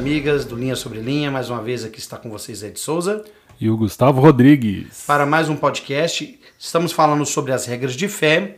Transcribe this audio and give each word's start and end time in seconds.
amigas 0.00 0.46
do 0.46 0.56
Linha 0.56 0.74
Sobre 0.74 0.98
Linha. 0.98 1.30
Mais 1.30 1.50
uma 1.50 1.62
vez 1.62 1.84
aqui 1.84 1.98
está 1.98 2.16
com 2.16 2.30
vocês 2.30 2.62
Ed 2.62 2.80
Souza. 2.80 3.22
E 3.60 3.68
o 3.68 3.76
Gustavo 3.76 4.18
Rodrigues. 4.18 5.04
Para 5.06 5.26
mais 5.26 5.50
um 5.50 5.56
podcast. 5.56 6.40
Estamos 6.58 6.90
falando 6.90 7.26
sobre 7.26 7.52
as 7.52 7.66
regras 7.66 7.92
de 7.92 8.08
fé. 8.08 8.56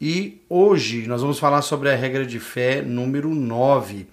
E 0.00 0.40
hoje 0.48 1.08
nós 1.08 1.22
vamos 1.22 1.40
falar 1.40 1.62
sobre 1.62 1.90
a 1.90 1.96
regra 1.96 2.24
de 2.24 2.38
fé 2.38 2.82
número 2.82 3.34
9. 3.34 4.06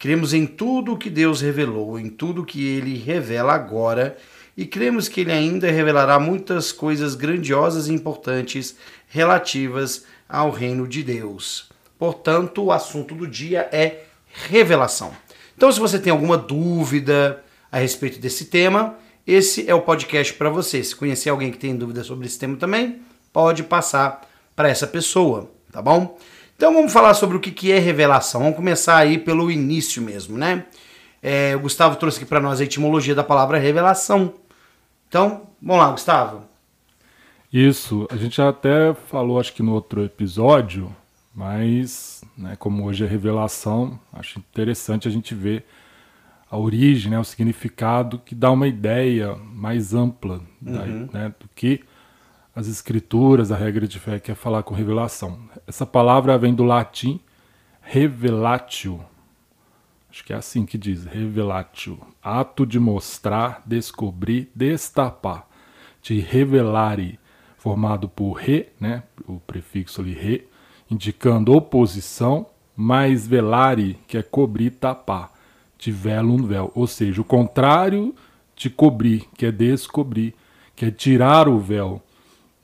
Cremos 0.00 0.34
em 0.34 0.46
tudo 0.46 0.94
o 0.94 0.98
que 0.98 1.08
Deus 1.08 1.40
revelou, 1.40 1.96
em 1.96 2.08
tudo 2.08 2.44
que 2.44 2.66
Ele 2.66 2.98
revela 2.98 3.52
agora. 3.52 4.16
E 4.56 4.66
cremos 4.66 5.08
que 5.08 5.20
Ele 5.20 5.30
ainda 5.30 5.70
revelará 5.70 6.18
muitas 6.18 6.72
coisas 6.72 7.14
grandiosas 7.14 7.86
e 7.86 7.92
importantes 7.92 8.74
relativas 9.06 10.04
ao 10.28 10.50
reino 10.50 10.88
de 10.88 11.04
Deus. 11.04 11.70
Portanto, 11.96 12.64
o 12.64 12.72
assunto 12.72 13.14
do 13.14 13.28
dia 13.28 13.68
é 13.70 14.06
revelação. 14.48 15.12
Então, 15.56 15.72
se 15.72 15.80
você 15.80 15.98
tem 15.98 16.10
alguma 16.10 16.36
dúvida 16.36 17.42
a 17.72 17.78
respeito 17.78 18.20
desse 18.20 18.44
tema, 18.46 18.94
esse 19.26 19.68
é 19.68 19.74
o 19.74 19.80
podcast 19.80 20.34
para 20.34 20.50
você. 20.50 20.84
Se 20.84 20.94
conhecer 20.94 21.30
alguém 21.30 21.50
que 21.50 21.58
tem 21.58 21.74
dúvida 21.74 22.04
sobre 22.04 22.26
esse 22.26 22.38
tema 22.38 22.56
também, 22.56 23.00
pode 23.32 23.62
passar 23.62 24.28
para 24.54 24.68
essa 24.68 24.86
pessoa, 24.86 25.50
tá 25.72 25.82
bom? 25.82 26.18
Então 26.56 26.72
vamos 26.72 26.92
falar 26.92 27.12
sobre 27.14 27.36
o 27.36 27.40
que 27.40 27.72
é 27.72 27.78
revelação. 27.78 28.42
Vamos 28.42 28.56
começar 28.56 28.96
aí 28.96 29.18
pelo 29.18 29.50
início 29.50 30.00
mesmo, 30.00 30.38
né? 30.38 30.64
É, 31.22 31.56
o 31.56 31.60
Gustavo 31.60 31.96
trouxe 31.96 32.18
aqui 32.18 32.26
para 32.26 32.40
nós 32.40 32.60
a 32.60 32.64
etimologia 32.64 33.14
da 33.14 33.24
palavra 33.24 33.58
revelação. 33.58 34.34
Então, 35.08 35.48
vamos 35.60 35.82
lá, 35.84 35.90
Gustavo. 35.90 36.44
Isso, 37.52 38.06
a 38.10 38.16
gente 38.16 38.36
já 38.36 38.48
até 38.48 38.94
falou, 39.08 39.40
acho 39.40 39.52
que 39.52 39.62
no 39.62 39.72
outro 39.72 40.04
episódio, 40.04 40.94
mas 41.36 42.24
né, 42.34 42.56
como 42.56 42.86
hoje 42.86 43.04
é 43.04 43.06
revelação, 43.06 44.00
acho 44.10 44.38
interessante 44.38 45.06
a 45.06 45.10
gente 45.10 45.34
ver 45.34 45.66
a 46.50 46.56
origem, 46.56 47.10
né, 47.10 47.18
o 47.18 47.24
significado 47.24 48.18
que 48.18 48.34
dá 48.34 48.50
uma 48.50 48.66
ideia 48.66 49.34
mais 49.34 49.92
ampla 49.92 50.40
uhum. 50.62 51.06
da, 51.06 51.18
né, 51.18 51.34
do 51.38 51.46
que 51.54 51.84
as 52.54 52.68
escrituras, 52.68 53.52
a 53.52 53.56
regra 53.56 53.86
de 53.86 53.98
fé 53.98 54.18
quer 54.18 54.34
falar 54.34 54.62
com 54.62 54.74
revelação. 54.74 55.38
Essa 55.66 55.84
palavra 55.84 56.38
vem 56.38 56.54
do 56.54 56.64
latim 56.64 57.20
revelatio. 57.82 59.04
Acho 60.10 60.24
que 60.24 60.32
é 60.32 60.36
assim 60.36 60.64
que 60.64 60.78
diz, 60.78 61.04
revelatio. 61.04 62.00
Ato 62.22 62.64
de 62.64 62.80
mostrar, 62.80 63.62
descobrir, 63.66 64.50
destapar. 64.54 65.46
De 66.00 66.18
revelare, 66.18 67.20
formado 67.58 68.08
por 68.08 68.32
re, 68.32 68.70
né, 68.80 69.02
o 69.26 69.38
prefixo 69.38 70.00
ali 70.00 70.14
re, 70.14 70.48
indicando 70.90 71.54
oposição, 71.54 72.46
mais 72.76 73.26
velare, 73.26 73.98
que 74.06 74.18
é 74.18 74.22
cobrir, 74.22 74.70
tapar. 74.70 75.34
De 75.78 75.92
velum 75.92 76.38
véu, 76.38 76.72
ou 76.74 76.86
seja, 76.86 77.20
o 77.20 77.24
contrário 77.24 78.14
de 78.56 78.70
cobrir, 78.70 79.28
que 79.36 79.44
é 79.44 79.52
descobrir, 79.52 80.34
que 80.74 80.86
é 80.86 80.90
tirar 80.90 81.48
o 81.48 81.58
véu. 81.58 82.02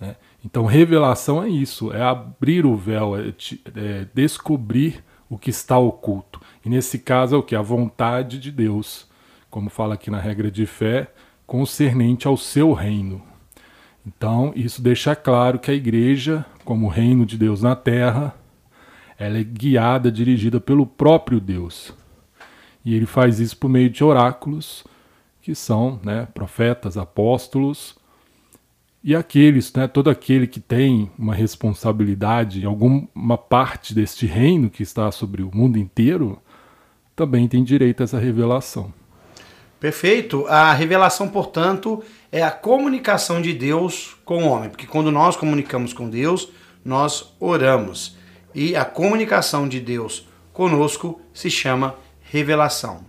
Né? 0.01 0.17
Então, 0.45 0.65
revelação 0.65 1.43
é 1.43 1.49
isso, 1.49 1.93
é 1.93 2.03
abrir 2.03 2.65
o 2.65 2.75
véu, 2.75 3.15
é, 3.15 3.35
é 3.77 4.07
descobrir 4.15 5.05
o 5.29 5.37
que 5.37 5.51
está 5.51 5.79
oculto. 5.79 6.41
E 6.65 6.69
nesse 6.69 6.99
caso 6.99 7.35
é 7.35 7.39
o 7.39 7.43
que? 7.43 7.55
A 7.55 7.63
vontade 7.63 8.39
de 8.39 8.51
Deus, 8.51 9.07
como 9.51 9.69
fala 9.69 9.95
aqui 9.95 10.11
na 10.11 10.19
regra 10.19 10.51
de 10.51 10.65
fé, 10.65 11.13
concernente 11.47 12.27
ao 12.27 12.37
seu 12.37 12.73
reino. 12.73 13.32
Então, 14.07 14.53
isso 14.57 14.83
deixa 14.83 15.15
claro 15.15 15.59
que 15.59 15.71
a 15.71 15.75
igreja, 15.75 16.45
como 16.65 16.89
reino 16.89 17.25
de 17.25 17.39
Deus 17.39 17.63
na 17.63 17.77
terra, 17.77 18.35
ela 19.19 19.39
é 19.39 19.45
guiada, 19.45 20.11
dirigida 20.11 20.61
pelo 20.61 20.85
próprio 20.85 21.41
Deus. 21.41 21.95
E 22.85 22.95
ele 22.95 23.07
faz 23.07 23.39
isso 23.39 23.57
por 23.57 23.69
meio 23.69 23.89
de 23.89 24.03
oráculos, 24.03 24.85
que 25.41 25.55
são 25.55 26.01
né, 26.03 26.27
profetas, 26.35 26.97
apóstolos, 26.97 27.97
e 29.05 29.17
aqueles, 29.17 29.73
né, 29.73 29.89
todo 29.89 30.11
aquele 30.11 30.47
que 30.47 30.61
tem 30.61 31.11
uma 31.19 31.35
responsabilidade 31.35 32.63
em 32.63 32.67
alguma 32.67 33.37
parte 33.37 33.95
deste 33.95 34.27
reino 34.27 34.71
que 34.71 34.83
está 34.83 35.11
sobre 35.11 35.43
o 35.43 35.51
mundo 35.53 35.77
inteiro, 35.77 36.41
também 37.15 37.49
tem 37.49 37.65
direito 37.65 38.01
a 38.01 38.05
essa 38.05 38.19
revelação. 38.19 38.93
Perfeito. 39.81 40.47
A 40.47 40.73
revelação, 40.73 41.29
portanto, 41.29 42.03
é 42.33 42.43
a 42.43 42.51
comunicação 42.51 43.43
de 43.43 43.53
Deus 43.53 44.17
com 44.25 44.45
o 44.45 44.49
homem, 44.49 44.71
porque 44.71 44.87
quando 44.87 45.13
nós 45.13 45.37
comunicamos 45.37 45.93
com 45.93 46.09
Deus, 46.09 46.49
nós 46.83 47.35
oramos. 47.39 48.17
E 48.55 48.75
a 48.75 48.87
comunicação 48.87 49.69
de 49.69 49.79
Deus 49.79 50.27
conosco 50.51 51.21
se 51.35 51.51
chama 51.51 51.95
revelação. 52.23 53.05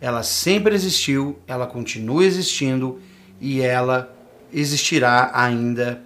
Ela 0.00 0.22
sempre 0.22 0.74
existiu, 0.74 1.38
ela 1.46 1.66
continua 1.66 2.24
existindo 2.24 3.00
e 3.38 3.60
ela 3.60 4.14
existirá 4.50 5.30
ainda 5.34 6.02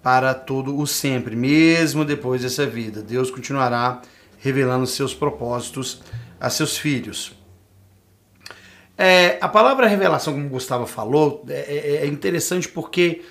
para 0.00 0.32
todo 0.32 0.78
o 0.78 0.86
sempre, 0.86 1.34
mesmo 1.34 2.04
depois 2.04 2.42
dessa 2.42 2.64
vida. 2.64 3.02
Deus 3.02 3.32
continuará 3.32 4.00
revelando 4.38 4.86
seus 4.86 5.12
propósitos 5.12 6.02
a 6.40 6.48
seus 6.48 6.78
filhos. 6.78 7.34
É, 8.98 9.38
a 9.40 9.48
palavra 9.48 9.86
revelação, 9.86 10.32
como 10.32 10.46
o 10.46 10.50
Gustavo 10.50 10.86
falou, 10.86 11.44
é, 11.48 11.52
é, 11.52 11.96
é 12.04 12.06
interessante 12.06 12.68
porque 12.68 13.22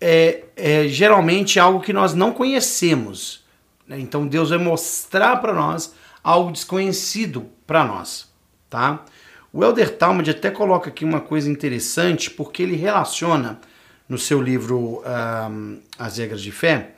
é, 0.00 0.44
é, 0.56 0.88
geralmente 0.88 1.60
algo 1.60 1.80
que 1.80 1.92
nós 1.92 2.14
não 2.14 2.32
conhecemos. 2.32 3.44
Né? 3.86 4.00
Então 4.00 4.26
Deus 4.26 4.50
vai 4.50 4.58
mostrar 4.58 5.36
para 5.36 5.52
nós 5.52 5.94
algo 6.24 6.50
desconhecido 6.50 7.46
para 7.66 7.84
nós. 7.84 8.32
Tá? 8.70 9.04
O 9.52 9.62
Elder 9.62 9.96
Talmud 9.96 10.30
até 10.30 10.50
coloca 10.50 10.88
aqui 10.88 11.04
uma 11.04 11.20
coisa 11.20 11.50
interessante 11.50 12.30
porque 12.30 12.62
ele 12.62 12.74
relaciona 12.74 13.60
no 14.08 14.16
seu 14.16 14.40
livro 14.40 15.02
um, 15.50 15.78
As 15.98 16.16
Regras 16.16 16.40
de 16.40 16.50
Fé, 16.50 16.94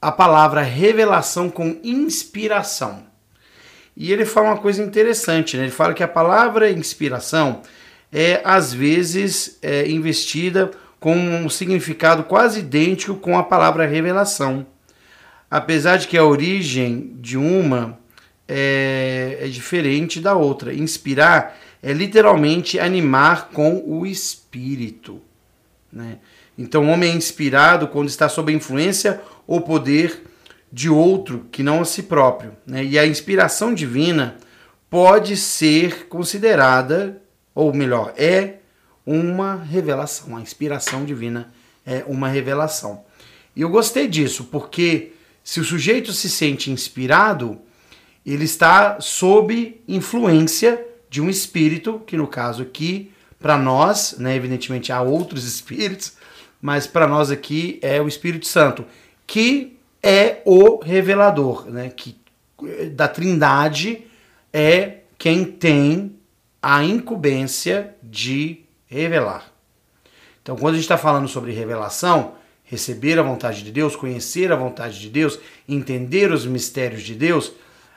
a 0.00 0.12
palavra 0.12 0.60
revelação 0.60 1.48
com 1.48 1.80
inspiração. 1.82 3.04
E 3.96 4.12
ele 4.12 4.24
fala 4.24 4.48
uma 4.48 4.58
coisa 4.58 4.82
interessante, 4.82 5.56
né? 5.56 5.64
ele 5.64 5.70
fala 5.70 5.94
que 5.94 6.02
a 6.02 6.08
palavra 6.08 6.70
inspiração 6.70 7.62
é 8.12 8.40
às 8.44 8.72
vezes 8.72 9.58
é, 9.62 9.88
investida 9.88 10.70
com 10.98 11.16
um 11.16 11.48
significado 11.48 12.24
quase 12.24 12.60
idêntico 12.60 13.14
com 13.16 13.38
a 13.38 13.42
palavra 13.42 13.86
revelação. 13.86 14.66
Apesar 15.50 15.98
de 15.98 16.08
que 16.08 16.16
a 16.16 16.24
origem 16.24 17.16
de 17.20 17.36
uma 17.36 17.98
é, 18.48 19.38
é 19.40 19.46
diferente 19.48 20.20
da 20.20 20.34
outra. 20.34 20.72
Inspirar 20.72 21.58
é 21.82 21.92
literalmente 21.92 22.78
animar 22.78 23.48
com 23.48 23.82
o 23.86 24.06
espírito. 24.06 25.20
Né? 25.92 26.18
Então, 26.56 26.84
o 26.84 26.88
homem 26.88 27.12
é 27.12 27.14
inspirado 27.14 27.88
quando 27.88 28.08
está 28.08 28.28
sob 28.28 28.52
a 28.52 28.56
influência 28.56 29.20
ou 29.46 29.60
poder 29.60 30.22
de 30.74 30.90
outro 30.90 31.46
que 31.52 31.62
não 31.62 31.80
a 31.80 31.84
si 31.84 32.02
próprio. 32.02 32.56
Né? 32.66 32.84
E 32.84 32.98
a 32.98 33.06
inspiração 33.06 33.72
divina 33.72 34.36
pode 34.90 35.36
ser 35.36 36.08
considerada, 36.08 37.22
ou 37.54 37.72
melhor, 37.72 38.12
é 38.16 38.56
uma 39.06 39.54
revelação. 39.54 40.36
A 40.36 40.40
inspiração 40.40 41.04
divina 41.04 41.52
é 41.86 42.02
uma 42.08 42.26
revelação. 42.26 43.04
E 43.54 43.60
eu 43.60 43.68
gostei 43.68 44.08
disso, 44.08 44.48
porque 44.50 45.12
se 45.44 45.60
o 45.60 45.64
sujeito 45.64 46.12
se 46.12 46.28
sente 46.28 46.72
inspirado, 46.72 47.60
ele 48.26 48.44
está 48.44 49.00
sob 49.00 49.80
influência 49.86 50.84
de 51.08 51.20
um 51.20 51.30
espírito, 51.30 52.02
que 52.04 52.16
no 52.16 52.26
caso 52.26 52.62
aqui, 52.62 53.12
para 53.38 53.56
nós, 53.56 54.16
né, 54.18 54.34
evidentemente 54.34 54.90
há 54.90 55.00
outros 55.00 55.44
espíritos, 55.46 56.14
mas 56.60 56.84
para 56.84 57.06
nós 57.06 57.30
aqui 57.30 57.78
é 57.80 58.02
o 58.02 58.08
Espírito 58.08 58.48
Santo, 58.48 58.84
que 59.24 59.73
é 60.04 60.42
o 60.44 60.84
revelador, 60.84 61.70
né? 61.70 61.88
Que 61.88 62.20
da 62.92 63.08
Trindade 63.08 64.06
é 64.52 64.98
quem 65.16 65.44
tem 65.44 66.16
a 66.62 66.84
incumbência 66.84 67.96
de 68.02 68.60
revelar. 68.86 69.50
Então, 70.42 70.56
quando 70.56 70.74
a 70.74 70.76
gente 70.76 70.84
está 70.84 70.98
falando 70.98 71.26
sobre 71.26 71.52
revelação, 71.52 72.34
receber 72.64 73.18
a 73.18 73.22
vontade 73.22 73.62
de 73.62 73.72
Deus, 73.72 73.96
conhecer 73.96 74.52
a 74.52 74.56
vontade 74.56 75.00
de 75.00 75.08
Deus, 75.08 75.38
entender 75.66 76.30
os 76.30 76.44
mistérios 76.44 77.02
de 77.02 77.14
Deus, 77.14 77.52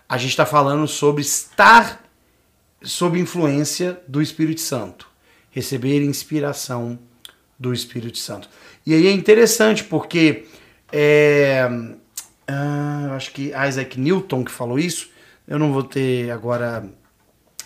a 0.07 0.17
gente 0.17 0.29
está 0.29 0.45
falando 0.45 0.87
sobre 0.87 1.21
estar 1.21 2.01
sob 2.81 3.19
influência 3.19 4.01
do 4.07 4.21
Espírito 4.21 4.61
Santo, 4.61 5.09
receber 5.51 6.01
inspiração 6.01 6.97
do 7.59 7.73
Espírito 7.73 8.17
Santo. 8.17 8.49
E 8.85 8.93
aí 8.93 9.07
é 9.07 9.11
interessante 9.11 9.83
porque 9.83 10.45
é, 10.91 11.69
ah, 12.47 13.13
acho 13.15 13.31
que 13.31 13.51
Isaac 13.67 13.99
Newton 13.99 14.43
que 14.43 14.51
falou 14.51 14.79
isso. 14.79 15.09
Eu 15.47 15.59
não 15.59 15.71
vou 15.71 15.83
ter 15.83 16.31
agora 16.31 16.87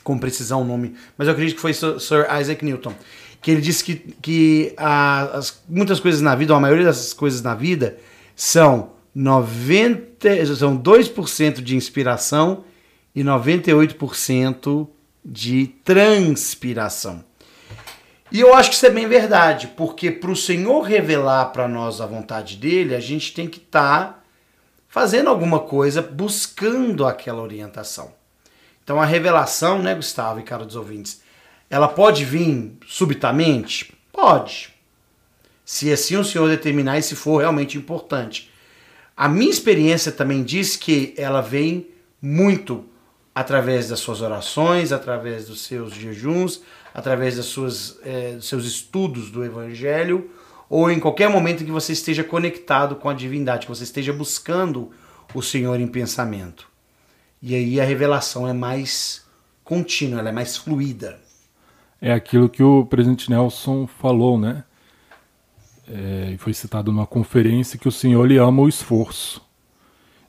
com 0.03 0.18
precisão 0.18 0.62
o 0.62 0.65
nome, 0.65 0.95
mas 1.18 1.27
eu 1.27 1.33
acredito 1.33 1.56
que 1.56 1.62
foi 1.62 1.73
Sir 1.73 2.27
Isaac 2.39 2.63
Newton. 2.63 2.94
Que 3.41 3.51
ele 3.51 3.62
disse 3.62 3.83
que, 3.83 3.95
que 4.21 4.73
a, 4.77 5.38
as, 5.38 5.63
muitas 5.68 6.00
coisas 6.00 6.21
na 6.21 6.35
vida, 6.35 6.53
ou 6.53 6.57
a 6.57 6.59
maioria 6.62 6.85
das 6.85 7.13
coisas 7.13 7.41
na 7.41 7.56
vida, 7.56 7.97
são 8.35 8.91
90, 9.13 10.56
são 10.56 10.77
2% 10.77 11.62
de 11.62 11.75
inspiração 11.75 12.63
e 13.15 13.24
98% 13.24 14.88
de 15.24 15.67
transpiração. 15.83 17.24
E 18.31 18.39
eu 18.39 18.53
acho 18.53 18.69
que 18.69 18.75
isso 18.75 18.85
é 18.85 18.89
bem 18.89 19.07
verdade, 19.07 19.67
porque 19.75 20.09
para 20.09 20.31
o 20.31 20.35
Senhor 20.35 20.81
revelar 20.81 21.45
para 21.47 21.67
nós 21.67 21.99
a 21.99 22.05
vontade 22.05 22.55
dele, 22.55 22.95
a 22.95 22.99
gente 22.99 23.33
tem 23.33 23.45
que 23.45 23.57
estar 23.57 24.05
tá 24.05 24.19
fazendo 24.87 25.29
alguma 25.29 25.59
coisa, 25.59 26.01
buscando 26.01 27.05
aquela 27.05 27.41
orientação. 27.41 28.13
Então 28.83 29.01
a 29.01 29.05
revelação, 29.05 29.81
né, 29.81 29.93
Gustavo 29.93 30.39
e 30.39 30.43
cara 30.43 30.65
dos 30.65 30.77
ouvintes, 30.77 31.21
ela 31.69 31.89
pode 31.89 32.23
vir 32.23 32.73
subitamente? 32.87 33.93
Pode. 34.13 34.73
Se 35.65 35.91
assim 35.91 36.15
o 36.15 36.23
Senhor 36.23 36.49
determinar 36.49 36.97
e 36.97 37.03
se 37.03 37.15
for 37.15 37.39
realmente 37.39 37.77
importante. 37.77 38.49
A 39.15 39.27
minha 39.27 39.51
experiência 39.51 40.11
também 40.11 40.41
diz 40.43 40.75
que 40.75 41.13
ela 41.17 41.41
vem 41.41 41.89
muito 42.21 42.85
através 43.33 43.89
das 43.89 43.99
suas 43.99 44.21
orações, 44.21 44.91
através 44.91 45.47
dos 45.47 45.61
seus 45.61 45.93
jejuns, 45.93 46.61
através 46.93 47.38
das 47.38 47.45
suas, 47.45 47.99
é, 48.03 48.33
dos 48.33 48.47
seus 48.47 48.65
estudos 48.65 49.31
do 49.31 49.43
Evangelho, 49.43 50.29
ou 50.69 50.89
em 50.89 50.99
qualquer 50.99 51.29
momento 51.29 51.65
que 51.65 51.71
você 51.71 51.93
esteja 51.93 52.23
conectado 52.23 52.95
com 52.95 53.09
a 53.09 53.13
divindade, 53.13 53.65
que 53.65 53.71
você 53.71 53.83
esteja 53.83 54.13
buscando 54.13 54.91
o 55.33 55.41
Senhor 55.41 55.79
em 55.79 55.88
pensamento. 55.88 56.67
E 57.41 57.55
aí 57.55 57.81
a 57.81 57.83
revelação 57.83 58.47
é 58.47 58.53
mais 58.53 59.25
contínua, 59.63 60.19
ela 60.19 60.29
é 60.29 60.31
mais 60.31 60.55
fluida. 60.55 61.19
É 61.99 62.13
aquilo 62.13 62.49
que 62.49 62.63
o 62.63 62.85
presidente 62.85 63.29
Nelson 63.29 63.85
falou, 63.85 64.39
né? 64.39 64.63
É, 65.88 66.35
foi 66.38 66.53
citado 66.53 66.91
numa 66.91 67.05
conferência 67.05 67.77
que 67.77 67.88
o 67.88 67.91
Senhor 67.91 68.25
lhe 68.25 68.38
ama 68.38 68.61
o 68.61 68.69
esforço. 68.69 69.41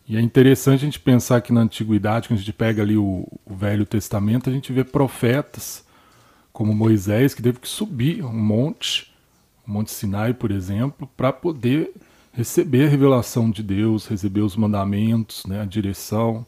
E 0.09 0.17
é 0.17 0.20
interessante 0.20 0.82
a 0.82 0.85
gente 0.85 0.99
pensar 0.99 1.41
que 1.41 1.53
na 1.53 1.61
antiguidade, 1.61 2.29
quando 2.29 2.38
a 2.38 2.43
gente 2.43 2.53
pega 2.53 2.82
ali 2.82 2.97
o, 2.97 3.26
o 3.47 3.55
Velho 3.55 3.87
Testamento, 3.87 4.50
a 4.50 4.53
gente 4.53 4.73
vê 4.73 4.82
profetas 4.82 5.85
como 6.52 6.75
Moisés, 6.75 7.34
que 7.34 7.43
teve 7.43 7.58
que 7.58 7.69
subir 7.69 8.25
um 8.25 8.32
monte, 8.32 9.12
o 9.66 9.70
Monte 9.70 9.90
Sinai, 9.90 10.34
por 10.34 10.50
exemplo, 10.50 11.08
para 11.16 11.32
poder 11.32 11.93
receber 12.32 12.87
a 12.87 12.88
revelação 12.88 13.50
de 13.50 13.62
Deus, 13.62 14.06
receber 14.06 14.40
os 14.40 14.56
mandamentos, 14.56 15.44
né, 15.46 15.60
a 15.60 15.64
direção. 15.64 16.44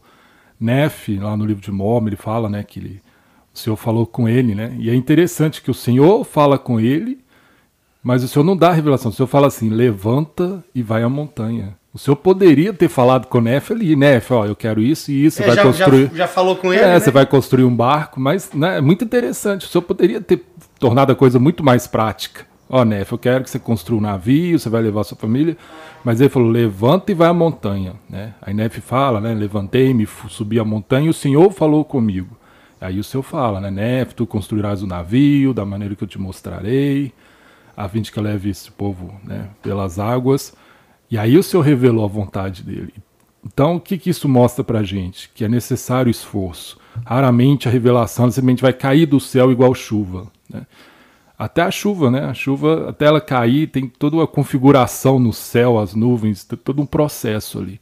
Nefe, 0.59 1.17
lá 1.17 1.35
no 1.35 1.45
livro 1.45 1.61
de 1.61 1.71
Mormon, 1.71 2.07
ele 2.07 2.15
fala 2.15 2.49
né, 2.49 2.63
que 2.63 2.79
ele, 2.79 3.01
o 3.53 3.57
Senhor 3.57 3.75
falou 3.75 4.05
com 4.05 4.27
ele, 4.27 4.55
né? 4.55 4.75
E 4.79 4.89
é 4.89 4.95
interessante 4.95 5.61
que 5.61 5.71
o 5.71 5.73
Senhor 5.73 6.23
fala 6.23 6.57
com 6.57 6.79
ele, 6.79 7.19
mas 8.01 8.23
o 8.23 8.27
Senhor 8.27 8.45
não 8.45 8.55
dá 8.55 8.69
a 8.69 8.73
revelação. 8.73 9.11
O 9.11 9.13
Senhor 9.13 9.27
fala 9.27 9.47
assim: 9.47 9.69
levanta 9.69 10.63
e 10.73 10.81
vai 10.81 11.03
à 11.03 11.09
montanha. 11.09 11.75
O 11.95 11.97
senhor 11.97 12.17
poderia 12.17 12.73
ter 12.73 12.89
falado 12.89 13.27
com 13.27 13.37
o 13.37 13.41
Neff 13.41 13.71
ali, 13.71 13.95
Neff, 13.95 14.33
ó, 14.33 14.45
eu 14.45 14.53
quero 14.53 14.81
isso 14.81 15.09
e 15.09 15.25
isso, 15.25 15.41
é, 15.41 15.45
vai 15.45 15.55
já, 15.55 15.63
construir. 15.63 16.09
Já, 16.09 16.17
já, 16.17 16.27
falou 16.27 16.57
com 16.57 16.73
ele. 16.73 16.83
É, 16.83 16.87
né? 16.87 16.99
você 16.99 17.09
vai 17.09 17.25
construir 17.25 17.63
um 17.63 17.73
barco, 17.73 18.19
mas 18.19 18.51
né, 18.51 18.79
é 18.79 18.81
muito 18.81 19.05
interessante. 19.05 19.65
O 19.65 19.69
senhor 19.69 19.81
poderia 19.81 20.19
ter 20.19 20.43
tornado 20.77 21.13
a 21.13 21.15
coisa 21.15 21.39
muito 21.39 21.63
mais 21.63 21.87
prática. 21.87 22.45
Ó, 22.69 22.83
Neff, 22.83 23.13
eu 23.13 23.17
quero 23.17 23.45
que 23.45 23.49
você 23.49 23.57
construa 23.57 23.97
um 23.97 24.01
navio, 24.01 24.59
você 24.59 24.67
vai 24.67 24.81
levar 24.81 25.01
a 25.01 25.03
sua 25.05 25.17
família. 25.17 25.55
Mas 26.03 26.19
ele 26.19 26.29
falou: 26.29 26.49
levanta 26.49 27.13
e 27.13 27.15
vai 27.15 27.29
à 27.29 27.33
montanha. 27.33 27.93
Né? 28.09 28.33
Aí 28.41 28.53
Neff 28.53 28.81
fala, 28.81 29.21
né? 29.21 29.33
Levantei-me, 29.33 30.05
subi 30.27 30.59
a 30.59 30.65
montanha 30.65 31.07
e 31.07 31.09
o 31.09 31.13
senhor 31.13 31.49
falou 31.53 31.85
comigo. 31.85 32.35
Aí 32.81 32.99
o 32.99 33.05
senhor 33.05 33.23
fala, 33.23 33.61
né? 33.61 33.71
Neff, 33.71 34.13
tu 34.13 34.27
construirás 34.27 34.83
o 34.83 34.87
navio 34.87 35.53
da 35.53 35.63
maneira 35.63 35.95
que 35.95 36.03
eu 36.03 36.07
te 36.09 36.19
mostrarei, 36.19 37.13
a 37.77 37.87
fim 37.87 38.01
de 38.01 38.11
que 38.11 38.19
leve 38.19 38.49
esse 38.49 38.69
povo 38.69 39.15
né, 39.23 39.47
pelas 39.63 39.97
águas. 39.97 40.53
E 41.09 41.17
aí 41.17 41.37
o 41.37 41.43
Senhor 41.43 41.63
revelou 41.63 42.05
a 42.05 42.07
vontade 42.07 42.63
dele. 42.63 42.93
Então, 43.45 43.75
o 43.75 43.79
que, 43.79 43.97
que 43.97 44.09
isso 44.09 44.27
mostra 44.27 44.63
para 44.63 44.81
gente? 44.81 45.29
Que 45.33 45.45
é 45.45 45.47
necessário 45.47 46.09
esforço. 46.09 46.79
Raramente 47.05 47.67
a 47.67 47.71
revelação 47.71 48.29
simplesmente 48.31 48.61
vai 48.61 48.73
cair 48.73 49.05
do 49.05 49.19
céu 49.19 49.51
igual 49.51 49.73
chuva. 49.75 50.27
Né? 50.49 50.65
Até 51.37 51.61
a 51.61 51.69
chuva, 51.69 52.09
né? 52.09 52.25
A 52.25 52.33
chuva, 52.33 52.89
até 52.89 53.05
ela 53.05 53.21
cair, 53.21 53.67
tem 53.67 53.87
toda 53.87 54.15
uma 54.15 54.25
configuração 54.25 55.19
no 55.19 55.33
céu, 55.33 55.77
as 55.77 55.93
nuvens, 55.93 56.43
todo 56.63 56.81
um 56.81 56.85
processo 56.85 57.59
ali. 57.59 57.79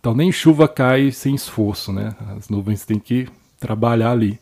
Então, 0.00 0.14
nem 0.14 0.30
chuva 0.30 0.68
cai 0.68 1.10
sem 1.10 1.34
esforço, 1.34 1.92
né? 1.92 2.14
As 2.36 2.48
nuvens 2.48 2.84
têm 2.84 2.98
que 2.98 3.28
trabalhar 3.58 4.10
ali. 4.10 4.38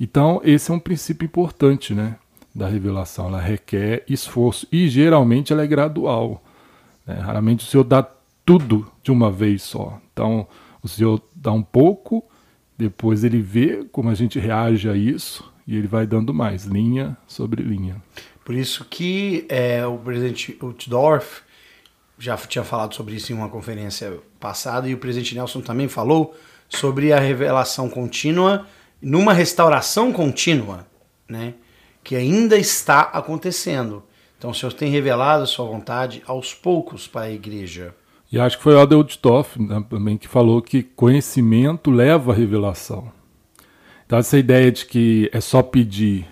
Então, 0.00 0.40
esse 0.44 0.70
é 0.70 0.74
um 0.74 0.78
princípio 0.78 1.26
importante, 1.26 1.94
né? 1.94 2.16
Da 2.54 2.66
revelação. 2.66 3.26
Ela 3.28 3.40
requer 3.40 4.02
esforço. 4.08 4.66
E 4.72 4.88
geralmente 4.88 5.52
ela 5.52 5.62
é 5.62 5.66
gradual. 5.66 6.42
Né? 7.08 7.14
Raramente 7.14 7.64
o 7.64 7.68
Senhor 7.68 7.84
dá 7.84 8.06
tudo 8.44 8.86
de 9.02 9.10
uma 9.10 9.32
vez 9.32 9.62
só. 9.62 9.98
Então, 10.12 10.46
o 10.82 10.88
Senhor 10.88 11.20
dá 11.34 11.50
um 11.50 11.62
pouco, 11.62 12.22
depois 12.76 13.24
ele 13.24 13.40
vê 13.40 13.84
como 13.90 14.10
a 14.10 14.14
gente 14.14 14.38
reage 14.38 14.88
a 14.88 14.94
isso 14.94 15.50
e 15.66 15.74
ele 15.74 15.86
vai 15.88 16.06
dando 16.06 16.32
mais, 16.34 16.64
linha 16.64 17.16
sobre 17.26 17.62
linha. 17.62 17.96
Por 18.44 18.54
isso 18.54 18.84
que 18.84 19.46
é, 19.48 19.84
o 19.86 19.98
presidente 19.98 20.56
Utdorf 20.62 21.42
já 22.18 22.36
tinha 22.36 22.64
falado 22.64 22.94
sobre 22.94 23.14
isso 23.14 23.32
em 23.32 23.36
uma 23.36 23.48
conferência 23.48 24.18
passada 24.40 24.88
e 24.88 24.94
o 24.94 24.98
presidente 24.98 25.34
Nelson 25.34 25.60
também 25.60 25.88
falou 25.88 26.36
sobre 26.68 27.12
a 27.12 27.20
revelação 27.20 27.88
contínua 27.88 28.66
numa 29.00 29.32
restauração 29.32 30.12
contínua, 30.12 30.86
né, 31.28 31.54
que 32.02 32.16
ainda 32.16 32.58
está 32.58 33.02
acontecendo. 33.02 34.02
Então 34.38 34.50
o 34.50 34.54
Senhor 34.54 34.72
tem 34.72 34.88
revelado 34.90 35.42
a 35.42 35.46
sua 35.46 35.66
vontade 35.66 36.22
aos 36.26 36.54
poucos 36.54 37.08
para 37.08 37.22
a 37.22 37.30
igreja. 37.30 37.92
E 38.30 38.38
acho 38.38 38.56
que 38.56 38.62
foi 38.62 38.74
o 38.74 39.04
Toff 39.04 39.60
né, 39.60 39.82
também 39.90 40.16
que 40.16 40.28
falou 40.28 40.62
que 40.62 40.82
conhecimento 40.82 41.90
leva 41.90 42.32
à 42.32 42.34
revelação. 42.34 43.10
Então 44.06 44.18
essa 44.18 44.38
ideia 44.38 44.70
de 44.70 44.86
que 44.86 45.28
é 45.32 45.40
só 45.40 45.62
pedir 45.62 46.26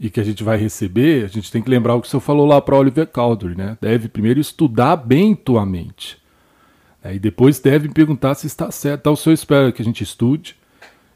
e 0.00 0.08
que 0.10 0.20
a 0.20 0.24
gente 0.24 0.42
vai 0.42 0.56
receber, 0.56 1.24
a 1.24 1.28
gente 1.28 1.50
tem 1.52 1.62
que 1.62 1.70
lembrar 1.70 1.94
o 1.94 2.00
que 2.00 2.06
o 2.06 2.10
senhor 2.10 2.20
falou 2.20 2.46
lá 2.46 2.60
para 2.60 2.76
Oliver 2.76 3.06
Cowdery, 3.06 3.56
né? 3.56 3.78
Deve 3.80 4.08
primeiro 4.08 4.40
estudar 4.40 4.96
bem 4.96 5.34
tua 5.34 5.64
mente. 5.66 6.18
Né? 7.02 7.16
E 7.16 7.18
depois 7.18 7.60
deve 7.60 7.88
perguntar 7.88 8.34
se 8.34 8.46
está 8.46 8.70
certo. 8.70 9.00
Então 9.00 9.12
o 9.12 9.16
senhor 9.16 9.34
espera 9.34 9.70
que 9.70 9.82
a 9.82 9.84
gente 9.84 10.02
estude, 10.02 10.56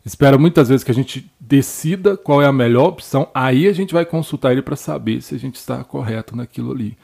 espera 0.09 0.39
muitas 0.39 0.69
vezes 0.69 0.83
que 0.83 0.91
a 0.91 0.95
gente 0.95 1.31
decida 1.39 2.17
qual 2.17 2.43
é 2.43 2.47
a 2.47 2.53
melhor 2.53 2.89
opção, 2.89 3.29
aí 3.35 3.69
a 3.69 3.73
gente 3.73 3.93
vai 3.93 4.05
consultar 4.05 4.53
ele 4.53 4.63
para 4.63 4.77
saber 4.77 5.21
se 5.23 5.35
a 5.35 5.39
gente 5.39 5.57
está 5.57 5.85
correto 5.85 6.35
naquilo 6.35 6.73
ali. 6.73 6.97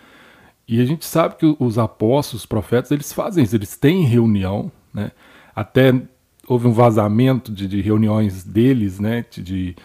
E 0.66 0.80
a 0.80 0.84
gente 0.84 1.04
sabe 1.04 1.36
que 1.36 1.56
os 1.58 1.78
apóstolos, 1.78 2.42
os 2.42 2.46
profetas, 2.46 2.90
eles 2.90 3.12
fazem 3.12 3.44
isso, 3.44 3.54
eles 3.54 3.76
têm 3.76 4.04
reunião, 4.04 4.72
né? 4.92 5.10
Até 5.54 5.94
houve 6.48 6.66
um 6.66 6.72
vazamento 6.72 7.52
de, 7.52 7.68
de 7.68 7.80
reuniões 7.82 8.42
deles, 8.42 8.98
né? 8.98 9.24
De, 9.30 9.76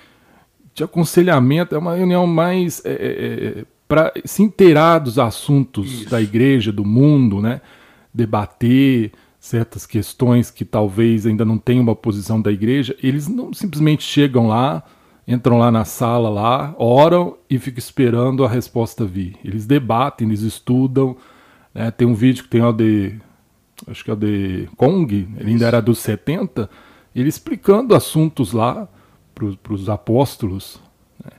de, 0.74 0.84
aconselhamento, 0.84 1.76
é 1.76 1.78
uma 1.78 1.96
reunião 1.96 2.26
mais 2.26 2.82
é, 2.86 2.92
é, 2.92 3.60
é 3.60 3.66
para 3.86 4.14
se 4.24 4.42
inteirar 4.42 5.00
dos 5.00 5.20
assuntos 5.20 5.92
isso. 5.92 6.10
da 6.10 6.22
igreja, 6.22 6.72
do 6.72 6.86
mundo, 6.86 7.42
né? 7.42 7.60
Debater, 8.14 9.12
certas 9.40 9.86
questões 9.86 10.52
que 10.52 10.66
talvez 10.66 11.26
ainda 11.26 11.46
não 11.46 11.58
tenham 11.58 11.82
uma 11.82 11.96
posição 11.96 12.42
da 12.42 12.52
igreja, 12.52 12.96
eles 13.02 13.28
não 13.28 13.54
simplesmente 13.54 14.04
chegam 14.04 14.48
lá, 14.48 14.84
entram 15.26 15.58
lá 15.58 15.72
na 15.72 15.86
sala 15.86 16.30
lá, 16.30 16.76
oram 16.78 17.38
e 17.50 17.58
ficam 17.58 17.80
esperando 17.80 18.44
a 18.44 18.50
resposta 18.50 19.06
vir. 19.06 19.38
Eles 19.44 19.66
debatem, 19.66 20.28
eles 20.28 20.42
estudam. 20.42 21.16
Né? 21.74 21.90
Tem 21.90 22.06
um 22.06 22.14
vídeo 22.14 22.44
que 22.44 22.50
tem 22.50 22.62
o 22.62 22.74
de. 22.74 23.18
Acho 23.88 24.04
que 24.04 24.12
é 24.12 24.14
o 24.14 24.18
de 24.18 24.68
Kong, 24.76 25.30
ele 25.38 25.52
ainda 25.52 25.66
era 25.66 25.82
dos 25.82 26.00
70, 26.00 26.70
ele 27.16 27.30
explicando 27.30 27.96
assuntos 27.96 28.52
lá 28.52 28.90
para 29.34 29.74
os 29.74 29.88
apóstolos. 29.88 30.82
Né? 31.24 31.32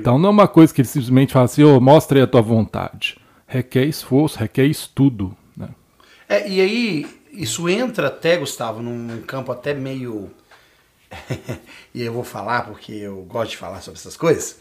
Então 0.00 0.18
não 0.18 0.30
é 0.30 0.32
uma 0.32 0.48
coisa 0.48 0.74
que 0.74 0.80
ele 0.80 0.88
simplesmente 0.88 1.32
fala 1.32 1.44
assim, 1.44 1.62
oh, 1.62 1.80
mostra 1.80 2.18
aí 2.18 2.24
a 2.24 2.26
tua 2.26 2.42
vontade. 2.42 3.16
Requer 3.46 3.84
esforço, 3.84 4.40
requer 4.40 4.66
estudo. 4.66 5.36
Né? 5.56 5.68
É, 6.28 6.48
e 6.50 6.60
aí 6.60 7.06
isso 7.34 7.68
entra 7.68 8.08
até, 8.08 8.36
Gustavo, 8.36 8.82
num 8.82 9.22
campo 9.22 9.52
até 9.52 9.74
meio. 9.74 10.30
e 11.94 12.02
eu 12.02 12.12
vou 12.12 12.24
falar 12.24 12.62
porque 12.62 12.92
eu 12.92 13.22
gosto 13.22 13.52
de 13.52 13.56
falar 13.56 13.80
sobre 13.80 13.98
essas 13.98 14.16
coisas. 14.16 14.58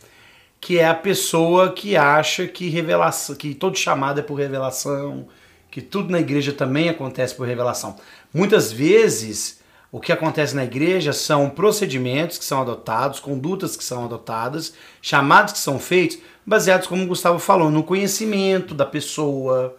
Que 0.60 0.80
é 0.80 0.88
a 0.88 0.96
pessoa 0.96 1.72
que 1.74 1.98
acha 1.98 2.48
que 2.48 2.70
revelação, 2.70 3.36
que 3.36 3.54
todo 3.54 3.78
chamado 3.78 4.20
é 4.20 4.24
por 4.24 4.36
revelação, 4.36 5.28
que 5.70 5.82
tudo 5.82 6.12
na 6.12 6.20
igreja 6.20 6.54
também 6.54 6.90
acontece 6.90 7.36
por 7.36 7.48
revelação. 7.48 7.98
Muitas 8.34 8.72
vezes 8.72 9.62
o 9.92 10.00
que 10.00 10.12
acontece 10.12 10.56
na 10.56 10.64
igreja 10.64 11.14
são 11.14 11.50
procedimentos 11.50 12.38
que 12.38 12.46
são 12.46 12.62
adotados, 12.62 13.20
condutas 13.20 13.78
que 13.78 13.84
são 13.84 14.06
adotadas, 14.06 14.74
chamados 15.02 15.54
que 15.54 15.60
são 15.60 15.78
feitos, 15.78 16.18
baseados, 16.44 16.88
como 16.88 17.04
o 17.04 17.08
Gustavo 17.08 17.38
falou, 17.38 17.70
no 17.70 17.84
conhecimento 17.84 18.74
da 18.74 18.88
pessoa, 18.88 19.76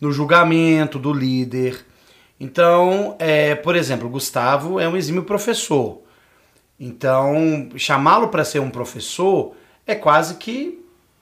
no 0.00 0.10
julgamento 0.10 0.98
do 0.98 1.12
líder. 1.12 1.84
Então, 2.40 3.16
é, 3.18 3.54
por 3.54 3.74
exemplo, 3.74 4.08
Gustavo 4.08 4.78
é 4.78 4.88
um 4.88 4.96
exímio 4.96 5.24
professor. 5.24 6.00
Então, 6.78 7.68
chamá-lo 7.76 8.28
para 8.28 8.44
ser 8.44 8.60
um 8.60 8.70
professor 8.70 9.54
é 9.86 9.94
quase 9.94 10.36
que 10.36 10.78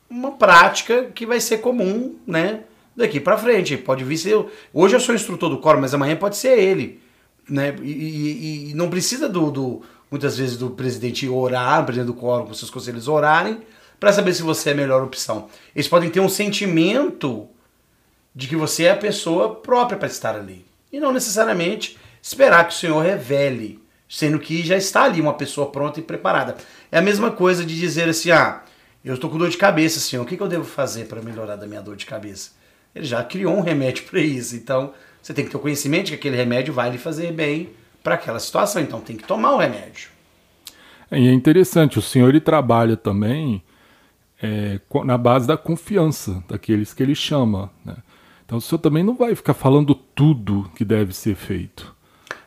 uma 0.08 0.32
prática 0.32 1.04
que 1.14 1.24
vai 1.24 1.40
ser 1.40 1.58
comum, 1.58 2.16
né? 2.26 2.64
Daqui 2.94 3.18
para 3.20 3.38
frente. 3.38 3.76
Pode 3.76 4.04
vir 4.04 4.18
ser. 4.18 4.46
Hoje 4.72 4.94
eu 4.94 5.00
sou 5.00 5.14
instrutor 5.14 5.50
do 5.50 5.58
coro, 5.58 5.80
mas 5.80 5.94
amanhã 5.94 6.16
pode 6.16 6.36
ser 6.36 6.58
ele. 6.58 7.00
Né? 7.48 7.74
E, 7.82 7.90
e, 7.90 8.70
e 8.70 8.74
não 8.74 8.90
precisa 8.90 9.28
do, 9.28 9.50
do, 9.50 9.82
muitas 10.10 10.36
vezes 10.36 10.56
do 10.56 10.70
presidente 10.70 11.28
orar, 11.28 11.82
o 11.82 11.84
presidente 11.84 12.06
do 12.08 12.14
quórum 12.14 12.46
com 12.46 12.54
seus 12.54 12.70
conselheiros 12.70 13.08
orarem, 13.08 13.62
para 13.98 14.12
saber 14.12 14.34
se 14.34 14.42
você 14.42 14.70
é 14.70 14.72
a 14.72 14.76
melhor 14.76 15.02
opção. 15.02 15.48
Eles 15.74 15.88
podem 15.88 16.10
ter 16.10 16.20
um 16.20 16.28
sentimento 16.28 17.48
de 18.34 18.46
que 18.46 18.56
você 18.56 18.84
é 18.84 18.90
a 18.90 18.96
pessoa 18.96 19.54
própria 19.54 19.98
para 19.98 20.08
estar 20.08 20.34
ali. 20.34 20.65
E 20.96 21.00
não 21.00 21.12
necessariamente 21.12 21.98
esperar 22.22 22.66
que 22.66 22.72
o 22.72 22.76
Senhor 22.76 22.98
revele, 23.02 23.78
sendo 24.08 24.38
que 24.38 24.64
já 24.64 24.78
está 24.78 25.02
ali 25.02 25.20
uma 25.20 25.34
pessoa 25.34 25.70
pronta 25.70 26.00
e 26.00 26.02
preparada. 26.02 26.56
É 26.90 26.96
a 26.96 27.02
mesma 27.02 27.30
coisa 27.30 27.66
de 27.66 27.78
dizer 27.78 28.08
assim: 28.08 28.30
ah, 28.30 28.62
eu 29.04 29.12
estou 29.12 29.28
com 29.28 29.36
dor 29.36 29.50
de 29.50 29.58
cabeça, 29.58 30.00
Senhor, 30.00 30.22
o 30.22 30.24
que, 30.24 30.38
que 30.38 30.42
eu 30.42 30.48
devo 30.48 30.64
fazer 30.64 31.04
para 31.04 31.20
melhorar 31.20 31.56
da 31.56 31.66
minha 31.66 31.82
dor 31.82 31.96
de 31.96 32.06
cabeça? 32.06 32.52
Ele 32.94 33.04
já 33.04 33.22
criou 33.22 33.54
um 33.54 33.60
remédio 33.60 34.04
para 34.08 34.20
isso, 34.20 34.56
então 34.56 34.94
você 35.20 35.34
tem 35.34 35.44
que 35.44 35.50
ter 35.50 35.58
o 35.58 35.60
conhecimento 35.60 36.08
que 36.08 36.14
aquele 36.14 36.34
remédio 36.34 36.72
vai 36.72 36.90
lhe 36.90 36.96
fazer 36.96 37.30
bem 37.30 37.68
para 38.02 38.14
aquela 38.14 38.40
situação, 38.40 38.80
então 38.80 38.98
tem 38.98 39.18
que 39.18 39.24
tomar 39.24 39.52
o 39.52 39.58
remédio. 39.58 40.08
E 41.12 41.28
é 41.28 41.32
interessante, 41.32 41.98
o 41.98 42.02
Senhor 42.02 42.30
ele 42.30 42.40
trabalha 42.40 42.96
também 42.96 43.62
é, 44.42 44.80
na 45.04 45.18
base 45.18 45.46
da 45.46 45.58
confiança 45.58 46.42
daqueles 46.48 46.94
que 46.94 47.02
ele 47.02 47.14
chama. 47.14 47.70
Né? 47.84 47.96
Então 48.46 48.58
o 48.58 48.60
senhor 48.60 48.78
também 48.78 49.02
não 49.02 49.16
vai 49.16 49.34
ficar 49.34 49.54
falando 49.54 49.92
tudo 49.94 50.70
que 50.76 50.84
deve 50.84 51.12
ser 51.12 51.34
feito. 51.34 51.94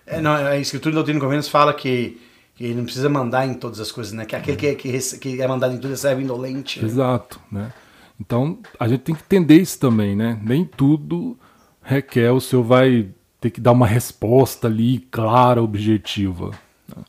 É, 0.08 0.20
não, 0.22 0.32
a 0.32 0.58
Escritura 0.58 0.94
do 0.94 0.96
Doutrina 0.96 1.20
e 1.20 1.22
Convênios 1.22 1.50
fala 1.50 1.74
que, 1.74 2.20
que 2.56 2.64
ele 2.64 2.76
não 2.76 2.86
precisa 2.86 3.10
mandar 3.10 3.46
em 3.46 3.54
todas 3.54 3.82
as 3.82 3.92
coisas, 3.92 4.14
né? 4.14 4.26
Que 4.26 4.36
aquele 4.36 4.58
que, 4.58 4.76
que, 4.76 5.18
que 5.20 5.42
é 5.42 5.48
mandado 5.48 5.76
em 5.76 5.78
tudo 5.78 5.96
serve 5.98 6.24
indolente. 6.24 6.82
Né? 6.82 6.88
Exato, 6.88 7.40
né? 7.52 7.74
Então 8.20 8.58
a 8.80 8.88
gente 8.88 9.02
tem 9.02 9.14
que 9.14 9.22
entender 9.22 9.62
isso 9.62 9.78
também, 9.78 10.16
né? 10.16 10.40
Nem 10.42 10.64
tudo 10.64 11.38
requer, 11.82 12.32
o 12.32 12.40
senhor 12.40 12.64
vai 12.64 13.10
ter 13.42 13.50
que 13.50 13.60
dar 13.60 13.72
uma 13.72 13.88
resposta 13.88 14.68
ali 14.68 15.00
clara, 15.12 15.62
objetiva. 15.62 16.52
Né? 16.88 17.04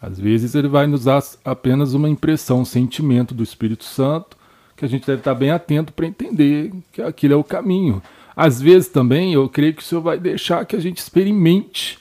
Às 0.00 0.18
vezes 0.18 0.54
ele 0.54 0.68
vai 0.68 0.86
nos 0.86 1.04
dar 1.04 1.22
apenas 1.44 1.94
uma 1.94 2.08
impressão, 2.08 2.60
um 2.60 2.64
sentimento 2.64 3.34
do 3.34 3.42
Espírito 3.42 3.84
Santo, 3.84 4.36
que 4.76 4.84
a 4.84 4.88
gente 4.88 5.06
deve 5.06 5.20
estar 5.20 5.34
bem 5.34 5.50
atento 5.50 5.92
para 5.92 6.06
entender 6.06 6.72
que 6.92 7.02
aquilo 7.02 7.34
é 7.34 7.36
o 7.36 7.44
caminho. 7.44 8.02
Às 8.34 8.60
vezes 8.60 8.88
também 8.88 9.34
eu 9.34 9.48
creio 9.48 9.74
que 9.74 9.82
o 9.82 9.84
Senhor 9.84 10.00
vai 10.00 10.18
deixar 10.18 10.64
que 10.64 10.74
a 10.74 10.80
gente 10.80 10.98
experimente, 10.98 11.98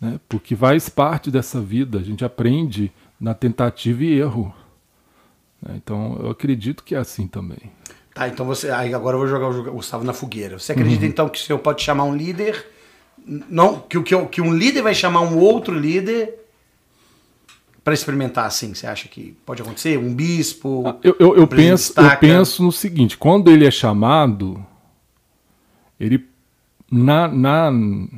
né? 0.00 0.20
porque 0.28 0.54
faz 0.54 0.88
parte 0.88 1.30
dessa 1.30 1.60
vida, 1.60 1.98
a 1.98 2.02
gente 2.02 2.24
aprende 2.24 2.92
na 3.18 3.32
tentativa 3.32 4.04
e 4.04 4.18
erro. 4.18 4.54
Né? 5.62 5.74
Então 5.76 6.18
eu 6.22 6.30
acredito 6.30 6.84
que 6.84 6.94
é 6.94 6.98
assim 6.98 7.26
também. 7.26 7.72
Tá, 8.12 8.28
então 8.28 8.46
você. 8.46 8.70
Aí 8.70 8.94
agora 8.94 9.16
eu 9.16 9.20
vou 9.20 9.28
jogar 9.28 9.48
o 9.48 9.72
Gustavo 9.72 10.04
na 10.04 10.12
fogueira. 10.12 10.58
Você 10.58 10.72
acredita 10.72 11.02
uhum. 11.02 11.08
então 11.08 11.28
que 11.28 11.38
o 11.38 11.42
senhor 11.42 11.58
pode 11.58 11.82
chamar 11.82 12.04
um 12.04 12.14
líder? 12.14 12.64
Não, 13.26 13.80
que, 13.80 14.00
que, 14.02 14.26
que 14.26 14.40
um 14.40 14.54
líder 14.54 14.82
vai 14.82 14.94
chamar 14.94 15.22
um 15.22 15.38
outro 15.38 15.76
líder 15.76 16.43
para 17.84 17.92
experimentar 17.92 18.46
assim? 18.46 18.74
Você 18.74 18.86
acha 18.86 19.06
que 19.06 19.36
pode 19.44 19.60
acontecer? 19.60 19.98
Um 19.98 20.14
bispo? 20.14 20.84
Ah, 20.86 20.96
eu, 21.04 21.14
eu, 21.20 21.36
eu 21.36 21.46
penso, 21.46 21.92
eu 21.96 22.16
penso 22.16 22.62
no 22.62 22.72
seguinte: 22.72 23.16
quando 23.16 23.50
ele 23.50 23.66
é 23.66 23.70
chamado, 23.70 24.64
ele 26.00 26.26
na, 26.90 27.28
na 27.28 27.70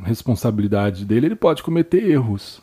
responsabilidade 0.04 1.04
dele, 1.04 1.26
ele 1.26 1.36
pode 1.36 1.62
cometer 1.62 2.08
erros. 2.08 2.62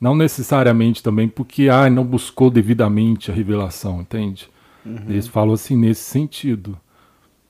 Não 0.00 0.14
necessariamente 0.14 1.02
também 1.02 1.26
porque 1.26 1.68
ah, 1.68 1.88
não 1.88 2.04
buscou 2.04 2.50
devidamente 2.50 3.30
a 3.30 3.34
revelação, 3.34 4.02
entende? 4.02 4.48
Uhum. 4.84 5.06
Eles 5.08 5.26
falam 5.26 5.54
assim 5.54 5.74
nesse 5.74 6.02
sentido. 6.02 6.78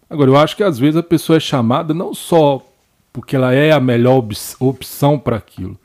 Agora, 0.09 0.31
eu 0.31 0.37
acho 0.37 0.57
que 0.57 0.63
às 0.63 0.79
vezes 0.79 0.97
a 0.97 1.03
pessoa 1.03 1.37
é 1.37 1.41
chamada 1.41 1.93
não 1.93 2.15
só 2.15 2.65
porque 3.13 3.35
ela 3.35 3.53
é 3.53 3.73
a 3.73 3.81
melhor 3.81 4.25
opção 4.61 5.19
para 5.19 5.37
aquilo, 5.37 5.77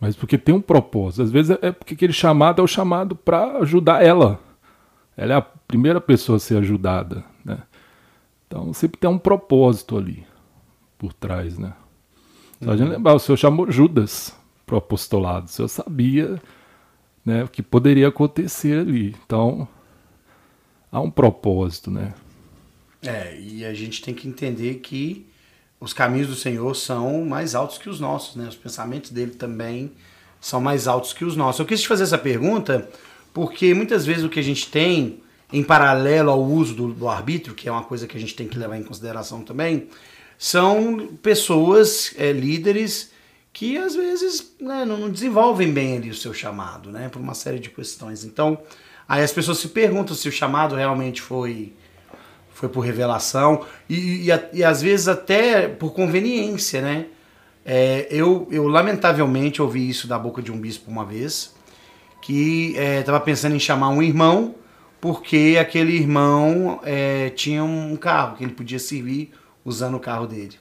mas 0.00 0.16
porque 0.16 0.36
tem 0.36 0.54
um 0.54 0.60
propósito. 0.60 1.22
Às 1.22 1.30
vezes 1.30 1.56
é 1.62 1.72
porque 1.72 1.94
aquele 1.94 2.12
chamado 2.12 2.60
é 2.60 2.64
o 2.64 2.68
chamado 2.68 3.16
para 3.16 3.58
ajudar 3.58 4.04
ela. 4.04 4.40
Ela 5.16 5.34
é 5.34 5.36
a 5.36 5.42
primeira 5.42 6.00
pessoa 6.00 6.36
a 6.36 6.40
ser 6.40 6.58
ajudada, 6.58 7.24
né? 7.44 7.58
Então 8.46 8.72
sempre 8.72 9.00
tem 9.00 9.08
um 9.08 9.18
propósito 9.18 9.96
ali 9.96 10.26
por 10.98 11.12
trás, 11.12 11.58
né? 11.58 11.72
Só 12.62 12.70
a 12.70 12.76
gente 12.76 12.86
uhum. 12.86 12.94
lembrar, 12.94 13.14
o 13.14 13.18
Senhor 13.18 13.36
chamou 13.36 13.70
Judas 13.70 14.34
para 14.64 14.74
o 14.74 14.78
apostolado. 14.78 15.46
O 15.46 15.48
Senhor 15.48 15.68
sabia 15.68 16.40
né, 17.24 17.44
o 17.44 17.48
que 17.48 17.62
poderia 17.62 18.08
acontecer 18.08 18.78
ali. 18.78 19.14
Então 19.24 19.66
há 20.90 21.00
um 21.00 21.10
propósito, 21.10 21.90
né? 21.90 22.14
É, 23.02 23.38
e 23.38 23.64
a 23.64 23.74
gente 23.74 24.02
tem 24.02 24.14
que 24.14 24.26
entender 24.26 24.76
que 24.76 25.26
os 25.84 25.92
caminhos 25.92 26.28
do 26.28 26.34
Senhor 26.34 26.74
são 26.74 27.26
mais 27.26 27.54
altos 27.54 27.76
que 27.76 27.90
os 27.90 28.00
nossos, 28.00 28.36
né? 28.36 28.48
Os 28.48 28.56
pensamentos 28.56 29.10
dele 29.10 29.32
também 29.32 29.92
são 30.40 30.58
mais 30.58 30.88
altos 30.88 31.12
que 31.12 31.26
os 31.26 31.36
nossos. 31.36 31.60
Eu 31.60 31.66
quis 31.66 31.82
te 31.82 31.88
fazer 31.88 32.04
essa 32.04 32.16
pergunta 32.16 32.88
porque 33.34 33.74
muitas 33.74 34.06
vezes 34.06 34.24
o 34.24 34.30
que 34.30 34.40
a 34.40 34.42
gente 34.42 34.70
tem 34.70 35.20
em 35.52 35.62
paralelo 35.62 36.30
ao 36.30 36.42
uso 36.42 36.74
do, 36.74 36.88
do 36.94 37.06
arbítrio, 37.06 37.54
que 37.54 37.68
é 37.68 37.72
uma 37.72 37.82
coisa 37.82 38.06
que 38.06 38.16
a 38.16 38.20
gente 38.20 38.34
tem 38.34 38.48
que 38.48 38.58
levar 38.58 38.78
em 38.78 38.82
consideração 38.82 39.42
também, 39.42 39.88
são 40.38 41.18
pessoas, 41.22 42.14
é, 42.16 42.32
líderes, 42.32 43.12
que 43.52 43.76
às 43.76 43.94
vezes 43.94 44.54
né, 44.58 44.86
não 44.86 45.10
desenvolvem 45.10 45.70
bem 45.70 45.98
ali 45.98 46.08
o 46.08 46.14
seu 46.14 46.32
chamado, 46.32 46.90
né? 46.90 47.10
Por 47.10 47.20
uma 47.20 47.34
série 47.34 47.58
de 47.58 47.68
questões. 47.68 48.24
Então, 48.24 48.58
aí 49.06 49.22
as 49.22 49.32
pessoas 49.32 49.58
se 49.58 49.68
perguntam 49.68 50.16
se 50.16 50.28
o 50.30 50.32
chamado 50.32 50.74
realmente 50.74 51.20
foi 51.20 51.74
foi 52.54 52.68
por 52.68 52.80
revelação 52.80 53.66
e, 53.88 54.30
e, 54.30 54.58
e 54.58 54.64
às 54.64 54.80
vezes 54.80 55.08
até 55.08 55.68
por 55.68 55.92
conveniência, 55.92 56.80
né? 56.80 57.06
É, 57.66 58.06
eu, 58.10 58.46
eu 58.50 58.66
lamentavelmente 58.68 59.60
ouvi 59.60 59.88
isso 59.88 60.06
da 60.06 60.18
boca 60.18 60.40
de 60.40 60.52
um 60.52 60.58
bispo 60.58 60.90
uma 60.90 61.04
vez, 61.04 61.54
que 62.22 62.74
estava 62.76 63.18
é, 63.18 63.20
pensando 63.20 63.54
em 63.54 63.60
chamar 63.60 63.88
um 63.88 64.02
irmão 64.02 64.54
porque 65.04 65.58
aquele 65.60 65.94
irmão 65.94 66.80
é, 66.82 67.28
tinha 67.28 67.62
um 67.62 67.94
carro 67.94 68.38
que 68.38 68.42
ele 68.42 68.54
podia 68.54 68.78
servir 68.78 69.32
usando 69.62 69.96
o 69.96 70.00
carro 70.00 70.26
dele. 70.26 70.56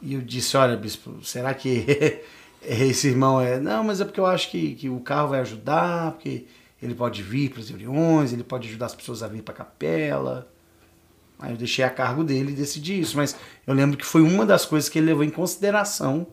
E 0.00 0.14
eu 0.14 0.20
disse, 0.20 0.56
olha, 0.56 0.76
bispo, 0.76 1.18
será 1.24 1.52
que 1.52 2.22
esse 2.62 3.08
irmão 3.08 3.40
é... 3.40 3.58
Não, 3.58 3.82
mas 3.82 4.00
é 4.00 4.04
porque 4.04 4.20
eu 4.20 4.26
acho 4.26 4.48
que, 4.48 4.76
que 4.76 4.88
o 4.88 5.00
carro 5.00 5.30
vai 5.30 5.40
ajudar, 5.40 6.12
porque 6.12 6.44
ele 6.82 6.94
pode 6.94 7.22
vir 7.22 7.50
para 7.50 7.60
as 7.60 7.68
reuniões, 7.68 8.32
ele 8.32 8.42
pode 8.42 8.68
ajudar 8.68 8.86
as 8.86 8.94
pessoas 8.94 9.22
a 9.22 9.28
vir 9.28 9.42
para 9.42 9.54
a 9.54 9.56
capela. 9.58 10.50
Aí 11.38 11.52
eu 11.52 11.56
deixei 11.56 11.84
a 11.84 11.90
cargo 11.90 12.22
dele 12.22 12.52
e 12.52 12.54
decidi 12.54 13.00
isso. 13.00 13.16
Mas 13.16 13.36
eu 13.66 13.74
lembro 13.74 13.96
que 13.96 14.04
foi 14.04 14.22
uma 14.22 14.46
das 14.46 14.64
coisas 14.64 14.88
que 14.88 14.98
ele 14.98 15.06
levou 15.06 15.24
em 15.24 15.30
consideração. 15.30 16.26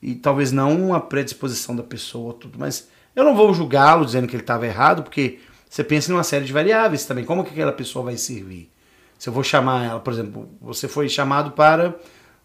E 0.00 0.14
talvez 0.14 0.50
não 0.50 0.88
uma 0.88 1.00
predisposição 1.00 1.76
da 1.76 1.82
pessoa, 1.82 2.34
tudo. 2.34 2.58
Mas 2.58 2.88
eu 3.14 3.24
não 3.24 3.34
vou 3.34 3.52
julgá-lo 3.54 4.04
dizendo 4.04 4.26
que 4.26 4.34
ele 4.34 4.42
estava 4.42 4.66
errado, 4.66 5.02
porque 5.02 5.38
você 5.68 5.84
pensa 5.84 6.10
em 6.10 6.14
uma 6.14 6.24
série 6.24 6.44
de 6.44 6.52
variáveis 6.52 7.04
também. 7.04 7.24
Como 7.24 7.44
que 7.44 7.50
aquela 7.50 7.72
pessoa 7.72 8.04
vai 8.04 8.16
servir? 8.16 8.70
Se 9.18 9.28
eu 9.28 9.32
vou 9.32 9.44
chamar 9.44 9.84
ela, 9.84 10.00
por 10.00 10.12
exemplo, 10.12 10.48
você 10.60 10.88
foi 10.88 11.08
chamado 11.08 11.52
para 11.52 11.94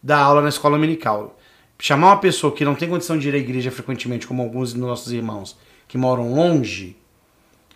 dar 0.03 0.19
aula 0.19 0.41
na 0.41 0.49
escola 0.49 0.75
dominical. 0.75 1.37
Chamar 1.79 2.07
uma 2.07 2.19
pessoa 2.19 2.53
que 2.53 2.63
não 2.63 2.75
tem 2.75 2.89
condição 2.89 3.17
de 3.17 3.27
ir 3.27 3.35
à 3.35 3.37
igreja 3.37 3.71
frequentemente, 3.71 4.27
como 4.27 4.43
alguns 4.43 4.73
dos 4.73 4.81
nossos 4.81 5.11
irmãos 5.11 5.57
que 5.87 5.97
moram 5.97 6.33
longe, 6.33 6.95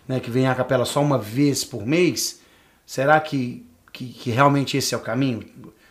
né, 0.06 0.20
que 0.20 0.30
vem 0.30 0.46
à 0.46 0.54
capela 0.54 0.84
só 0.84 1.00
uma 1.00 1.18
vez 1.18 1.64
por 1.64 1.86
mês, 1.86 2.40
será 2.84 3.20
que, 3.20 3.66
que, 3.92 4.06
que, 4.06 4.30
realmente 4.30 4.76
esse 4.76 4.94
é 4.94 4.96
o 4.98 5.00
caminho? 5.00 5.44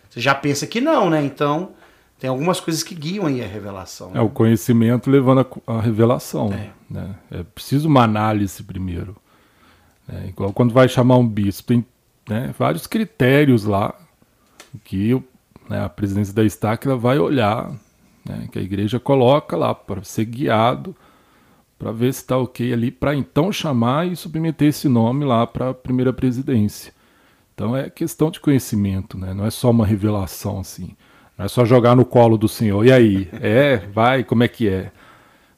Você 0.10 0.20
já 0.20 0.36
pensa 0.36 0.68
que 0.68 0.82
não, 0.82 1.10
né? 1.10 1.24
Então, 1.24 1.72
tem 2.20 2.30
algumas 2.30 2.60
coisas 2.60 2.84
que 2.84 2.94
guiam 2.94 3.26
aí 3.26 3.44
a 3.44 3.48
revelação. 3.48 4.12
Né? 4.12 4.20
É 4.20 4.22
o 4.22 4.30
conhecimento 4.30 5.10
levando 5.10 5.48
a, 5.68 5.74
a 5.74 5.82
revelação. 5.82 6.52
É. 6.54 6.72
Né? 6.90 7.16
é 7.32 7.44
preciso 7.44 7.88
uma 7.88 8.04
análise 8.04 8.62
primeiro. 8.64 9.16
É, 10.08 10.28
igual 10.28 10.52
quando 10.52 10.74
vai 10.74 10.90
chamar 10.90 11.18
um 11.18 11.28
bispo, 11.28 11.68
tem 11.68 11.86
né, 12.28 12.54
vários 12.58 12.86
critérios 12.86 13.64
lá 13.64 13.96
que 14.84 15.22
né, 15.70 15.84
a 15.84 15.90
presidência 15.90 16.34
da 16.34 16.44
Estáquila 16.44 16.98
vai 16.98 17.18
olhar, 17.18 17.72
né, 18.26 18.50
que 18.52 18.60
a 18.60 18.62
igreja 18.62 19.00
coloca 19.00 19.56
lá 19.56 19.74
para 19.74 20.04
ser 20.04 20.26
guiado 20.26 20.96
para 21.82 21.92
ver 21.92 22.14
se 22.14 22.22
está 22.22 22.38
ok 22.38 22.72
ali, 22.72 22.92
para 22.92 23.16
então 23.16 23.52
chamar 23.52 24.08
e 24.08 24.16
submeter 24.16 24.68
esse 24.68 24.88
nome 24.88 25.26
lá 25.26 25.48
para 25.48 25.72
a 25.72 25.74
primeira 25.74 26.14
presidência. 26.14 26.94
Então 27.56 27.76
é 27.76 27.90
questão 27.90 28.30
de 28.30 28.40
conhecimento, 28.40 29.18
né? 29.18 29.34
não 29.34 29.48
é 29.48 29.50
só 29.50 29.72
uma 29.72 29.84
revelação 29.84 30.60
assim. 30.60 30.96
Não 31.36 31.46
é 31.46 31.48
só 31.48 31.66
jogar 31.66 31.96
no 31.96 32.06
colo 32.06 32.38
do 32.38 32.48
Senhor. 32.48 32.86
E 32.86 32.92
aí? 32.92 33.28
É, 33.42 33.78
vai, 33.78 34.24
como 34.24 34.44
é 34.44 34.48
que 34.48 34.70
é? 34.70 34.92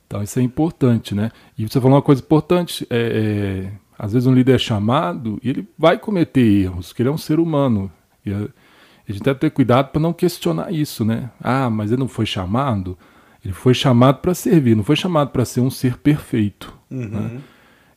Então 0.07 0.23
isso 0.23 0.39
é 0.39 0.41
importante, 0.41 1.13
né? 1.13 1.29
E 1.57 1.67
você 1.67 1.81
falou 1.81 1.97
uma 1.97 2.01
coisa 2.01 2.21
importante, 2.21 2.87
é, 2.89 3.67
é, 3.67 3.71
às 3.99 4.13
vezes 4.13 4.25
um 4.25 4.33
líder 4.33 4.55
é 4.55 4.57
chamado 4.57 5.37
e 5.43 5.49
ele 5.49 5.67
vai 5.77 5.97
cometer 5.97 6.39
erros, 6.39 6.87
porque 6.87 7.01
ele 7.01 7.09
é 7.09 7.11
um 7.11 7.17
ser 7.17 7.37
humano. 7.37 7.91
E 8.25 8.31
a, 8.31 8.37
a 8.37 9.11
gente 9.11 9.23
deve 9.23 9.39
ter 9.39 9.51
cuidado 9.51 9.89
para 9.89 9.99
não 9.99 10.13
questionar 10.13 10.71
isso, 10.71 11.03
né? 11.03 11.29
Ah, 11.41 11.69
mas 11.69 11.91
ele 11.91 11.99
não 11.99 12.07
foi 12.07 12.25
chamado? 12.25 12.97
Ele 13.43 13.53
foi 13.53 13.73
chamado 13.73 14.19
para 14.19 14.33
servir, 14.33 14.75
não 14.75 14.83
foi 14.83 14.95
chamado 14.95 15.29
para 15.31 15.43
ser 15.43 15.59
um 15.59 15.69
ser 15.69 15.97
perfeito. 15.97 16.73
Uhum. 16.89 17.09
Né? 17.09 17.41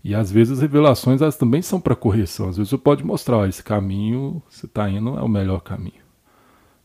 E 0.02 0.14
às 0.14 0.30
vezes 0.30 0.54
as 0.54 0.60
revelações 0.60 1.20
elas 1.20 1.36
também 1.36 1.62
são 1.62 1.80
para 1.80 1.94
correção. 1.94 2.48
Às 2.48 2.56
vezes 2.56 2.70
você 2.70 2.78
pode 2.78 3.04
mostrar, 3.04 3.38
ó, 3.38 3.46
esse 3.46 3.62
caminho 3.62 4.42
você 4.48 4.66
está 4.66 4.88
indo 4.88 5.16
é 5.16 5.22
o 5.22 5.28
melhor 5.28 5.60
caminho. 5.60 6.04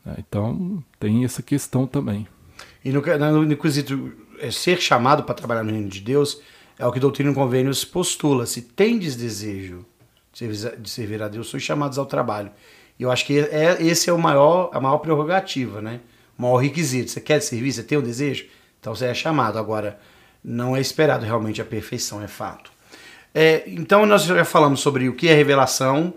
Né? 0.05 0.15
Então 0.19 0.83
tem 0.99 1.23
essa 1.23 1.41
questão 1.41 1.87
também. 1.87 2.27
E 2.83 2.91
no, 2.91 3.01
no, 3.01 3.45
no 3.45 3.57
quesito 3.57 4.11
é, 4.39 4.51
ser 4.51 4.79
chamado 4.79 5.23
para 5.23 5.35
trabalhar 5.35 5.63
no 5.63 5.71
reino 5.71 5.89
de 5.89 6.01
Deus 6.01 6.41
é 6.77 6.85
o 6.85 6.91
que 6.91 6.99
Doutrina 6.99 7.31
e 7.31 7.35
Convênios 7.35 7.85
postula. 7.85 8.45
Se 8.45 8.61
tendes 8.61 9.15
desejo 9.15 9.85
de 10.79 10.89
servir 10.89 11.21
a 11.21 11.27
Deus, 11.27 11.47
sois 11.47 11.61
chamados 11.61 11.97
ao 11.97 12.05
trabalho. 12.05 12.51
E 12.97 13.03
eu 13.03 13.11
acho 13.11 13.25
que 13.25 13.39
é, 13.39 13.77
esse 13.81 14.09
é 14.09 14.13
o 14.13 14.17
maior, 14.17 14.69
a 14.73 14.79
maior 14.79 14.97
prerrogativa, 14.99 15.81
né? 15.81 15.99
Maior 16.41 16.57
requisito. 16.57 17.11
Você 17.11 17.21
quer 17.21 17.39
servir, 17.41 17.71
você 17.71 17.83
tem 17.83 17.97
um 17.97 18.01
desejo? 18.01 18.45
Então 18.79 18.95
você 18.95 19.05
é 19.05 19.13
chamado. 19.13 19.59
Agora, 19.59 19.99
não 20.43 20.75
é 20.75 20.81
esperado 20.81 21.23
realmente 21.23 21.61
a 21.61 21.65
perfeição, 21.65 22.21
é 22.21 22.27
fato. 22.27 22.71
É, 23.33 23.63
então 23.67 24.05
nós 24.05 24.23
já 24.23 24.43
falamos 24.43 24.81
sobre 24.81 25.07
o 25.07 25.13
que 25.13 25.29
é 25.29 25.33
revelação, 25.33 26.13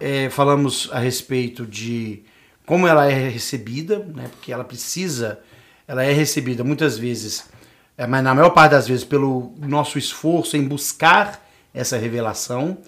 é, 0.00 0.28
falamos 0.30 0.88
a 0.92 0.98
respeito 0.98 1.64
de 1.64 2.22
como 2.66 2.86
ela 2.86 3.10
é 3.10 3.28
recebida, 3.28 3.98
né? 3.98 4.28
Porque 4.30 4.52
ela 4.52 4.64
precisa, 4.64 5.40
ela 5.86 6.02
é 6.02 6.12
recebida 6.12 6.64
muitas 6.64 6.98
vezes, 6.98 7.48
é, 7.96 8.06
mas 8.06 8.24
na 8.24 8.34
maior 8.34 8.50
parte 8.50 8.72
das 8.72 8.88
vezes 8.88 9.04
pelo 9.04 9.54
nosso 9.58 9.98
esforço 9.98 10.56
em 10.56 10.66
buscar 10.66 11.46
essa 11.72 11.96
revelação. 11.96 12.78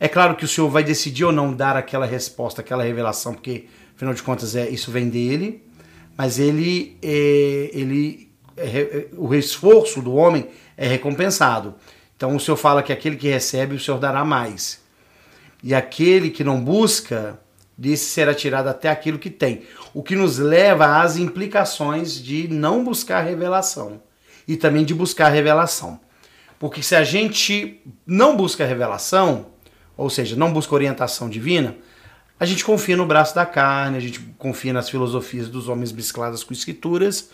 É 0.00 0.08
claro 0.08 0.34
que 0.34 0.44
o 0.44 0.48
Senhor 0.48 0.68
vai 0.68 0.82
decidir 0.82 1.24
ou 1.24 1.30
não 1.30 1.54
dar 1.54 1.76
aquela 1.76 2.06
resposta, 2.06 2.60
aquela 2.60 2.82
revelação, 2.82 3.34
porque 3.34 3.66
afinal 3.94 4.14
de 4.14 4.22
contas 4.22 4.56
é 4.56 4.68
isso 4.68 4.90
vem 4.90 5.08
dele, 5.08 5.62
mas 6.16 6.38
ele, 6.38 6.96
é, 7.02 7.70
ele 7.72 8.30
é, 8.56 9.06
o 9.16 9.34
esforço 9.34 10.00
do 10.00 10.14
homem 10.14 10.48
é 10.76 10.86
recompensado. 10.86 11.74
Então 12.16 12.36
o 12.36 12.40
Senhor 12.40 12.56
fala 12.56 12.82
que 12.82 12.92
aquele 12.92 13.16
que 13.16 13.28
recebe, 13.28 13.74
o 13.74 13.80
Senhor 13.80 13.98
dará 13.98 14.24
mais. 14.24 14.80
E 15.62 15.74
aquele 15.74 16.30
que 16.30 16.44
não 16.44 16.62
busca, 16.62 17.40
disse 17.76 18.06
será 18.06 18.34
tirado 18.34 18.68
até 18.68 18.88
aquilo 18.88 19.18
que 19.18 19.30
tem. 19.30 19.62
O 19.94 20.02
que 20.02 20.14
nos 20.14 20.38
leva 20.38 21.00
às 21.00 21.16
implicações 21.16 22.14
de 22.14 22.48
não 22.48 22.84
buscar 22.84 23.22
revelação 23.22 24.02
e 24.46 24.56
também 24.56 24.84
de 24.84 24.94
buscar 24.94 25.28
revelação. 25.28 26.00
Porque 26.58 26.82
se 26.82 26.94
a 26.94 27.02
gente 27.02 27.80
não 28.06 28.36
busca 28.36 28.64
revelação, 28.64 29.46
ou 29.96 30.08
seja, 30.08 30.36
não 30.36 30.52
busca 30.52 30.74
orientação 30.74 31.28
divina, 31.28 31.76
a 32.42 32.44
gente 32.44 32.64
confia 32.64 32.96
no 32.96 33.06
braço 33.06 33.36
da 33.36 33.46
carne, 33.46 33.96
a 33.96 34.00
gente 34.00 34.18
confia 34.36 34.72
nas 34.72 34.90
filosofias 34.90 35.48
dos 35.48 35.68
homens 35.68 35.92
mescladas 35.92 36.42
com 36.42 36.52
escrituras, 36.52 37.30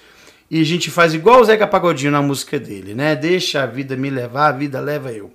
e 0.50 0.60
a 0.60 0.64
gente 0.64 0.90
faz 0.90 1.14
igual 1.14 1.40
o 1.40 1.44
Zeca 1.46 1.66
Pagodinho 1.66 2.12
na 2.12 2.20
música 2.20 2.60
dele, 2.60 2.94
né? 2.94 3.16
Deixa 3.16 3.62
a 3.62 3.66
vida 3.66 3.96
me 3.96 4.10
levar, 4.10 4.48
a 4.48 4.52
vida 4.52 4.78
leva 4.80 5.10
eu. 5.10 5.32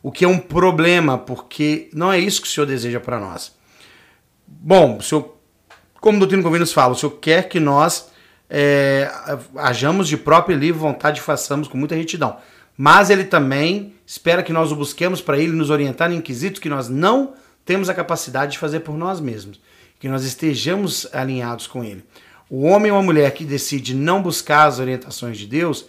O 0.00 0.12
que 0.12 0.24
é 0.24 0.28
um 0.28 0.38
problema, 0.38 1.18
porque 1.18 1.90
não 1.92 2.12
é 2.12 2.20
isso 2.20 2.40
que 2.40 2.46
o 2.46 2.50
Senhor 2.50 2.64
deseja 2.64 3.00
para 3.00 3.18
nós. 3.18 3.52
Bom, 4.46 4.98
o 4.98 5.02
Senhor, 5.02 5.36
como 6.00 6.14
o 6.14 6.20
Doutrino 6.20 6.44
Convênios 6.44 6.72
fala, 6.72 6.92
o 6.92 6.96
Senhor 6.96 7.10
quer 7.20 7.48
que 7.48 7.58
nós 7.58 8.12
é, 8.48 9.10
hajamos 9.56 10.06
de 10.06 10.16
própria 10.16 10.54
e 10.54 10.58
livre 10.58 10.80
vontade 10.80 11.18
e 11.18 11.24
façamos 11.24 11.66
com 11.66 11.76
muita 11.76 11.96
retidão 11.96 12.36
mas 12.80 13.10
ele 13.10 13.24
também 13.24 13.94
espera 14.06 14.40
que 14.40 14.52
nós 14.52 14.70
o 14.70 14.76
busquemos 14.76 15.20
para 15.20 15.36
ele 15.36 15.50
nos 15.50 15.68
orientar 15.68 16.12
em 16.12 16.20
quesitos 16.20 16.60
que 16.60 16.68
nós 16.68 16.88
não 16.88 17.34
temos 17.68 17.90
a 17.90 17.94
capacidade 17.94 18.52
de 18.52 18.58
fazer 18.58 18.80
por 18.80 18.96
nós 18.96 19.20
mesmos, 19.20 19.60
que 20.00 20.08
nós 20.08 20.24
estejamos 20.24 21.06
alinhados 21.12 21.66
com 21.66 21.84
ele. 21.84 22.02
O 22.48 22.62
homem 22.62 22.90
ou 22.90 22.96
a 22.96 23.02
mulher 23.02 23.30
que 23.32 23.44
decide 23.44 23.94
não 23.94 24.22
buscar 24.22 24.64
as 24.64 24.78
orientações 24.78 25.36
de 25.36 25.46
Deus 25.46 25.84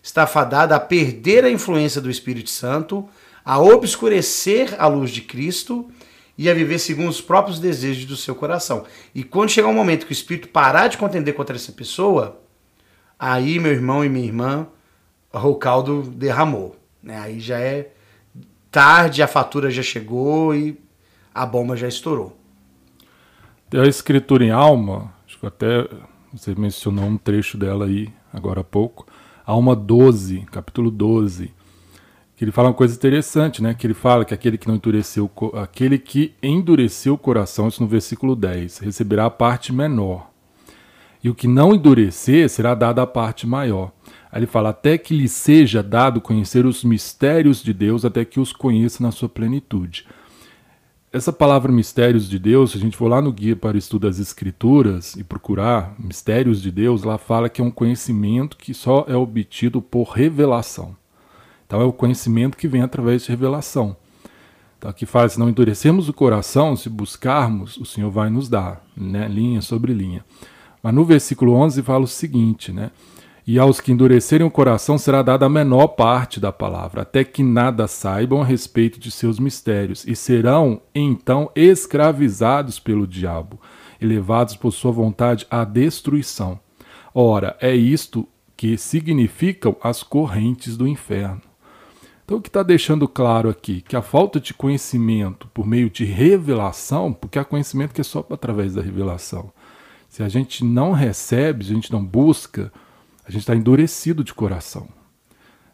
está 0.00 0.28
fadada 0.28 0.76
a 0.76 0.80
perder 0.80 1.44
a 1.44 1.50
influência 1.50 2.00
do 2.00 2.08
Espírito 2.08 2.50
Santo, 2.50 3.08
a 3.44 3.60
obscurecer 3.60 4.76
a 4.78 4.86
luz 4.86 5.10
de 5.10 5.22
Cristo 5.22 5.90
e 6.38 6.48
a 6.48 6.54
viver 6.54 6.78
segundo 6.78 7.08
os 7.08 7.20
próprios 7.20 7.58
desejos 7.58 8.04
do 8.04 8.16
seu 8.16 8.36
coração. 8.36 8.84
E 9.12 9.24
quando 9.24 9.50
chegar 9.50 9.66
um 9.66 9.74
momento 9.74 10.06
que 10.06 10.12
o 10.12 10.14
Espírito 10.14 10.46
parar 10.46 10.86
de 10.86 10.96
contender 10.96 11.34
contra 11.34 11.56
essa 11.56 11.72
pessoa, 11.72 12.40
aí, 13.18 13.58
meu 13.58 13.72
irmão 13.72 14.04
e 14.04 14.08
minha 14.08 14.24
irmã, 14.24 14.68
o 15.32 15.56
caldo 15.56 16.02
derramou. 16.02 16.76
Né? 17.02 17.18
Aí 17.18 17.40
já 17.40 17.58
é 17.58 17.90
tarde, 18.70 19.20
a 19.20 19.26
fatura 19.26 19.68
já 19.68 19.82
chegou 19.82 20.54
e 20.54 20.83
a 21.34 21.44
bomba 21.44 21.76
já 21.76 21.88
estourou. 21.88 22.36
A 23.74 23.86
escritura 23.86 24.44
em 24.44 24.50
alma, 24.50 25.12
acho 25.26 25.38
que 25.38 25.46
até 25.46 25.88
você 26.32 26.54
mencionou 26.54 27.04
um 27.04 27.16
trecho 27.16 27.58
dela 27.58 27.86
aí 27.86 28.12
agora 28.32 28.60
há 28.60 28.64
pouco, 28.64 29.06
Alma 29.46 29.76
12, 29.76 30.46
capítulo 30.50 30.90
12, 30.90 31.52
que 32.34 32.44
ele 32.44 32.50
fala 32.50 32.68
uma 32.68 32.74
coisa 32.74 32.94
interessante, 32.94 33.62
né? 33.62 33.74
Que 33.74 33.86
ele 33.86 33.92
fala 33.92 34.24
que 34.24 34.32
aquele 34.32 34.56
que 34.56 34.66
não 34.66 34.76
endureceu, 34.76 35.30
aquele 35.54 35.98
que 35.98 36.34
endureceu 36.42 37.12
o 37.12 37.18
coração, 37.18 37.68
isso 37.68 37.82
no 37.82 37.88
versículo 37.88 38.34
10, 38.34 38.78
receberá 38.78 39.26
a 39.26 39.30
parte 39.30 39.70
menor. 39.70 40.30
E 41.22 41.28
o 41.28 41.34
que 41.34 41.46
não 41.46 41.74
endurecer 41.74 42.48
será 42.48 42.74
dado 42.74 43.00
a 43.00 43.06
parte 43.06 43.46
maior. 43.46 43.92
Aí 44.32 44.40
ele 44.40 44.46
fala: 44.46 44.70
até 44.70 44.96
que 44.96 45.14
lhe 45.14 45.28
seja 45.28 45.82
dado 45.82 46.22
conhecer 46.22 46.64
os 46.64 46.82
mistérios 46.84 47.62
de 47.62 47.74
Deus, 47.74 48.02
até 48.04 48.24
que 48.24 48.40
os 48.40 48.50
conheça 48.50 49.02
na 49.02 49.10
sua 49.10 49.28
plenitude. 49.28 50.06
Essa 51.14 51.32
palavra 51.32 51.70
mistérios 51.70 52.28
de 52.28 52.40
Deus, 52.40 52.72
se 52.72 52.76
a 52.76 52.80
gente 52.80 52.96
for 52.96 53.06
lá 53.06 53.22
no 53.22 53.30
guia 53.30 53.54
para 53.54 53.76
o 53.76 53.78
estudo 53.78 54.08
das 54.08 54.18
Escrituras 54.18 55.14
e 55.14 55.22
procurar 55.22 55.94
mistérios 55.96 56.60
de 56.60 56.72
Deus, 56.72 57.04
lá 57.04 57.18
fala 57.18 57.48
que 57.48 57.60
é 57.60 57.64
um 57.64 57.70
conhecimento 57.70 58.56
que 58.56 58.74
só 58.74 59.04
é 59.06 59.14
obtido 59.14 59.80
por 59.80 60.08
revelação. 60.08 60.96
Então 61.64 61.80
é 61.80 61.84
o 61.84 61.92
conhecimento 61.92 62.56
que 62.56 62.66
vem 62.66 62.82
através 62.82 63.22
de 63.22 63.28
revelação. 63.28 63.96
Então 64.76 64.90
aqui 64.90 65.06
fala: 65.06 65.28
se 65.28 65.38
não 65.38 65.48
endurecemos 65.48 66.08
o 66.08 66.12
coração, 66.12 66.74
se 66.74 66.88
buscarmos, 66.88 67.76
o 67.76 67.84
Senhor 67.84 68.10
vai 68.10 68.28
nos 68.28 68.48
dar, 68.48 68.84
né? 68.96 69.28
linha 69.28 69.62
sobre 69.62 69.92
linha. 69.92 70.24
Mas 70.82 70.92
no 70.92 71.04
versículo 71.04 71.52
11 71.52 71.80
fala 71.82 72.02
o 72.02 72.08
seguinte, 72.08 72.72
né? 72.72 72.90
E 73.46 73.58
aos 73.58 73.78
que 73.78 73.92
endurecerem 73.92 74.46
o 74.46 74.50
coração 74.50 74.96
será 74.96 75.20
dada 75.20 75.44
a 75.44 75.50
menor 75.50 75.88
parte 75.88 76.40
da 76.40 76.50
palavra, 76.50 77.02
até 77.02 77.22
que 77.22 77.42
nada 77.42 77.86
saibam 77.86 78.40
a 78.40 78.44
respeito 78.44 78.98
de 78.98 79.10
seus 79.10 79.38
mistérios, 79.38 80.06
e 80.06 80.16
serão 80.16 80.80
então 80.94 81.50
escravizados 81.54 82.78
pelo 82.78 83.06
diabo, 83.06 83.60
e 84.00 84.06
levados 84.06 84.56
por 84.56 84.72
sua 84.72 84.92
vontade 84.92 85.46
à 85.50 85.62
destruição. 85.62 86.58
Ora, 87.14 87.54
é 87.60 87.74
isto 87.74 88.26
que 88.56 88.78
significam 88.78 89.76
as 89.82 90.02
correntes 90.02 90.74
do 90.76 90.88
inferno. 90.88 91.42
Então, 92.24 92.38
o 92.38 92.40
que 92.40 92.48
está 92.48 92.62
deixando 92.62 93.06
claro 93.06 93.50
aqui? 93.50 93.82
Que 93.82 93.94
a 93.94 94.00
falta 94.00 94.40
de 94.40 94.54
conhecimento 94.54 95.46
por 95.52 95.66
meio 95.66 95.90
de 95.90 96.06
revelação, 96.06 97.12
porque 97.12 97.38
há 97.38 97.44
conhecimento 97.44 97.92
que 97.92 98.00
é 98.00 98.04
só 98.04 98.26
através 98.30 98.72
da 98.74 98.80
revelação. 98.80 99.52
Se 100.08 100.22
a 100.22 100.28
gente 100.30 100.64
não 100.64 100.92
recebe, 100.92 101.66
se 101.66 101.72
a 101.72 101.74
gente 101.74 101.92
não 101.92 102.02
busca, 102.02 102.72
a 103.26 103.30
gente 103.30 103.40
está 103.40 103.54
endurecido 103.54 104.22
de 104.22 104.34
coração. 104.34 104.88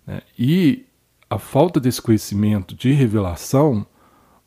Né? 0.06 0.22
E 0.38 0.86
a 1.28 1.38
falta 1.38 1.78
desse 1.78 2.00
conhecimento 2.00 2.74
de 2.74 2.92
revelação 2.92 3.86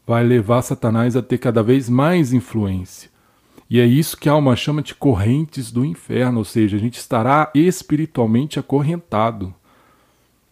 vai 0.06 0.24
levar 0.24 0.62
Satanás 0.62 1.16
a 1.16 1.22
ter 1.22 1.38
cada 1.38 1.64
vez 1.64 1.90
mais 1.90 2.34
influência. 2.34 3.10
E 3.70 3.80
é 3.80 3.86
isso 3.86 4.18
que 4.18 4.30
a 4.30 4.34
alma 4.34 4.56
chama 4.56 4.82
de 4.82 4.94
correntes 4.94 5.72
do 5.72 5.84
inferno, 5.86 6.40
ou 6.40 6.46
seja, 6.46 6.78
a 6.78 6.80
gente 6.80 6.98
estará 6.98 7.50
espiritualmente 7.56 8.60
acorrentado. 8.60 9.54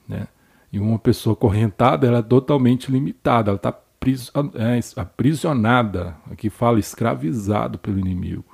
Né? 0.08 0.28
E 0.72 0.80
uma 0.80 0.98
pessoa 0.98 1.34
acorrentada 1.34 2.08
ela 2.08 2.20
é 2.20 2.24
totalmente 2.24 2.92
limitada, 2.92 3.52
ela 3.52 3.58
está 3.58 3.78
é, 4.56 4.80
aprisionada, 5.00 6.16
aqui 6.32 6.50
fala 6.50 6.80
escravizado 6.80 7.78
pelo 7.78 8.00
inimigo. 8.00 8.51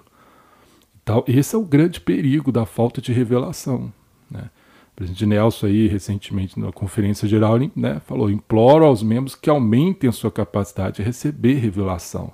Esse 1.27 1.55
é 1.55 1.57
o 1.57 1.63
grande 1.63 2.01
perigo 2.01 2.51
da 2.51 2.65
falta 2.65 3.01
de 3.01 3.13
revelação. 3.13 3.91
Né? 4.29 4.49
O 4.91 4.95
presidente 4.95 5.25
Nelson 5.25 5.67
aí, 5.67 5.87
recentemente, 5.87 6.59
na 6.59 6.71
conferência 6.71 7.27
geral, 7.27 7.57
né, 7.75 8.01
falou, 8.05 8.29
imploro 8.29 8.85
aos 8.85 9.03
membros 9.03 9.35
que 9.35 9.49
aumentem 9.49 10.09
a 10.09 10.13
sua 10.13 10.31
capacidade 10.31 10.97
de 10.97 11.03
receber 11.03 11.55
revelação. 11.55 12.33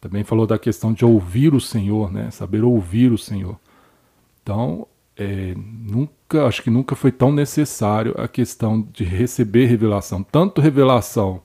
Também 0.00 0.24
falou 0.24 0.46
da 0.46 0.58
questão 0.58 0.92
de 0.92 1.04
ouvir 1.04 1.54
o 1.54 1.60
Senhor, 1.60 2.12
né, 2.12 2.30
saber 2.30 2.64
ouvir 2.64 3.12
o 3.12 3.18
Senhor. 3.18 3.58
Então, 4.42 4.86
é, 5.16 5.54
nunca, 5.56 6.46
acho 6.46 6.62
que 6.62 6.70
nunca 6.70 6.96
foi 6.96 7.12
tão 7.12 7.30
necessário 7.30 8.14
a 8.18 8.26
questão 8.26 8.80
de 8.92 9.04
receber 9.04 9.66
revelação, 9.66 10.22
tanto 10.22 10.60
revelação 10.60 11.42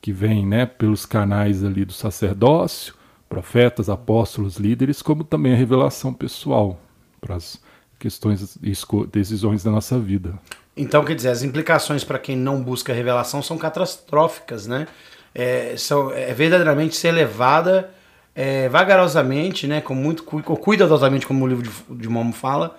que 0.00 0.12
vem, 0.12 0.46
né, 0.46 0.64
pelos 0.64 1.04
canais 1.04 1.64
ali 1.64 1.84
do 1.84 1.92
sacerdócio, 1.92 2.94
profetas, 3.34 3.88
apóstolos, 3.88 4.56
líderes, 4.58 5.02
como 5.02 5.24
também 5.24 5.52
a 5.52 5.56
revelação 5.56 6.14
pessoal 6.14 6.78
para 7.20 7.34
as 7.34 7.60
questões 7.98 8.56
e 8.62 8.72
decisões 9.10 9.64
da 9.64 9.72
nossa 9.72 9.98
vida. 9.98 10.38
Então, 10.76 11.04
quer 11.04 11.16
dizer, 11.16 11.30
as 11.30 11.42
implicações 11.42 12.04
para 12.04 12.18
quem 12.18 12.36
não 12.36 12.62
busca 12.62 12.92
revelação 12.92 13.42
são 13.42 13.58
catastróficas, 13.58 14.68
né? 14.68 14.86
É, 15.34 15.74
são, 15.76 16.12
é 16.12 16.32
verdadeiramente 16.32 16.94
ser 16.94 17.10
levada 17.10 17.90
é, 18.36 18.68
vagarosamente, 18.68 19.66
né, 19.66 19.80
com 19.80 19.94
muito 19.94 20.22
cuidadosamente, 20.22 21.26
como 21.26 21.44
o 21.44 21.48
livro 21.48 21.64
de, 21.64 22.02
de 22.02 22.08
Momo 22.08 22.32
fala, 22.32 22.78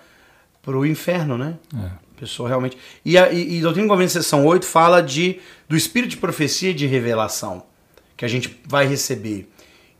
para 0.62 0.76
o 0.76 0.86
inferno, 0.86 1.36
né? 1.36 1.56
É. 1.74 1.90
Pessoa 2.18 2.48
realmente. 2.48 2.78
E, 3.04 3.18
a, 3.18 3.30
e, 3.30 3.58
e 3.58 3.60
Doutrina 3.60 4.02
e 4.02 4.08
seção 4.08 4.46
8, 4.46 4.64
fala 4.64 5.02
de, 5.02 5.38
do 5.68 5.76
espírito 5.76 6.12
de 6.12 6.16
profecia 6.16 6.70
e 6.70 6.74
de 6.74 6.86
revelação 6.86 7.62
que 8.16 8.24
a 8.24 8.28
gente 8.28 8.58
vai 8.66 8.86
receber 8.86 9.46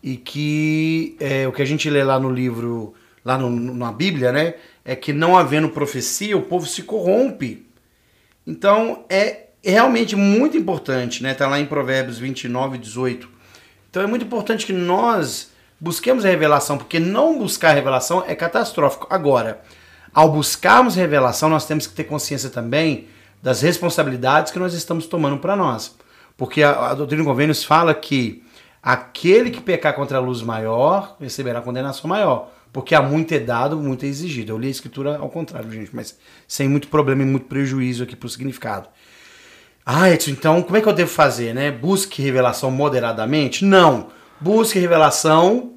e 0.06 0.16
que 0.16 1.16
é, 1.18 1.48
o 1.48 1.52
que 1.52 1.60
a 1.60 1.64
gente 1.64 1.90
lê 1.90 2.04
lá 2.04 2.20
no 2.20 2.30
livro, 2.30 2.94
lá 3.24 3.36
no, 3.36 3.50
na 3.50 3.90
Bíblia, 3.90 4.30
né, 4.30 4.54
é 4.84 4.94
que 4.94 5.12
não 5.12 5.36
havendo 5.36 5.68
profecia, 5.68 6.36
o 6.36 6.42
povo 6.42 6.64
se 6.64 6.84
corrompe. 6.84 7.66
Então 8.46 9.04
é 9.10 9.46
realmente 9.64 10.14
muito 10.14 10.56
importante, 10.56 11.24
né? 11.24 11.34
Tá 11.34 11.48
lá 11.48 11.58
em 11.58 11.66
Provérbios 11.66 12.20
29, 12.20 12.78
18. 12.78 13.28
Então 13.90 14.00
é 14.00 14.06
muito 14.06 14.24
importante 14.24 14.64
que 14.64 14.72
nós 14.72 15.50
busquemos 15.80 16.24
a 16.24 16.28
revelação, 16.28 16.78
porque 16.78 17.00
não 17.00 17.36
buscar 17.36 17.70
a 17.70 17.74
revelação 17.74 18.22
é 18.28 18.36
catastrófico. 18.36 19.08
Agora, 19.10 19.60
ao 20.14 20.30
buscarmos 20.30 20.94
revelação, 20.94 21.48
nós 21.48 21.66
temos 21.66 21.84
que 21.84 21.94
ter 21.94 22.04
consciência 22.04 22.48
também 22.48 23.08
das 23.42 23.60
responsabilidades 23.60 24.52
que 24.52 24.58
nós 24.60 24.72
estamos 24.72 25.08
tomando 25.08 25.38
para 25.38 25.56
nós. 25.56 25.96
Porque 26.36 26.62
a, 26.62 26.90
a 26.90 26.94
doutrina 26.94 27.24
e 27.24 27.26
convênios 27.26 27.64
fala 27.64 27.92
que 27.92 28.45
aquele 28.86 29.50
que 29.50 29.60
pecar 29.60 29.94
contra 29.94 30.18
a 30.18 30.20
luz 30.20 30.42
maior 30.42 31.16
receberá 31.18 31.60
condenação 31.60 32.08
maior. 32.08 32.52
Porque 32.72 32.94
há 32.94 33.02
muito 33.02 33.34
é 33.34 33.38
dado, 33.40 33.76
muito 33.76 34.04
é 34.04 34.08
exigido. 34.08 34.52
Eu 34.52 34.58
li 34.58 34.68
a 34.68 34.70
escritura 34.70 35.16
ao 35.18 35.28
contrário, 35.28 35.68
gente, 35.72 35.90
mas 35.92 36.16
sem 36.46 36.68
muito 36.68 36.86
problema 36.86 37.22
e 37.22 37.26
muito 37.26 37.46
prejuízo 37.46 38.04
aqui 38.04 38.14
para 38.14 38.28
o 38.28 38.30
significado. 38.30 38.88
Ah, 39.84 40.08
Edson, 40.08 40.30
então 40.30 40.62
como 40.62 40.76
é 40.76 40.80
que 40.80 40.88
eu 40.88 40.92
devo 40.92 41.10
fazer, 41.10 41.52
né? 41.52 41.72
Busque 41.72 42.22
revelação 42.22 42.70
moderadamente? 42.70 43.64
Não. 43.64 44.06
Busque 44.40 44.78
revelação 44.78 45.72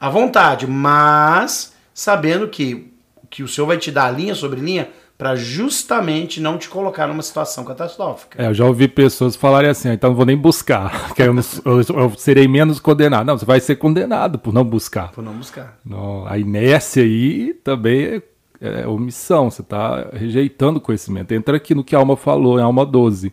à 0.00 0.08
vontade, 0.08 0.68
mas 0.68 1.74
sabendo 1.92 2.46
que, 2.46 2.92
que 3.28 3.42
o 3.42 3.48
Senhor 3.48 3.66
vai 3.66 3.78
te 3.78 3.90
dar 3.90 4.08
linha 4.12 4.36
sobre 4.36 4.60
linha 4.60 4.88
para 5.18 5.34
justamente 5.34 6.40
não 6.40 6.58
te 6.58 6.68
colocar 6.68 7.06
numa 7.06 7.22
situação 7.22 7.64
catastrófica. 7.64 8.42
É, 8.42 8.48
eu 8.48 8.54
já 8.54 8.64
ouvi 8.66 8.86
pessoas 8.86 9.34
falarem 9.34 9.70
assim, 9.70 9.88
ah, 9.88 9.94
então 9.94 10.10
não 10.10 10.16
vou 10.16 10.26
nem 10.26 10.36
buscar, 10.36 11.12
que 11.16 11.22
eu, 11.22 11.32
não, 11.32 11.42
eu, 11.64 11.80
eu, 11.80 12.12
serei 12.16 12.46
menos 12.46 12.78
condenado. 12.78 13.26
Não, 13.26 13.38
você 13.38 13.46
vai 13.46 13.60
ser 13.60 13.76
condenado 13.76 14.38
por 14.38 14.52
não 14.52 14.64
buscar. 14.64 15.12
Por 15.12 15.24
não 15.24 15.32
buscar. 15.32 15.78
Não, 15.84 16.26
a 16.26 16.38
inércia 16.38 17.02
aí 17.02 17.54
também 17.64 18.22
é, 18.60 18.82
é 18.82 18.86
omissão, 18.86 19.50
você 19.50 19.62
está 19.62 20.10
rejeitando 20.12 20.76
o 20.76 20.80
conhecimento. 20.80 21.32
Entra 21.32 21.56
aqui 21.56 21.74
no 21.74 21.82
que 21.82 21.96
a 21.96 21.98
alma 21.98 22.16
falou, 22.16 22.58
em 22.58 22.62
alma 22.62 22.84
12. 22.84 23.32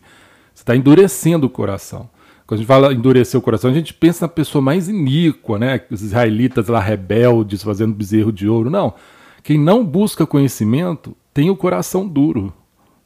Você 0.54 0.62
está 0.62 0.74
endurecendo 0.74 1.46
o 1.46 1.50
coração. 1.50 2.08
Quando 2.46 2.58
a 2.58 2.60
gente 2.60 2.68
fala 2.68 2.92
endurecer 2.92 3.38
o 3.38 3.42
coração, 3.42 3.70
a 3.70 3.74
gente 3.74 3.92
pensa 3.92 4.26
na 4.26 4.28
pessoa 4.28 4.60
mais 4.60 4.88
iníqua, 4.88 5.58
né? 5.58 5.80
Os 5.90 6.02
israelitas 6.02 6.68
lá 6.68 6.78
rebeldes, 6.78 7.62
fazendo 7.62 7.94
bezerro 7.94 8.30
de 8.30 8.48
ouro. 8.48 8.70
Não. 8.70 8.94
Quem 9.42 9.58
não 9.58 9.84
busca 9.84 10.26
conhecimento 10.26 11.16
tem 11.34 11.50
o 11.50 11.56
coração 11.56 12.06
duro. 12.06 12.54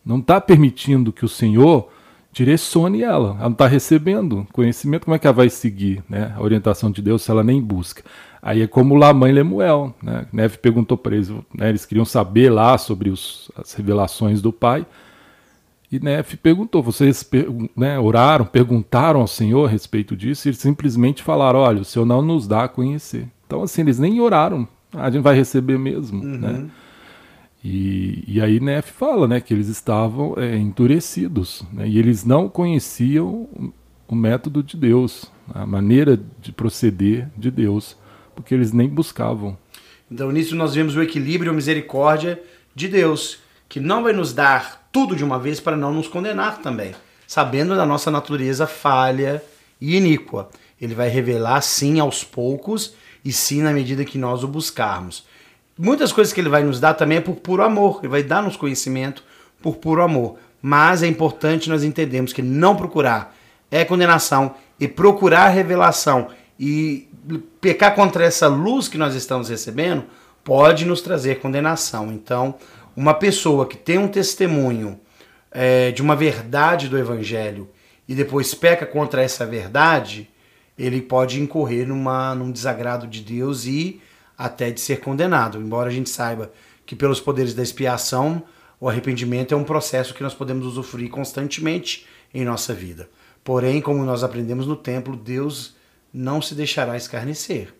Não 0.04 0.18
está 0.18 0.40
permitindo 0.40 1.12
que 1.12 1.24
o 1.24 1.28
Senhor 1.28 1.88
direcione 2.30 3.02
ela. 3.02 3.30
Ela 3.30 3.44
não 3.44 3.52
está 3.52 3.66
recebendo 3.66 4.46
conhecimento. 4.52 5.06
Como 5.06 5.14
é 5.14 5.18
que 5.18 5.26
ela 5.26 5.34
vai 5.34 5.48
seguir 5.48 6.04
né, 6.08 6.32
a 6.36 6.42
orientação 6.42 6.90
de 6.90 7.02
Deus 7.02 7.22
se 7.22 7.30
ela 7.30 7.42
nem 7.42 7.60
busca? 7.60 8.04
Aí 8.40 8.62
é 8.62 8.66
como 8.66 8.94
lá 8.94 9.12
mãe 9.12 9.32
Lemuel. 9.32 9.94
Né? 10.02 10.26
Neve 10.32 10.58
perguntou 10.58 10.96
para 10.96 11.16
eles, 11.16 11.30
né, 11.52 11.70
eles 11.70 11.84
queriam 11.84 12.04
saber 12.04 12.50
lá 12.50 12.78
sobre 12.78 13.10
os, 13.10 13.50
as 13.56 13.72
revelações 13.74 14.40
do 14.40 14.52
pai. 14.52 14.86
E 15.90 15.98
Nef 15.98 16.36
perguntou: 16.36 16.82
vocês 16.82 17.28
né, 17.74 17.98
oraram, 17.98 18.44
perguntaram 18.44 19.20
ao 19.20 19.26
Senhor 19.26 19.66
a 19.66 19.70
respeito 19.70 20.14
disso? 20.14 20.46
E 20.46 20.50
eles 20.50 20.58
simplesmente 20.58 21.22
falaram: 21.22 21.60
olha, 21.60 21.80
o 21.80 21.84
Senhor 21.84 22.04
não 22.04 22.20
nos 22.20 22.46
dá 22.46 22.64
a 22.64 22.68
conhecer. 22.68 23.26
Então, 23.46 23.62
assim, 23.62 23.80
eles 23.80 23.98
nem 23.98 24.20
oraram. 24.20 24.68
A 24.92 25.10
gente 25.10 25.22
vai 25.22 25.34
receber 25.34 25.78
mesmo. 25.78 26.22
Uhum. 26.22 26.38
Né? 26.38 26.66
E, 27.70 28.24
e 28.26 28.60
Nef 28.60 28.90
fala 28.92 29.28
né, 29.28 29.42
que 29.42 29.52
eles 29.52 29.68
estavam 29.68 30.32
é, 30.38 30.56
endurecidos 30.56 31.62
né, 31.70 31.86
e 31.86 31.98
eles 31.98 32.24
não 32.24 32.48
conheciam 32.48 33.46
o 34.08 34.14
método 34.14 34.62
de 34.62 34.74
Deus, 34.74 35.30
a 35.52 35.66
maneira 35.66 36.18
de 36.40 36.50
proceder 36.50 37.28
de 37.36 37.50
Deus, 37.50 37.94
porque 38.34 38.54
eles 38.54 38.72
nem 38.72 38.88
buscavam. 38.88 39.54
Então 40.10 40.32
nisso 40.32 40.56
nós 40.56 40.74
vemos 40.74 40.96
o 40.96 41.02
equilíbrio 41.02 41.50
e 41.50 41.52
a 41.52 41.54
misericórdia 41.54 42.42
de 42.74 42.88
Deus, 42.88 43.40
que 43.68 43.80
não 43.80 44.02
vai 44.02 44.14
nos 44.14 44.32
dar 44.32 44.88
tudo 44.90 45.14
de 45.14 45.22
uma 45.22 45.38
vez 45.38 45.60
para 45.60 45.76
não 45.76 45.92
nos 45.92 46.08
condenar 46.08 46.62
também, 46.62 46.94
sabendo 47.26 47.76
da 47.76 47.84
nossa 47.84 48.10
natureza 48.10 48.66
falha 48.66 49.44
e 49.78 49.94
iníqua. 49.94 50.48
Ele 50.80 50.94
vai 50.94 51.10
revelar 51.10 51.60
sim 51.60 52.00
aos 52.00 52.24
poucos 52.24 52.94
e 53.22 53.30
sim 53.30 53.60
na 53.60 53.74
medida 53.74 54.06
que 54.06 54.16
nós 54.16 54.42
o 54.42 54.48
buscarmos. 54.48 55.26
Muitas 55.78 56.12
coisas 56.12 56.32
que 56.32 56.40
ele 56.40 56.48
vai 56.48 56.64
nos 56.64 56.80
dar 56.80 56.94
também 56.94 57.18
é 57.18 57.20
por 57.20 57.36
puro 57.36 57.62
amor. 57.62 58.00
Ele 58.00 58.08
vai 58.08 58.22
dar-nos 58.22 58.56
conhecimento 58.56 59.22
por 59.62 59.76
puro 59.76 60.02
amor. 60.02 60.36
Mas 60.60 61.02
é 61.02 61.06
importante 61.06 61.68
nós 61.68 61.84
entendermos 61.84 62.32
que 62.32 62.42
não 62.42 62.74
procurar 62.74 63.36
é 63.70 63.84
condenação 63.84 64.54
e 64.80 64.88
procurar 64.88 65.48
revelação 65.48 66.28
e 66.58 67.08
pecar 67.60 67.94
contra 67.94 68.24
essa 68.24 68.48
luz 68.48 68.88
que 68.88 68.98
nós 68.98 69.14
estamos 69.14 69.48
recebendo 69.48 70.04
pode 70.42 70.84
nos 70.84 71.00
trazer 71.00 71.40
condenação. 71.40 72.10
Então, 72.10 72.54
uma 72.96 73.14
pessoa 73.14 73.66
que 73.66 73.76
tem 73.76 73.98
um 73.98 74.08
testemunho 74.08 74.98
é, 75.50 75.90
de 75.92 76.02
uma 76.02 76.16
verdade 76.16 76.88
do 76.88 76.98
evangelho 76.98 77.68
e 78.08 78.14
depois 78.14 78.54
peca 78.54 78.86
contra 78.86 79.22
essa 79.22 79.44
verdade, 79.44 80.28
ele 80.78 81.02
pode 81.02 81.40
incorrer 81.40 81.86
numa, 81.86 82.34
num 82.34 82.50
desagrado 82.50 83.06
de 83.06 83.20
Deus 83.20 83.66
e 83.66 84.00
até 84.38 84.70
de 84.70 84.80
ser 84.80 85.00
condenado. 85.00 85.60
Embora 85.60 85.88
a 85.88 85.92
gente 85.92 86.08
saiba 86.08 86.52
que 86.86 86.94
pelos 86.94 87.20
poderes 87.20 87.52
da 87.52 87.62
expiação, 87.62 88.42
o 88.80 88.88
arrependimento 88.88 89.52
é 89.52 89.56
um 89.56 89.64
processo 89.64 90.14
que 90.14 90.22
nós 90.22 90.32
podemos 90.32 90.64
usufruir 90.64 91.10
constantemente 91.10 92.06
em 92.32 92.44
nossa 92.44 92.72
vida. 92.72 93.10
Porém, 93.42 93.80
como 93.80 94.04
nós 94.04 94.22
aprendemos 94.22 94.66
no 94.66 94.76
templo, 94.76 95.16
Deus 95.16 95.74
não 96.14 96.40
se 96.40 96.54
deixará 96.54 96.96
escarnecer. 96.96 97.74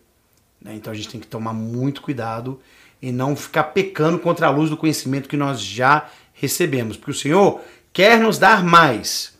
Né? 0.61 0.75
Então 0.75 0.93
a 0.93 0.97
gente 0.97 1.09
tem 1.09 1.21
que 1.21 1.27
tomar 1.27 1.53
muito 1.53 2.03
cuidado 2.03 2.61
e 3.01 3.13
não 3.13 3.37
ficar 3.37 3.65
pecando 3.65 4.19
contra 4.19 4.49
a 4.49 4.51
luz 4.51 4.71
do 4.71 4.77
conhecimento 4.77 5.29
que 5.29 5.37
nós 5.37 5.61
já 5.61 6.09
recebemos, 6.33 6.97
porque 6.97 7.13
o 7.13 7.15
Senhor 7.15 7.61
quer 7.93 8.19
nos 8.19 8.39
dar 8.39 8.65
mais. 8.65 9.37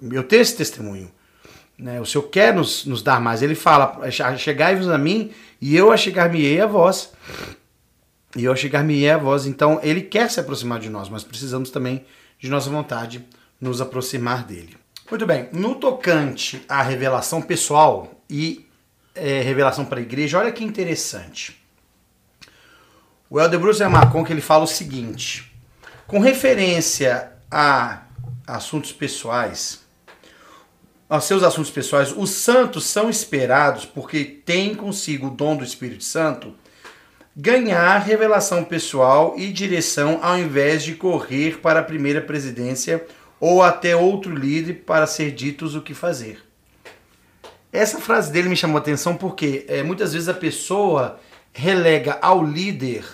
Eu 0.00 0.22
tenho 0.22 0.42
esse 0.42 0.56
testemunho. 0.56 1.10
Né? 1.78 2.00
O 2.00 2.06
Senhor 2.06 2.24
quer 2.24 2.54
nos, 2.54 2.84
nos 2.84 3.02
dar 3.02 3.20
mais. 3.20 3.42
Ele 3.42 3.54
fala: 3.54 4.08
Chegai-vos 4.36 4.88
a 4.88 4.98
mim 4.98 5.32
e 5.62 5.76
eu 5.76 5.92
achegar-me-ei 5.92 6.60
a 6.60 6.66
vós. 6.66 7.12
E 8.36 8.44
eu 8.44 8.52
achegar-me-ei 8.52 9.08
a 9.08 9.16
vós. 9.16 9.46
Então, 9.46 9.78
ele 9.80 10.00
quer 10.00 10.28
se 10.28 10.40
aproximar 10.40 10.80
de 10.80 10.90
nós, 10.90 11.08
mas 11.08 11.22
precisamos 11.22 11.70
também, 11.70 12.04
de 12.36 12.50
nossa 12.50 12.68
vontade, 12.68 13.24
nos 13.60 13.80
aproximar 13.80 14.42
dele. 14.42 14.76
Muito 15.08 15.24
bem, 15.24 15.48
no 15.52 15.76
tocante 15.76 16.64
à 16.68 16.82
revelação 16.82 17.40
pessoal 17.40 18.12
e 18.28 18.66
é, 19.14 19.40
revelação 19.40 19.84
para 19.84 20.00
a 20.00 20.02
igreja, 20.02 20.38
olha 20.38 20.50
que 20.50 20.64
interessante. 20.64 21.62
O 23.30 23.40
Elder 23.40 23.60
Bruce 23.60 23.84
Marcon 23.84 24.24
que 24.24 24.32
ele 24.32 24.40
fala 24.40 24.64
o 24.64 24.66
seguinte: 24.66 25.54
com 26.08 26.18
referência 26.18 27.30
a 27.48 28.02
assuntos 28.46 28.90
pessoais, 28.90 29.81
aos 31.12 31.24
seus 31.24 31.42
assuntos 31.42 31.70
pessoais, 31.70 32.10
os 32.16 32.30
santos 32.30 32.84
são 32.84 33.10
esperados 33.10 33.84
porque 33.84 34.24
têm 34.24 34.74
consigo 34.74 35.26
o 35.26 35.30
dom 35.30 35.54
do 35.54 35.62
Espírito 35.62 36.04
Santo 36.04 36.54
ganhar 37.36 37.98
revelação 37.98 38.64
pessoal 38.64 39.34
e 39.36 39.52
direção 39.52 40.20
ao 40.22 40.38
invés 40.38 40.82
de 40.82 40.94
correr 40.94 41.58
para 41.58 41.80
a 41.80 41.84
primeira 41.84 42.22
presidência 42.22 43.04
ou 43.38 43.62
até 43.62 43.94
outro 43.94 44.34
líder 44.34 44.84
para 44.86 45.06
ser 45.06 45.32
ditos 45.32 45.74
o 45.74 45.82
que 45.82 45.92
fazer. 45.92 46.42
Essa 47.70 48.00
frase 48.00 48.32
dele 48.32 48.48
me 48.48 48.56
chamou 48.56 48.78
a 48.78 48.80
atenção 48.80 49.14
porque 49.14 49.66
é, 49.68 49.82
muitas 49.82 50.14
vezes 50.14 50.30
a 50.30 50.34
pessoa 50.34 51.20
relega 51.52 52.18
ao 52.22 52.42
líder 52.42 53.04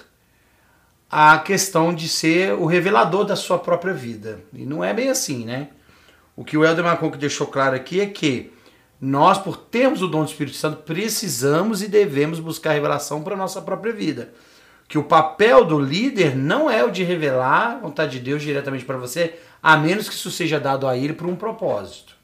a 1.10 1.36
questão 1.38 1.92
de 1.92 2.08
ser 2.08 2.52
o 2.52 2.64
revelador 2.64 3.24
da 3.24 3.34
sua 3.34 3.58
própria 3.58 3.92
vida. 3.92 4.38
E 4.52 4.64
não 4.64 4.84
é 4.84 4.94
bem 4.94 5.08
assim, 5.08 5.44
né? 5.44 5.70
O 6.38 6.44
que 6.44 6.56
o 6.56 6.64
Helder 6.64 6.84
Maconco 6.84 7.16
deixou 7.16 7.48
claro 7.48 7.74
aqui 7.74 8.00
é 8.00 8.06
que 8.06 8.52
nós, 9.00 9.38
por 9.38 9.56
termos 9.56 10.02
o 10.02 10.06
dom 10.06 10.22
do 10.22 10.30
Espírito 10.30 10.56
Santo, 10.56 10.84
precisamos 10.84 11.82
e 11.82 11.88
devemos 11.88 12.38
buscar 12.38 12.74
revelação 12.74 13.24
para 13.24 13.34
a 13.34 13.36
nossa 13.36 13.60
própria 13.60 13.92
vida. 13.92 14.32
Que 14.86 14.96
o 14.96 15.02
papel 15.02 15.64
do 15.64 15.80
líder 15.80 16.36
não 16.36 16.70
é 16.70 16.84
o 16.84 16.92
de 16.92 17.02
revelar 17.02 17.72
a 17.72 17.78
vontade 17.80 18.12
de 18.12 18.20
Deus 18.20 18.40
diretamente 18.40 18.84
para 18.84 18.96
você, 18.96 19.34
a 19.60 19.76
menos 19.76 20.08
que 20.08 20.14
isso 20.14 20.30
seja 20.30 20.60
dado 20.60 20.86
a 20.86 20.96
ele 20.96 21.12
por 21.12 21.26
um 21.26 21.34
propósito. 21.34 22.14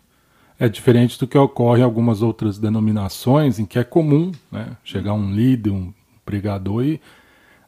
É 0.61 0.68
diferente 0.68 1.18
do 1.18 1.27
que 1.27 1.37
ocorre 1.37 1.81
em 1.81 1.85
algumas 1.85 2.22
outras 2.22 2.57
denominações, 2.57 3.59
em 3.59 3.66
que 3.66 3.81
é 3.81 3.85
comum 3.85 4.31
né, 4.48 4.77
chegar 4.85 5.14
um 5.14 5.33
líder, 5.33 5.70
um 5.70 5.92
pregador 6.24 6.85
e 6.85 7.00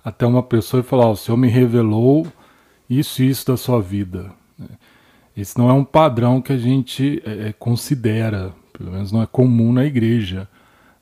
até 0.05 0.25
uma 0.25 0.45
pessoa 0.45 0.81
e 0.81 0.85
falar: 0.85 1.07
oh, 1.07 1.13
o 1.13 1.17
Senhor 1.17 1.37
me 1.37 1.49
revelou 1.49 2.25
isso 2.89 3.21
e 3.21 3.29
isso 3.29 3.45
da 3.49 3.57
sua 3.57 3.83
vida. 3.83 4.31
Esse 5.37 5.59
não 5.59 5.69
é 5.69 5.73
um 5.73 5.85
padrão 5.85 6.41
que 6.41 6.53
a 6.53 6.57
gente 6.57 7.23
é, 7.25 7.49
é, 7.49 7.53
considera, 7.53 8.55
pelo 8.73 8.91
menos 8.91 9.13
não 9.13 9.23
é 9.23 9.27
comum 9.27 9.73
na 9.73 9.85
igreja. 9.85 10.49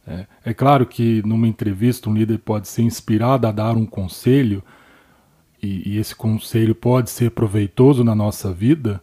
É, 0.06 0.26
é, 0.44 0.54
claro 0.54 0.84
que 0.84 1.22
numa 1.24 1.46
entrevista 1.46 2.10
um 2.10 2.14
líder 2.14 2.38
pode 2.38 2.66
ser 2.66 2.82
inspirado 2.82 3.46
a 3.46 3.52
dar 3.52 3.76
um 3.76 3.86
conselho, 3.86 4.62
e, 5.62 5.92
e 5.94 5.98
esse 5.98 6.14
conselho 6.14 6.74
pode 6.74 7.10
ser 7.10 7.30
proveitoso 7.30 8.02
na 8.02 8.14
nossa 8.14 8.52
vida, 8.52 9.00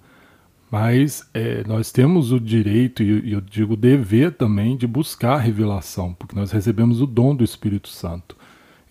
mas 0.69 1.27
é, 1.33 1.63
nós 1.65 1.91
temos 1.91 2.31
o 2.31 2.39
direito, 2.39 3.01
e 3.01 3.31
eu 3.31 3.41
digo 3.41 3.75
dever 3.75 4.33
também, 4.33 4.77
de 4.77 4.85
buscar 4.85 5.35
a 5.35 5.39
revelação, 5.39 6.13
porque 6.13 6.35
nós 6.35 6.51
recebemos 6.51 7.01
o 7.01 7.07
dom 7.07 7.35
do 7.35 7.43
Espírito 7.43 7.89
Santo. 7.89 8.37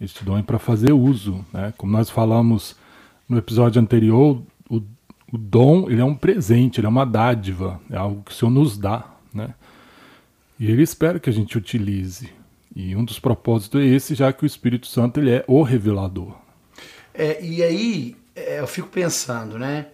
este 0.00 0.24
dom 0.24 0.38
é 0.38 0.42
para 0.42 0.58
fazer 0.58 0.92
uso. 0.92 1.44
Né? 1.52 1.72
Como 1.76 1.92
nós 1.92 2.10
falamos 2.10 2.76
no 3.28 3.38
episódio 3.38 3.80
anterior, 3.80 4.42
o, 5.32 5.38
dom 5.38 5.90
ele 5.90 6.00
é 6.00 6.04
um 6.04 6.14
presente, 6.14 6.80
ele 6.80 6.86
é 6.86 6.90
uma 6.90 7.06
dádiva, 7.06 7.80
é 7.90 7.96
algo 7.96 8.22
que 8.22 8.32
o 8.32 8.34
Senhor 8.34 8.50
nos 8.50 8.76
dá. 8.76 9.04
Né? 9.32 9.54
E 10.58 10.70
Ele 10.70 10.82
espera 10.82 11.18
que 11.18 11.30
a 11.30 11.32
gente 11.32 11.56
utilize. 11.56 12.30
E 12.76 12.94
um 12.94 13.04
dos 13.04 13.18
propósitos 13.18 13.80
é 13.80 13.84
esse, 13.84 14.14
já 14.14 14.32
que 14.32 14.44
o 14.44 14.46
Espírito 14.46 14.86
Santo 14.86 15.18
ele 15.18 15.30
é 15.30 15.44
o 15.48 15.62
revelador. 15.62 16.36
É, 17.12 17.42
e 17.42 17.62
aí 17.62 18.16
é, 18.36 18.60
eu 18.60 18.66
fico 18.66 18.88
pensando, 18.88 19.58
né? 19.58 19.86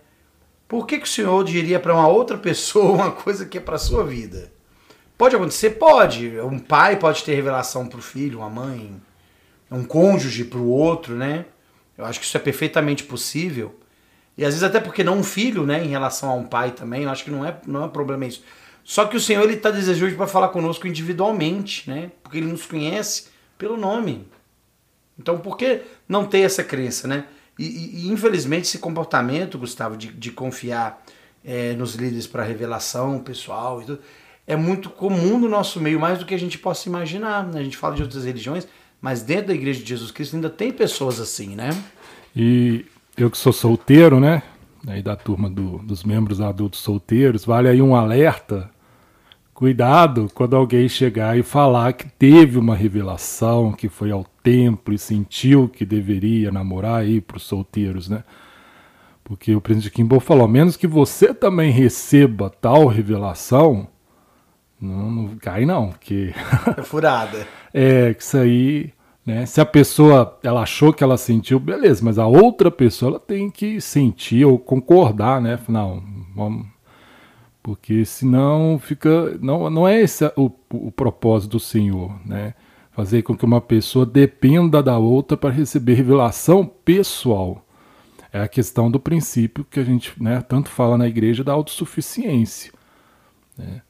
Por 0.69 0.87
que, 0.87 0.99
que 0.99 1.07
o 1.07 1.11
Senhor 1.11 1.45
diria 1.45 1.81
para 1.81 1.95
uma 1.95 2.09
outra 2.09 2.37
pessoa 2.37 2.93
uma 2.93 3.13
coisa 3.13 3.47
que 3.47 3.59
é 3.59 3.61
para 3.61 3.79
sua 3.79 4.05
vida? 4.05 4.53
Pode 5.17 5.35
acontecer? 5.35 5.71
Pode. 5.71 6.39
Um 6.41 6.59
pai 6.59 6.97
pode 6.97 7.25
ter 7.25 7.35
revelação 7.35 7.87
para 7.87 7.99
o 7.99 8.03
filho, 8.03 8.41
uma 8.41 8.51
mãe, 8.51 8.95
um 9.71 9.85
cônjuge 9.85 10.45
para 10.45 10.59
o 10.59 10.69
outro, 10.69 11.15
né? 11.15 11.47
Eu 11.97 12.05
acho 12.05 12.21
que 12.21 12.27
isso 12.27 12.37
é 12.37 12.41
perfeitamente 12.41 13.05
possível. 13.05 13.79
E 14.37 14.45
às 14.45 14.55
vezes 14.55 14.63
até 14.63 14.81
porque 14.81 15.03
não 15.03 15.19
um 15.19 15.25
filho, 15.25 15.65
né, 15.65 15.83
em 15.83 15.89
relação 15.89 16.29
a 16.29 16.35
um 16.35 16.45
pai 16.45 16.73
também, 16.73 17.05
eu 17.05 17.11
acho 17.11 17.25
que 17.25 17.31
não 17.31 17.45
é, 17.45 17.57
não 17.67 17.85
é 17.85 17.89
problema 17.89 18.27
isso. 18.27 18.43
Só 18.85 19.05
que 19.07 19.17
o 19.17 19.21
Senhor 19.21 19.43
ele 19.43 19.55
está 19.55 19.71
desejoso 19.71 20.15
para 20.15 20.27
falar 20.27 20.49
conosco 20.49 20.87
individualmente, 20.87 21.91
né? 21.91 22.13
Porque 22.23 22.39
ele 22.39 22.47
nos 22.47 22.67
conhece 22.67 23.29
pelo 23.59 23.77
nome. 23.77 24.29
Então, 25.19 25.39
por 25.39 25.57
que 25.57 25.83
não 26.09 26.25
ter 26.25 26.41
essa 26.41 26.63
crença, 26.63 27.09
né? 27.09 27.25
E, 27.59 27.65
e, 27.65 28.07
e 28.07 28.09
infelizmente 28.13 28.65
esse 28.65 28.79
comportamento, 28.79 29.59
Gustavo, 29.59 29.97
de, 29.97 30.13
de 30.13 30.31
confiar 30.31 31.03
é, 31.45 31.73
nos 31.73 31.95
líderes 31.95 32.29
para 32.29 32.45
revelação 32.45 33.19
pessoal 33.19 33.83
e 33.83 33.87
tudo, 33.87 34.01
é 34.47 34.55
muito 34.55 34.89
comum 34.89 35.39
no 35.39 35.49
nosso 35.49 35.81
meio, 35.81 35.99
mais 35.99 36.19
do 36.19 36.27
que 36.27 36.35
a 36.35 36.39
gente 36.39 36.59
possa 36.59 36.89
imaginar. 36.89 37.45
Né? 37.45 37.61
A 37.61 37.65
gente 37.65 37.77
fala 37.77 37.97
de 37.97 38.03
outras 38.03 38.25
religiões, 38.25 38.69
mas 39.01 39.23
dentro 39.23 39.49
da 39.49 39.55
Igreja 39.55 39.83
de 39.83 39.89
Jesus 39.89 40.13
Cristo 40.13 40.37
ainda 40.37 40.51
tem 40.51 40.71
pessoas 40.71 41.19
assim, 41.19 41.57
né? 41.57 41.71
E 42.35 42.85
eu 43.17 43.31
que 43.31 43.39
sou 43.39 43.53
solteiro, 43.53 44.21
né? 44.21 44.43
Aí 44.87 45.03
da 45.03 45.17
turma 45.17 45.51
do, 45.51 45.79
dos 45.79 46.05
membros 46.05 46.41
adultos 46.41 46.81
solteiros, 46.81 47.45
vale 47.45 47.69
aí 47.69 47.83
um 47.83 47.97
alerta 47.97 48.71
Cuidado 49.57 50.31
quando 50.35 50.55
alguém 50.55 50.87
chegar 50.87 51.39
e 51.39 51.43
falar 51.43 51.95
que 51.95 52.07
teve 52.11 52.59
uma 52.59 52.77
revelação, 52.77 53.73
que 53.73 53.89
foi 53.89 54.11
ao 54.11 54.23
templo 54.43 54.93
e 54.93 54.99
sentiu 54.99 55.67
que 55.67 55.87
deveria 55.87 56.53
namorar 56.53 57.01
aí 57.01 57.23
para 57.23 57.39
os 57.39 57.45
solteiros, 57.45 58.07
né? 58.07 58.23
Porque 59.25 59.57
o 59.57 59.61
presidente 59.63 59.95
Kimball 59.95 60.21
falou, 60.21 60.45
a 60.45 60.49
menos 60.49 60.77
que 60.77 60.87
você 60.87 61.33
também 61.33 61.71
receba 61.71 62.51
tal 62.51 62.87
revelação, 62.87 63.89
não, 64.79 65.11
não 65.11 65.37
cai 65.39 65.65
não, 65.65 65.89
porque... 65.89 66.35
É 66.77 66.83
furada. 66.83 67.49
é, 67.73 68.13
que 68.13 68.23
isso 68.23 68.37
aí, 68.37 68.93
né? 69.27 69.45
Se 69.45 69.61
a 69.61 69.67
pessoa, 69.67 70.39
ela 70.43 70.63
achou 70.63 70.93
que 70.93 71.03
ela 71.03 71.17
sentiu, 71.17 71.59
beleza, 71.59 72.05
mas 72.05 72.19
a 72.19 72.27
outra 72.27 72.71
pessoa, 72.71 73.11
ela 73.11 73.21
tem 73.21 73.51
que 73.51 73.81
sentir 73.81 74.45
ou 74.45 74.59
concordar, 74.59 75.43
né? 75.43 75.59
Não, 75.69 76.03
vamos 76.35 76.67
porque 77.67 78.05
senão 78.05 78.79
fica 78.79 79.37
não, 79.41 79.69
não 79.69 79.89
é 79.89 80.01
esse 80.01 80.25
o, 80.37 80.49
o 80.71 80.93
propósito 80.93 81.51
do 81.51 81.59
Senhor, 81.59 82.17
né? 82.25 82.55
Fazer 82.93 83.23
com 83.23 83.37
que 83.37 83.45
uma 83.45 83.61
pessoa 83.61 84.07
dependa 84.07 84.81
da 84.81 84.97
outra 84.97 85.37
para 85.37 85.51
receber 85.51 85.95
revelação 85.95 86.65
pessoal. 86.65 87.67
É 88.33 88.41
a 88.41 88.47
questão 88.47 88.89
do 88.89 89.01
princípio 89.01 89.67
que 89.69 89.81
a 89.81 89.83
gente 89.83 90.13
né, 90.23 90.41
tanto 90.43 90.69
fala 90.69 90.97
na 90.97 91.09
igreja 91.09 91.43
da 91.43 91.53
autossuficiência. 91.53 92.73
Né? 93.59 93.83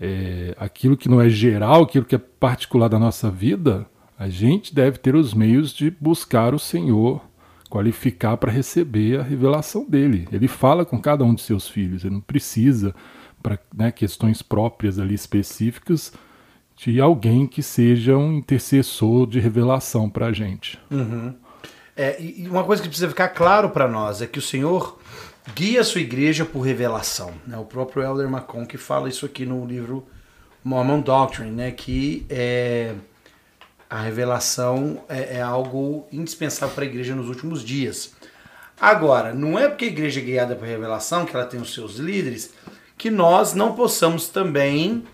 É, 0.00 0.54
aquilo 0.58 0.96
que 0.96 1.08
não 1.08 1.20
é 1.20 1.28
geral, 1.28 1.82
aquilo 1.82 2.06
que 2.06 2.14
é 2.14 2.18
particular 2.18 2.88
da 2.88 2.98
nossa 2.98 3.30
vida, 3.30 3.86
a 4.20 4.28
gente 4.28 4.74
deve 4.74 4.98
ter 4.98 5.14
os 5.14 5.32
meios 5.32 5.72
de 5.72 5.90
buscar 5.90 6.54
o 6.54 6.58
Senhor, 6.58 7.22
qualificar 7.70 8.36
para 8.36 8.52
receber 8.52 9.18
a 9.18 9.22
revelação 9.22 9.82
dele. 9.82 10.28
Ele 10.30 10.46
fala 10.46 10.84
com 10.84 11.00
cada 11.00 11.24
um 11.24 11.34
de 11.34 11.40
seus 11.40 11.66
filhos, 11.66 12.04
ele 12.04 12.16
não 12.16 12.20
precisa, 12.20 12.94
para 13.42 13.58
né, 13.74 13.90
questões 13.90 14.42
próprias 14.42 14.98
ali 14.98 15.14
específicas, 15.14 16.12
de 16.76 17.00
alguém 17.00 17.46
que 17.46 17.62
seja 17.62 18.14
um 18.14 18.34
intercessor 18.34 19.26
de 19.26 19.40
revelação 19.40 20.10
para 20.10 20.26
a 20.26 20.32
gente. 20.32 20.78
Uhum. 20.90 21.34
É, 21.96 22.22
e 22.22 22.46
uma 22.46 22.62
coisa 22.62 22.82
que 22.82 22.88
precisa 22.88 23.08
ficar 23.08 23.28
claro 23.28 23.70
para 23.70 23.88
nós 23.88 24.20
é 24.20 24.26
que 24.26 24.38
o 24.38 24.42
Senhor 24.42 24.98
guia 25.54 25.80
a 25.80 25.84
sua 25.84 26.02
igreja 26.02 26.44
por 26.44 26.60
revelação. 26.60 27.32
Né? 27.46 27.56
O 27.56 27.64
próprio 27.64 28.02
Elder 28.02 28.28
Macon 28.28 28.66
que 28.66 28.76
fala 28.76 29.08
isso 29.08 29.24
aqui 29.24 29.46
no 29.46 29.64
livro 29.64 30.06
Mormon 30.62 31.00
Doctrine, 31.00 31.50
né? 31.50 31.70
que 31.70 32.26
é 32.28 32.94
a 33.90 34.00
revelação 34.00 35.04
é, 35.08 35.38
é 35.38 35.42
algo 35.42 36.06
indispensável 36.12 36.72
para 36.72 36.84
a 36.84 36.86
igreja 36.86 37.14
nos 37.16 37.28
últimos 37.28 37.64
dias. 37.64 38.14
Agora, 38.80 39.34
não 39.34 39.58
é 39.58 39.68
porque 39.68 39.86
a 39.86 39.88
igreja 39.88 40.20
é 40.20 40.22
guiada 40.22 40.54
por 40.54 40.66
revelação, 40.66 41.26
que 41.26 41.34
ela 41.34 41.44
tem 41.44 41.60
os 41.60 41.74
seus 41.74 41.96
líderes, 41.96 42.54
que 42.96 43.10
nós 43.10 43.52
não 43.52 43.74
possamos 43.74 44.28
também, 44.28 45.04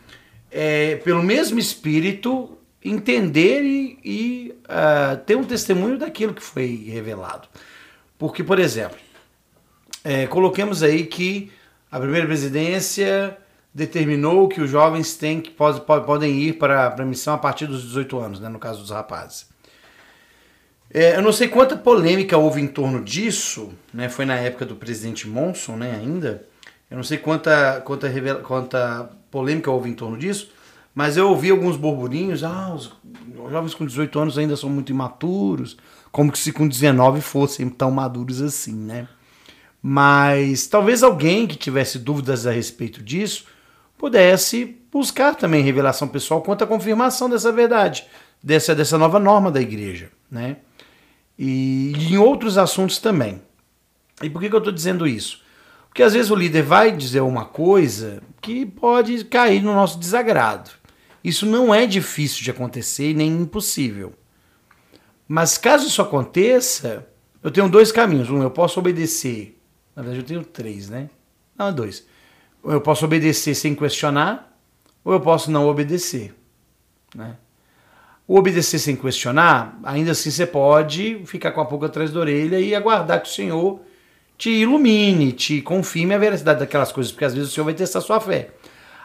é, 0.50 0.96
pelo 0.96 1.22
mesmo 1.22 1.58
espírito, 1.58 2.56
entender 2.84 3.62
e, 3.64 3.98
e 4.04 4.54
uh, 4.64 5.16
ter 5.24 5.36
um 5.36 5.42
testemunho 5.42 5.98
daquilo 5.98 6.34
que 6.34 6.42
foi 6.42 6.84
revelado. 6.88 7.48
Porque, 8.18 8.44
por 8.44 8.58
exemplo, 8.60 8.98
é, 10.04 10.26
coloquemos 10.26 10.82
aí 10.82 11.04
que 11.06 11.50
a 11.90 11.98
primeira 11.98 12.26
presidência 12.26 13.36
determinou 13.76 14.48
que 14.48 14.58
os 14.58 14.70
jovens 14.70 15.16
têm 15.16 15.38
que 15.38 15.50
pode, 15.50 15.82
pode, 15.82 16.06
podem 16.06 16.32
ir 16.40 16.54
para 16.54 16.94
a 16.98 17.04
missão 17.04 17.34
a 17.34 17.38
partir 17.38 17.66
dos 17.66 17.82
18 17.82 18.18
anos, 18.18 18.40
né, 18.40 18.48
no 18.48 18.58
caso 18.58 18.80
dos 18.80 18.90
rapazes. 18.90 19.46
É, 20.90 21.16
eu 21.16 21.20
não 21.20 21.30
sei 21.30 21.46
quanta 21.46 21.76
polêmica 21.76 22.38
houve 22.38 22.58
em 22.58 22.66
torno 22.66 23.04
disso, 23.04 23.74
né, 23.92 24.08
foi 24.08 24.24
na 24.24 24.34
época 24.36 24.64
do 24.64 24.76
presidente 24.76 25.28
Monson, 25.28 25.76
né, 25.76 25.94
ainda. 25.94 26.46
Eu 26.90 26.96
não 26.96 27.04
sei 27.04 27.18
quanta, 27.18 27.82
quanta, 27.84 28.08
quanta 28.36 29.10
polêmica 29.30 29.70
houve 29.70 29.90
em 29.90 29.94
torno 29.94 30.16
disso, 30.16 30.50
mas 30.94 31.18
eu 31.18 31.28
ouvi 31.28 31.50
alguns 31.50 31.76
burburinhos, 31.76 32.42
ah, 32.44 32.74
os 32.74 32.90
jovens 33.50 33.74
com 33.74 33.84
18 33.84 34.18
anos 34.18 34.38
ainda 34.38 34.56
são 34.56 34.70
muito 34.70 34.90
imaturos, 34.90 35.76
como 36.10 36.32
que 36.32 36.38
se 36.38 36.50
com 36.50 36.66
19 36.66 37.20
fossem 37.20 37.68
tão 37.68 37.90
maduros 37.90 38.40
assim, 38.40 38.74
né? 38.74 39.06
Mas 39.82 40.66
talvez 40.66 41.02
alguém 41.02 41.46
que 41.46 41.56
tivesse 41.56 41.98
dúvidas 41.98 42.46
a 42.46 42.50
respeito 42.52 43.02
disso 43.02 43.54
pudesse 43.98 44.76
buscar 44.92 45.34
também 45.34 45.62
revelação 45.62 46.08
pessoal 46.08 46.42
quanto 46.42 46.64
à 46.64 46.66
confirmação 46.66 47.28
dessa 47.28 47.52
verdade, 47.52 48.06
dessa, 48.42 48.74
dessa 48.74 48.98
nova 48.98 49.18
norma 49.18 49.50
da 49.50 49.60
igreja, 49.60 50.10
né? 50.30 50.58
E, 51.38 51.92
em 51.92 52.16
outros 52.16 52.56
assuntos 52.56 52.98
também. 52.98 53.42
E 54.22 54.30
por 54.30 54.40
que, 54.40 54.48
que 54.48 54.54
eu 54.54 54.58
estou 54.58 54.72
dizendo 54.72 55.06
isso? 55.06 55.42
Porque 55.88 56.02
às 56.02 56.14
vezes 56.14 56.30
o 56.30 56.34
líder 56.34 56.62
vai 56.62 56.92
dizer 56.92 57.20
uma 57.20 57.44
coisa 57.44 58.22
que 58.40 58.64
pode 58.64 59.24
cair 59.24 59.62
no 59.62 59.74
nosso 59.74 59.98
desagrado. 59.98 60.70
Isso 61.22 61.44
não 61.44 61.74
é 61.74 61.86
difícil 61.86 62.42
de 62.42 62.50
acontecer 62.50 63.14
nem 63.14 63.30
impossível. 63.30 64.14
Mas 65.28 65.58
caso 65.58 65.88
isso 65.88 66.00
aconteça, 66.00 67.06
eu 67.42 67.50
tenho 67.50 67.68
dois 67.68 67.90
caminhos. 67.90 68.30
Um, 68.30 68.42
eu 68.42 68.50
posso 68.50 68.78
obedecer. 68.78 69.58
Na 69.94 70.02
verdade, 70.02 70.20
eu 70.22 70.26
tenho 70.26 70.44
três, 70.44 70.88
né? 70.88 71.10
Não, 71.58 71.72
dois 71.72 72.06
eu 72.72 72.80
posso 72.80 73.04
obedecer 73.04 73.54
sem 73.54 73.74
questionar, 73.74 74.56
ou 75.04 75.12
eu 75.12 75.20
posso 75.20 75.50
não 75.50 75.68
obedecer. 75.68 76.34
Né? 77.14 77.36
O 78.26 78.36
obedecer 78.36 78.78
sem 78.78 78.96
questionar, 78.96 79.78
ainda 79.84 80.10
assim 80.10 80.30
você 80.30 80.46
pode 80.46 81.22
ficar 81.26 81.52
com 81.52 81.60
a 81.60 81.64
pulga 81.64 81.86
atrás 81.86 82.10
da 82.10 82.20
orelha 82.20 82.58
e 82.58 82.74
aguardar 82.74 83.22
que 83.22 83.28
o 83.28 83.32
Senhor 83.32 83.80
te 84.36 84.50
ilumine, 84.50 85.32
te 85.32 85.62
confirme 85.62 86.14
a 86.14 86.18
veracidade 86.18 86.60
daquelas 86.60 86.92
coisas, 86.92 87.12
porque 87.12 87.24
às 87.24 87.34
vezes 87.34 87.50
o 87.50 87.52
Senhor 87.54 87.64
vai 87.64 87.74
testar 87.74 88.00
sua 88.00 88.20
fé. 88.20 88.50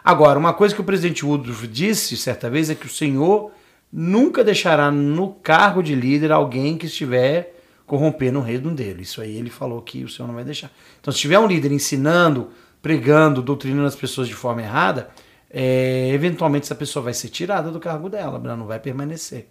Agora, 0.04 0.38
uma 0.38 0.52
coisa 0.52 0.74
que 0.74 0.80
o 0.80 0.84
presidente 0.84 1.24
Woodruff 1.24 1.66
disse 1.68 2.16
certa 2.16 2.50
vez 2.50 2.68
é 2.68 2.74
que 2.74 2.86
o 2.86 2.90
Senhor 2.90 3.52
nunca 3.92 4.42
deixará 4.42 4.90
no 4.90 5.34
cargo 5.34 5.82
de 5.82 5.94
líder 5.94 6.32
alguém 6.32 6.76
que 6.76 6.86
estiver 6.86 7.60
corrompendo 7.86 8.40
o 8.40 8.42
reino 8.42 8.74
dele. 8.74 9.02
Isso 9.02 9.20
aí 9.20 9.36
ele 9.36 9.50
falou 9.50 9.80
que 9.82 10.02
o 10.02 10.08
Senhor 10.08 10.26
não 10.26 10.34
vai 10.34 10.44
deixar. 10.44 10.72
Então, 11.00 11.12
se 11.12 11.20
tiver 11.20 11.38
um 11.38 11.46
líder 11.46 11.70
ensinando 11.70 12.48
pregando, 12.82 13.40
doutrinando 13.40 13.86
as 13.86 13.96
pessoas 13.96 14.26
de 14.26 14.34
forma 14.34 14.60
errada, 14.60 15.08
é, 15.48 16.10
eventualmente 16.12 16.64
essa 16.64 16.74
pessoa 16.74 17.04
vai 17.04 17.14
ser 17.14 17.28
tirada 17.28 17.70
do 17.70 17.78
cargo 17.78 18.08
dela, 18.08 18.40
ela 18.42 18.56
não 18.56 18.66
vai 18.66 18.80
permanecer. 18.80 19.48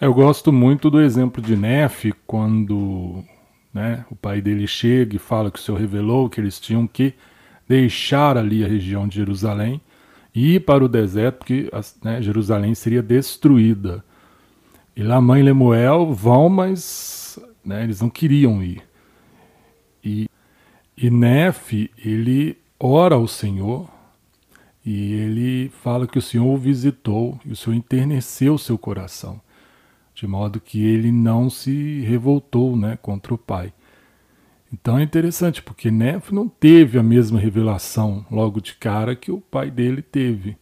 Eu 0.00 0.14
gosto 0.14 0.52
muito 0.52 0.90
do 0.90 1.00
exemplo 1.00 1.42
de 1.42 1.56
Nefe, 1.56 2.14
quando 2.26 3.22
né, 3.74 4.04
o 4.10 4.16
pai 4.16 4.40
dele 4.40 4.66
chega 4.66 5.16
e 5.16 5.18
fala 5.18 5.50
que 5.50 5.58
o 5.58 5.62
Senhor 5.62 5.78
revelou 5.78 6.30
que 6.30 6.40
eles 6.40 6.58
tinham 6.58 6.86
que 6.86 7.14
deixar 7.68 8.38
ali 8.38 8.64
a 8.64 8.68
região 8.68 9.06
de 9.06 9.16
Jerusalém 9.16 9.80
e 10.34 10.54
ir 10.54 10.60
para 10.60 10.84
o 10.84 10.88
deserto, 10.88 11.38
porque 11.38 11.68
né, 12.02 12.22
Jerusalém 12.22 12.74
seria 12.74 13.02
destruída. 13.02 14.04
E 14.96 15.02
lá 15.02 15.20
mãe 15.20 15.40
e 15.40 15.44
Lemuel 15.44 16.12
vão, 16.12 16.48
mas 16.48 17.38
né, 17.64 17.82
eles 17.82 18.00
não 18.00 18.08
queriam 18.08 18.62
ir. 18.62 18.87
E 21.00 21.10
Nefe, 21.10 21.92
ele 22.04 22.58
ora 22.78 23.14
ao 23.14 23.28
Senhor 23.28 23.88
e 24.84 25.12
ele 25.12 25.68
fala 25.68 26.08
que 26.08 26.18
o 26.18 26.22
Senhor 26.22 26.44
o 26.44 26.56
visitou 26.56 27.38
e 27.44 27.52
o 27.52 27.56
Senhor 27.56 27.76
enterneceu 27.76 28.54
o 28.54 28.58
seu 28.58 28.76
coração. 28.76 29.40
de 30.12 30.26
modo 30.26 30.60
que 30.60 30.84
ele 30.84 31.12
não 31.12 31.48
se 31.48 32.00
revoltou 32.00 32.76
né, 32.76 32.98
contra 33.00 33.32
o 33.32 33.38
pai. 33.38 33.72
Então 34.72 34.98
é 34.98 35.02
interessante, 35.04 35.62
porque 35.62 35.92
Nef 35.92 36.32
não 36.32 36.48
teve 36.48 36.98
a 36.98 37.02
mesma 37.04 37.38
revelação 37.38 38.26
logo 38.28 38.60
de 38.60 38.74
cara 38.74 39.14
que 39.14 39.30
o 39.30 39.40
pai 39.40 39.70
dele 39.70 40.02
teve. 40.02 40.56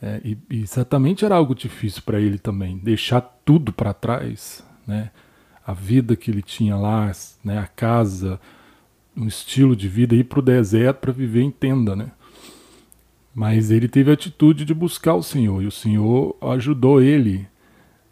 É, 0.00 0.22
e, 0.24 0.38
e, 0.48 0.66
certamente 0.66 1.26
era 1.26 1.36
algo 1.36 1.54
difícil 1.54 2.00
para 2.02 2.18
ele 2.18 2.38
também, 2.38 2.78
deixar 2.78 3.20
tudo 3.20 3.70
para 3.70 3.92
trás, 3.92 4.64
né? 4.86 5.10
a 5.66 5.74
vida 5.74 6.16
que 6.16 6.30
ele 6.30 6.40
tinha 6.40 6.76
lá, 6.76 7.12
né? 7.44 7.58
a 7.58 7.66
casa, 7.66 8.40
um 9.18 9.26
estilo 9.26 9.74
de 9.74 9.88
vida, 9.88 10.14
ir 10.14 10.24
para 10.24 10.38
o 10.38 10.42
deserto 10.42 10.98
para 10.98 11.12
viver 11.12 11.42
em 11.42 11.50
tenda. 11.50 11.96
Né? 11.96 12.10
Mas 13.34 13.70
ele 13.70 13.88
teve 13.88 14.10
a 14.10 14.14
atitude 14.14 14.64
de 14.64 14.72
buscar 14.72 15.14
o 15.14 15.22
Senhor, 15.22 15.62
e 15.62 15.66
o 15.66 15.72
Senhor 15.72 16.36
ajudou 16.40 17.02
ele 17.02 17.46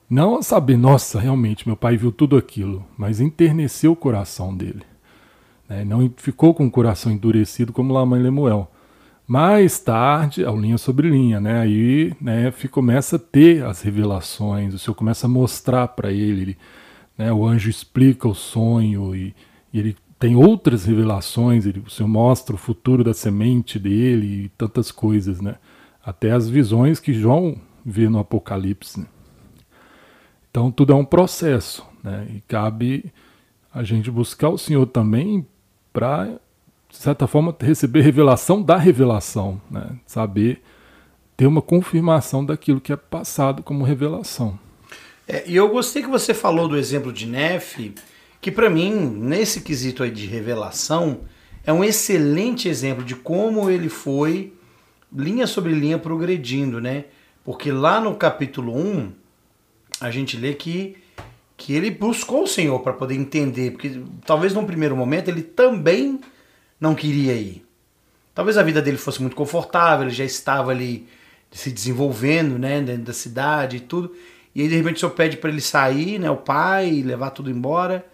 não 0.08 0.36
a 0.36 0.42
saber, 0.42 0.76
nossa, 0.76 1.18
realmente, 1.18 1.66
meu 1.66 1.76
pai 1.76 1.96
viu 1.96 2.12
tudo 2.12 2.36
aquilo, 2.36 2.86
mas 2.96 3.20
enterneceu 3.20 3.92
o 3.92 3.96
coração 3.96 4.56
dele. 4.56 4.82
Né? 5.68 5.84
Não 5.84 6.12
ficou 6.16 6.54
com 6.54 6.64
o 6.66 6.70
coração 6.70 7.10
endurecido 7.10 7.72
como 7.72 7.92
lá 7.92 8.02
a 8.02 8.06
mãe 8.06 8.22
Lemuel. 8.22 8.70
Mais 9.26 9.80
tarde, 9.80 10.44
ao 10.44 10.56
linha 10.56 10.78
sobre 10.78 11.10
linha, 11.10 11.40
né? 11.40 11.60
Aí 11.60 12.12
né, 12.20 12.52
começa 12.70 13.16
a 13.16 13.18
ter 13.18 13.64
as 13.64 13.82
revelações, 13.82 14.72
o 14.72 14.78
Senhor 14.78 14.94
começa 14.94 15.26
a 15.26 15.28
mostrar 15.28 15.88
para 15.88 16.12
ele, 16.12 16.42
ele 16.42 16.58
né, 17.18 17.32
o 17.32 17.44
anjo 17.44 17.68
explica 17.68 18.28
o 18.28 18.34
sonho 18.34 19.16
e, 19.16 19.34
e, 19.72 19.80
ele 19.80 19.96
tem 20.18 20.34
outras 20.34 20.84
revelações, 20.84 21.66
ele, 21.66 21.82
o 21.86 21.90
Senhor 21.90 22.08
mostra 22.08 22.54
o 22.54 22.58
futuro 22.58 23.04
da 23.04 23.12
semente 23.12 23.78
dele 23.78 24.44
e 24.44 24.48
tantas 24.50 24.90
coisas, 24.90 25.40
né? 25.40 25.56
Até 26.04 26.30
as 26.30 26.48
visões 26.48 26.98
que 27.00 27.12
João 27.12 27.60
vê 27.84 28.08
no 28.08 28.18
Apocalipse. 28.18 29.00
Né? 29.00 29.06
Então 30.50 30.70
tudo 30.70 30.92
é 30.92 30.96
um 30.96 31.04
processo, 31.04 31.86
né? 32.02 32.26
E 32.34 32.40
cabe 32.48 33.12
a 33.72 33.82
gente 33.82 34.10
buscar 34.10 34.48
o 34.48 34.56
Senhor 34.56 34.86
também 34.86 35.46
para, 35.92 36.38
de 36.88 36.96
certa 36.96 37.26
forma, 37.26 37.54
receber 37.60 38.00
revelação 38.00 38.62
da 38.62 38.76
revelação, 38.76 39.60
né? 39.70 39.98
Saber 40.06 40.62
ter 41.36 41.46
uma 41.46 41.60
confirmação 41.60 42.42
daquilo 42.42 42.80
que 42.80 42.92
é 42.92 42.96
passado 42.96 43.62
como 43.62 43.84
revelação. 43.84 44.58
É, 45.28 45.44
e 45.46 45.56
eu 45.56 45.68
gostei 45.68 46.02
que 46.02 46.08
você 46.08 46.32
falou 46.32 46.68
do 46.68 46.76
exemplo 46.78 47.12
de 47.12 47.26
Nefe, 47.26 47.94
que 48.40 48.50
para 48.50 48.70
mim, 48.70 48.92
nesse 48.92 49.60
quesito 49.60 50.02
aí 50.02 50.10
de 50.10 50.26
revelação, 50.26 51.20
é 51.64 51.72
um 51.72 51.82
excelente 51.82 52.68
exemplo 52.68 53.04
de 53.04 53.14
como 53.14 53.68
ele 53.68 53.88
foi 53.88 54.52
linha 55.12 55.46
sobre 55.46 55.72
linha 55.72 55.98
progredindo, 55.98 56.80
né? 56.80 57.06
Porque 57.44 57.70
lá 57.70 58.00
no 58.00 58.14
capítulo 58.14 58.76
1, 58.76 59.12
a 60.00 60.10
gente 60.10 60.36
lê 60.36 60.54
que, 60.54 60.96
que 61.56 61.72
ele 61.72 61.90
buscou 61.90 62.44
o 62.44 62.46
Senhor 62.46 62.78
para 62.80 62.92
poder 62.92 63.14
entender, 63.14 63.72
porque 63.72 64.00
talvez 64.24 64.52
num 64.52 64.64
primeiro 64.64 64.96
momento 64.96 65.28
ele 65.28 65.42
também 65.42 66.20
não 66.80 66.94
queria 66.94 67.34
ir. 67.34 67.64
Talvez 68.34 68.58
a 68.58 68.62
vida 68.62 68.82
dele 68.82 68.98
fosse 68.98 69.20
muito 69.20 69.34
confortável, 69.34 70.06
ele 70.06 70.14
já 70.14 70.24
estava 70.24 70.70
ali 70.70 71.08
se 71.50 71.70
desenvolvendo, 71.70 72.58
né, 72.58 72.80
dentro 72.82 73.04
da 73.04 73.12
cidade 73.12 73.78
e 73.78 73.80
tudo. 73.80 74.14
E 74.54 74.62
aí 74.62 74.68
de 74.68 74.76
repente 74.76 74.96
o 74.96 75.00
Senhor 75.00 75.12
pede 75.12 75.36
para 75.36 75.50
ele 75.50 75.60
sair, 75.60 76.18
né, 76.18 76.30
o 76.30 76.36
pai, 76.36 77.02
levar 77.02 77.30
tudo 77.30 77.50
embora. 77.50 78.04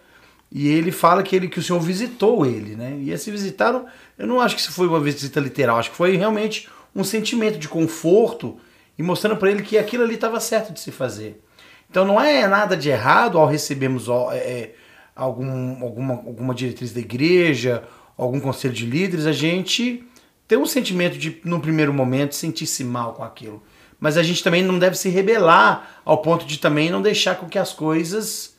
E 0.55 0.67
ele 0.67 0.91
fala 0.91 1.23
que 1.23 1.35
ele 1.35 1.47
que 1.47 1.57
o 1.57 1.63
Senhor 1.63 1.79
visitou 1.79 2.45
ele, 2.45 2.75
né? 2.75 2.95
E 2.99 3.09
esse 3.09 3.31
visitaram, 3.31 3.87
eu 4.15 4.27
não 4.27 4.39
acho 4.39 4.53
que 4.53 4.61
isso 4.61 4.71
foi 4.71 4.87
uma 4.87 4.99
visita 4.99 5.39
literal, 5.39 5.77
acho 5.77 5.89
que 5.89 5.97
foi 5.97 6.15
realmente 6.15 6.69
um 6.95 7.03
sentimento 7.03 7.57
de 7.57 7.67
conforto 7.67 8.57
e 8.95 9.01
mostrando 9.01 9.35
para 9.35 9.49
ele 9.49 9.63
que 9.63 9.79
aquilo 9.79 10.03
ali 10.03 10.13
estava 10.13 10.39
certo 10.39 10.71
de 10.71 10.79
se 10.79 10.91
fazer. 10.91 11.41
Então 11.89 12.05
não 12.05 12.21
é 12.21 12.47
nada 12.47 12.77
de 12.77 12.87
errado 12.87 13.39
ao 13.39 13.47
recebermos 13.47 14.07
é, 14.31 14.37
é, 14.37 14.75
algum, 15.15 15.83
alguma, 15.83 16.13
alguma 16.13 16.53
diretriz 16.53 16.93
da 16.93 16.99
igreja, 16.99 17.83
algum 18.15 18.39
conselho 18.39 18.75
de 18.75 18.85
líderes, 18.85 19.25
a 19.25 19.31
gente 19.31 20.03
ter 20.47 20.57
um 20.57 20.67
sentimento 20.67 21.17
de, 21.17 21.41
no 21.43 21.59
primeiro 21.59 21.91
momento, 21.91 22.35
sentir-se 22.35 22.83
mal 22.83 23.13
com 23.13 23.23
aquilo. 23.23 23.63
Mas 23.99 24.17
a 24.17 24.21
gente 24.21 24.43
também 24.43 24.61
não 24.61 24.77
deve 24.77 24.95
se 24.95 25.09
rebelar 25.09 26.01
ao 26.05 26.19
ponto 26.19 26.45
de 26.45 26.59
também 26.59 26.91
não 26.91 27.01
deixar 27.01 27.35
com 27.35 27.49
que 27.49 27.57
as 27.57 27.73
coisas 27.73 28.52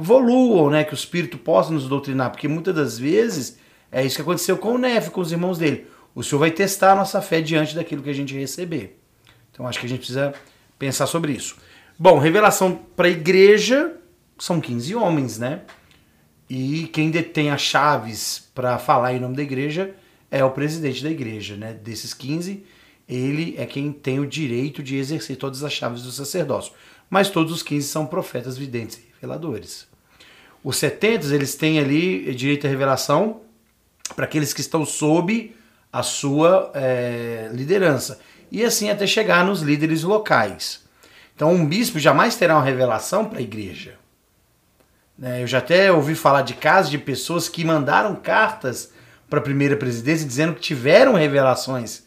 evoluam, 0.00 0.70
né? 0.70 0.84
Que 0.84 0.92
o 0.92 0.94
Espírito 0.94 1.38
possa 1.38 1.72
nos 1.72 1.88
doutrinar, 1.88 2.30
porque 2.30 2.48
muitas 2.48 2.74
das 2.74 2.98
vezes 2.98 3.58
é 3.92 4.04
isso 4.04 4.16
que 4.16 4.22
aconteceu 4.22 4.56
com 4.56 4.74
o 4.74 4.78
Nef, 4.78 5.10
com 5.10 5.20
os 5.20 5.32
irmãos 5.32 5.58
dele. 5.58 5.86
O 6.14 6.22
Senhor 6.22 6.38
vai 6.40 6.50
testar 6.50 6.92
a 6.92 6.96
nossa 6.96 7.20
fé 7.20 7.40
diante 7.40 7.74
daquilo 7.74 8.02
que 8.02 8.10
a 8.10 8.14
gente 8.14 8.34
receber. 8.34 8.98
Então 9.52 9.66
acho 9.66 9.78
que 9.78 9.86
a 9.86 9.88
gente 9.88 9.98
precisa 9.98 10.34
pensar 10.78 11.06
sobre 11.06 11.32
isso. 11.32 11.56
Bom, 11.98 12.18
revelação 12.18 12.80
para 12.96 13.08
a 13.08 13.10
igreja 13.10 13.94
são 14.38 14.60
15 14.60 14.94
homens, 14.94 15.38
né? 15.38 15.62
E 16.48 16.88
quem 16.92 17.10
detém 17.10 17.50
as 17.50 17.60
chaves 17.60 18.50
para 18.54 18.78
falar 18.78 19.14
em 19.14 19.20
nome 19.20 19.36
da 19.36 19.42
igreja 19.42 19.94
é 20.30 20.44
o 20.44 20.50
presidente 20.50 21.02
da 21.02 21.10
igreja, 21.10 21.56
né? 21.56 21.74
Desses 21.74 22.14
15, 22.14 22.64
ele 23.08 23.54
é 23.58 23.66
quem 23.66 23.92
tem 23.92 24.18
o 24.18 24.26
direito 24.26 24.82
de 24.82 24.96
exercer 24.96 25.36
todas 25.36 25.62
as 25.62 25.72
chaves 25.72 26.02
do 26.02 26.10
sacerdócio. 26.10 26.72
Mas 27.08 27.28
todos 27.28 27.52
os 27.52 27.62
15 27.62 27.86
são 27.88 28.06
profetas, 28.06 28.56
videntes 28.56 28.98
e 28.98 29.12
reveladores. 29.14 29.89
Os 30.62 30.76
70, 30.76 31.34
eles 31.34 31.54
têm 31.54 31.78
ali 31.78 32.34
direito 32.34 32.66
à 32.66 32.70
revelação 32.70 33.40
para 34.14 34.24
aqueles 34.24 34.52
que 34.52 34.60
estão 34.60 34.84
sob 34.84 35.54
a 35.92 36.02
sua 36.02 36.70
é, 36.74 37.48
liderança. 37.52 38.20
E 38.50 38.64
assim 38.64 38.90
até 38.90 39.06
chegar 39.06 39.44
nos 39.44 39.62
líderes 39.62 40.02
locais. 40.02 40.82
Então, 41.34 41.52
um 41.52 41.64
bispo 41.64 41.98
jamais 41.98 42.36
terá 42.36 42.54
uma 42.54 42.64
revelação 42.64 43.24
para 43.24 43.38
a 43.38 43.42
igreja. 43.42 43.94
Né, 45.16 45.42
eu 45.42 45.46
já 45.46 45.58
até 45.58 45.92
ouvi 45.92 46.14
falar 46.14 46.42
de 46.42 46.54
casos 46.54 46.90
de 46.90 46.98
pessoas 46.98 47.48
que 47.48 47.64
mandaram 47.64 48.14
cartas 48.16 48.92
para 49.28 49.38
a 49.38 49.42
primeira 49.42 49.76
presidência 49.76 50.26
dizendo 50.26 50.54
que 50.54 50.60
tiveram 50.60 51.14
revelações. 51.14 52.02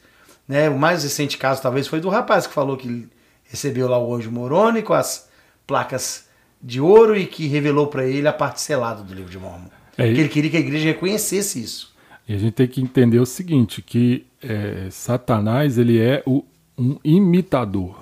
Né? 0.47 0.69
O 0.69 0.77
mais 0.77 1.03
recente 1.03 1.37
caso, 1.37 1.61
talvez, 1.61 1.87
foi 1.87 1.99
do 1.99 2.09
rapaz 2.09 2.45
que 2.45 2.53
falou 2.53 2.75
que 2.75 3.07
recebeu 3.45 3.87
lá 3.87 3.97
o 3.97 4.13
anjo 4.13 4.31
Moroni 4.31 4.81
com 4.83 4.93
as 4.93 5.29
placas 5.65 6.22
de 6.63 6.79
ouro 6.79 7.15
e 7.17 7.25
que 7.25 7.47
revelou 7.47 7.87
para 7.87 8.05
ele 8.05 8.27
a 8.27 8.33
parte 8.33 8.61
selada 8.61 9.03
do 9.03 9.13
livro 9.13 9.29
de 9.29 9.37
Mormon. 9.37 9.67
É, 9.97 10.07
ele 10.07 10.29
queria 10.29 10.49
que 10.49 10.57
a 10.57 10.61
igreja 10.61 10.85
reconhecesse 10.85 11.61
isso. 11.61 11.93
E 12.27 12.33
a 12.33 12.37
gente 12.37 12.53
tem 12.53 12.67
que 12.67 12.81
entender 12.81 13.19
o 13.19 13.25
seguinte, 13.25 13.81
que 13.81 14.25
é, 14.41 14.87
Satanás 14.89 15.77
ele 15.77 15.99
é 15.99 16.23
o, 16.25 16.43
um 16.77 16.97
imitador. 17.03 17.99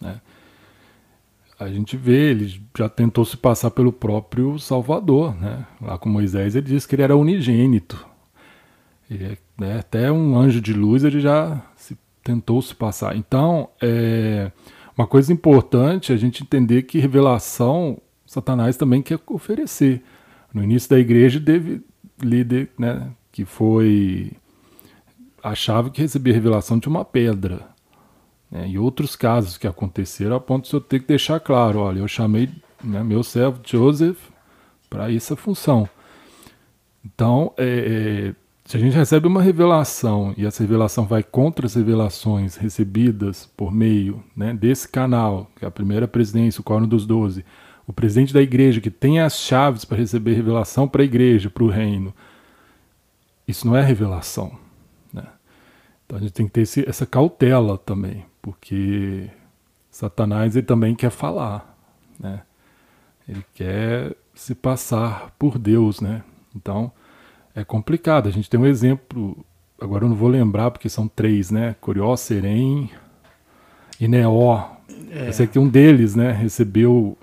Né? 0.00 0.20
a 1.60 1.68
gente 1.68 1.94
vê, 1.94 2.30
ele 2.30 2.58
já 2.76 2.88
tentou 2.88 3.22
se 3.22 3.36
passar 3.36 3.70
pelo 3.70 3.92
próprio 3.92 4.58
Salvador, 4.58 5.38
né? 5.38 5.66
Lá 5.78 5.98
com 5.98 6.08
Moisés 6.08 6.56
ele 6.56 6.66
disse 6.66 6.88
que 6.88 6.94
ele 6.94 7.02
era 7.02 7.14
unigênito. 7.14 8.06
E, 9.10 9.36
né, 9.58 9.78
até 9.78 10.10
um 10.10 10.38
anjo 10.38 10.58
de 10.58 10.72
luz 10.72 11.04
ele 11.04 11.20
já 11.20 11.62
se, 11.76 11.98
tentou 12.24 12.62
se 12.62 12.74
passar. 12.74 13.14
Então, 13.14 13.68
é, 13.82 14.50
uma 14.96 15.06
coisa 15.06 15.32
importante 15.32 16.12
é 16.12 16.14
a 16.14 16.18
gente 16.18 16.42
entender 16.42 16.82
que 16.82 16.98
revelação 16.98 18.00
Satanás 18.26 18.76
também 18.76 19.02
quer 19.02 19.18
oferecer. 19.26 20.02
No 20.54 20.62
início 20.62 20.90
da 20.90 20.98
igreja 20.98 21.40
teve 21.40 21.82
líder 22.22 22.70
né, 22.78 23.10
que 23.32 23.44
foi 23.44 24.32
achava 25.42 25.90
que 25.90 26.00
recebia 26.00 26.34
revelação 26.34 26.78
de 26.78 26.88
uma 26.88 27.04
pedra. 27.04 27.68
Né, 28.50 28.68
e 28.68 28.78
outros 28.78 29.16
casos 29.16 29.56
que 29.56 29.66
aconteceram, 29.66 30.36
a 30.36 30.40
ponto 30.40 30.68
de 30.68 30.74
eu 30.74 30.80
ter 30.80 31.00
que 31.00 31.06
deixar 31.06 31.40
claro: 31.40 31.80
olha, 31.80 32.00
eu 32.00 32.08
chamei 32.08 32.48
né, 32.82 33.02
meu 33.02 33.22
servo 33.22 33.60
Joseph 33.64 34.18
para 34.88 35.12
essa 35.12 35.34
função. 35.36 35.88
Então, 37.04 37.52
é, 37.56 37.64
é, 38.32 38.34
se 38.70 38.76
a 38.76 38.80
gente 38.80 38.94
recebe 38.94 39.26
uma 39.26 39.42
revelação 39.42 40.32
e 40.36 40.46
essa 40.46 40.62
revelação 40.62 41.04
vai 41.04 41.24
contra 41.24 41.66
as 41.66 41.74
revelações 41.74 42.54
recebidas 42.54 43.44
por 43.56 43.72
meio 43.72 44.22
né, 44.36 44.54
desse 44.54 44.88
canal, 44.88 45.50
que 45.56 45.64
é 45.64 45.68
a 45.68 45.72
primeira 45.72 46.06
presidência, 46.06 46.60
o 46.60 46.64
Quórum 46.64 46.86
dos 46.86 47.04
Doze, 47.04 47.44
o 47.84 47.92
presidente 47.92 48.32
da 48.32 48.40
igreja 48.40 48.80
que 48.80 48.88
tem 48.88 49.18
as 49.18 49.40
chaves 49.40 49.84
para 49.84 49.98
receber 49.98 50.34
revelação 50.34 50.86
para 50.86 51.02
a 51.02 51.04
igreja, 51.04 51.50
para 51.50 51.64
o 51.64 51.68
reino, 51.68 52.14
isso 53.48 53.66
não 53.66 53.74
é 53.74 53.82
revelação. 53.82 54.56
Né? 55.12 55.26
Então 56.06 56.18
a 56.18 56.20
gente 56.20 56.32
tem 56.32 56.46
que 56.46 56.52
ter 56.52 56.60
esse, 56.60 56.88
essa 56.88 57.04
cautela 57.04 57.76
também 57.76 58.24
porque 58.40 59.28
Satanás 59.90 60.54
ele 60.54 60.64
também 60.64 60.94
quer 60.94 61.10
falar, 61.10 61.76
né? 62.20 62.42
Ele 63.28 63.44
quer 63.52 64.14
se 64.32 64.54
passar 64.54 65.34
por 65.36 65.58
Deus, 65.58 66.00
né? 66.00 66.22
Então 66.54 66.92
é 67.54 67.64
complicado. 67.64 68.28
A 68.28 68.32
gente 68.32 68.48
tem 68.48 68.58
um 68.58 68.66
exemplo, 68.66 69.36
agora 69.80 70.04
eu 70.04 70.08
não 70.08 70.16
vou 70.16 70.28
lembrar 70.28 70.70
porque 70.70 70.88
são 70.88 71.08
três, 71.08 71.50
né? 71.50 71.74
Corió, 71.80 72.16
Serém 72.16 72.90
e 74.00 74.08
Neó. 74.08 74.68
É. 75.10 75.28
Esse 75.28 75.42
aqui 75.42 75.58
um 75.58 75.68
deles, 75.68 76.14
né? 76.14 76.32
Recebeu, 76.32 77.16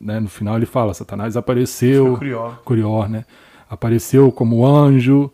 né? 0.00 0.20
no 0.20 0.28
final 0.28 0.56
ele 0.56 0.66
fala, 0.66 0.94
Satanás 0.94 1.36
apareceu, 1.36 2.16
Corió. 2.16 2.50
Corió, 2.64 3.06
né? 3.06 3.24
Apareceu 3.68 4.30
como 4.32 4.66
anjo 4.66 5.30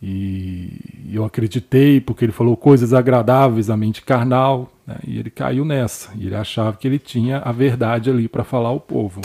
e 0.00 1.10
eu 1.12 1.24
acreditei 1.24 2.00
porque 2.00 2.24
ele 2.24 2.32
falou 2.32 2.56
coisas 2.56 2.92
agradáveis 2.92 3.68
à 3.68 3.76
mente 3.76 4.02
carnal, 4.02 4.70
Né? 4.86 4.96
E 5.06 5.18
ele 5.18 5.30
caiu 5.30 5.64
nessa. 5.64 6.10
E 6.16 6.26
ele 6.26 6.36
achava 6.36 6.76
que 6.76 6.86
ele 6.86 6.98
tinha 6.98 7.38
a 7.38 7.52
verdade 7.52 8.08
ali 8.08 8.28
para 8.28 8.44
falar 8.44 8.68
ao 8.68 8.80
povo. 8.80 9.20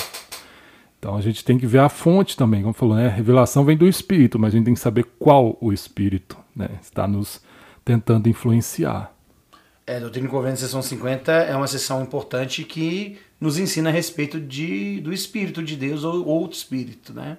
Então 1.04 1.18
a 1.18 1.22
gente 1.22 1.44
tem 1.44 1.58
que 1.58 1.68
ver 1.68 1.80
a 1.80 1.90
fonte 1.90 2.38
também, 2.38 2.62
como 2.62 2.74
falou, 2.74 2.96
né? 2.96 3.10
Revelação 3.10 3.66
vem 3.66 3.76
do 3.76 3.86
Espírito, 3.86 4.40
mas 4.40 4.54
a 4.54 4.56
gente 4.56 4.64
tem 4.64 4.74
que 4.74 4.80
saber 4.80 5.04
qual 5.20 5.58
o 5.60 5.74
Espírito 5.74 6.38
né? 6.56 6.70
está 6.82 7.06
nos 7.06 7.42
tentando 7.84 8.30
influenciar. 8.30 9.14
É, 9.86 10.00
Doutrina 10.00 10.30
e 10.30 10.32
Convênio, 10.32 10.56
sessão 10.56 10.82
50, 10.82 11.30
é 11.30 11.54
uma 11.58 11.68
sessão 11.68 12.02
importante 12.02 12.64
que 12.64 13.20
nos 13.38 13.58
ensina 13.60 13.90
a 13.90 13.92
respeito 13.92 14.40
de, 14.40 15.02
do 15.02 15.12
Espírito 15.12 15.62
de 15.62 15.76
Deus 15.76 16.06
ou 16.06 16.26
outro 16.26 16.56
Espírito, 16.56 17.12
né? 17.12 17.38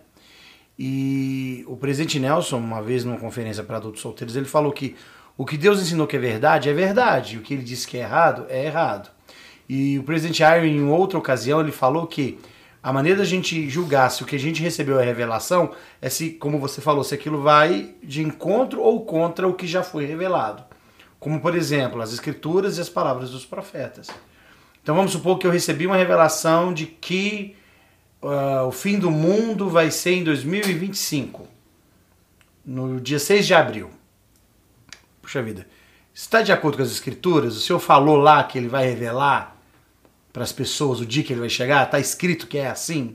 E 0.78 1.64
o 1.66 1.74
presidente 1.74 2.20
Nelson, 2.20 2.58
uma 2.58 2.82
vez 2.82 3.02
numa 3.02 3.16
conferência 3.16 3.64
para 3.64 3.78
adultos 3.78 4.02
solteiros, 4.02 4.36
ele 4.36 4.44
falou 4.44 4.72
que 4.72 4.94
o 5.38 5.46
que 5.46 5.56
Deus 5.56 5.80
ensinou 5.80 6.06
que 6.06 6.16
é 6.16 6.20
verdade, 6.20 6.68
é 6.68 6.74
verdade. 6.74 7.38
O 7.38 7.40
que 7.40 7.54
ele 7.54 7.62
disse 7.62 7.88
que 7.88 7.96
é 7.96 8.00
errado, 8.00 8.44
é 8.50 8.66
errado. 8.66 9.08
E 9.66 9.98
o 9.98 10.02
presidente 10.02 10.42
Iron, 10.42 10.66
em 10.66 10.84
outra 10.84 11.18
ocasião, 11.18 11.62
ele 11.62 11.72
falou 11.72 12.06
que 12.06 12.38
a 12.84 12.92
maneira 12.92 13.20
da 13.20 13.24
gente 13.24 13.66
julgar 13.70 14.10
se 14.10 14.22
o 14.22 14.26
que 14.26 14.36
a 14.36 14.38
gente 14.38 14.60
recebeu 14.60 15.00
é 15.00 15.04
revelação 15.06 15.74
é 16.02 16.10
se, 16.10 16.32
como 16.32 16.58
você 16.58 16.82
falou, 16.82 17.02
se 17.02 17.14
aquilo 17.14 17.40
vai 17.40 17.94
de 18.02 18.22
encontro 18.22 18.82
ou 18.82 19.06
contra 19.06 19.48
o 19.48 19.54
que 19.54 19.66
já 19.66 19.82
foi 19.82 20.04
revelado. 20.04 20.62
Como, 21.18 21.40
por 21.40 21.54
exemplo, 21.54 22.02
as 22.02 22.12
escrituras 22.12 22.76
e 22.76 22.82
as 22.82 22.90
palavras 22.90 23.30
dos 23.30 23.46
profetas. 23.46 24.08
Então 24.82 24.94
vamos 24.94 25.12
supor 25.12 25.38
que 25.38 25.46
eu 25.46 25.50
recebi 25.50 25.86
uma 25.86 25.96
revelação 25.96 26.74
de 26.74 26.84
que 26.84 27.56
uh, 28.22 28.66
o 28.66 28.70
fim 28.70 28.98
do 28.98 29.10
mundo 29.10 29.70
vai 29.70 29.90
ser 29.90 30.16
em 30.16 30.22
2025, 30.22 31.48
no 32.66 33.00
dia 33.00 33.18
6 33.18 33.46
de 33.46 33.54
abril. 33.54 33.90
Puxa 35.22 35.42
vida, 35.42 35.66
está 36.12 36.42
de 36.42 36.52
acordo 36.52 36.76
com 36.76 36.82
as 36.82 36.90
escrituras? 36.90 37.56
O 37.56 37.60
Senhor 37.60 37.78
falou 37.78 38.16
lá 38.16 38.44
que 38.44 38.58
ele 38.58 38.68
vai 38.68 38.86
revelar 38.86 39.53
para 40.34 40.42
as 40.42 40.52
pessoas 40.52 41.00
o 41.00 41.06
dia 41.06 41.22
que 41.22 41.32
ele 41.32 41.38
vai 41.38 41.48
chegar? 41.48 41.84
Está 41.84 42.00
escrito 42.00 42.48
que 42.48 42.58
é 42.58 42.66
assim? 42.66 43.14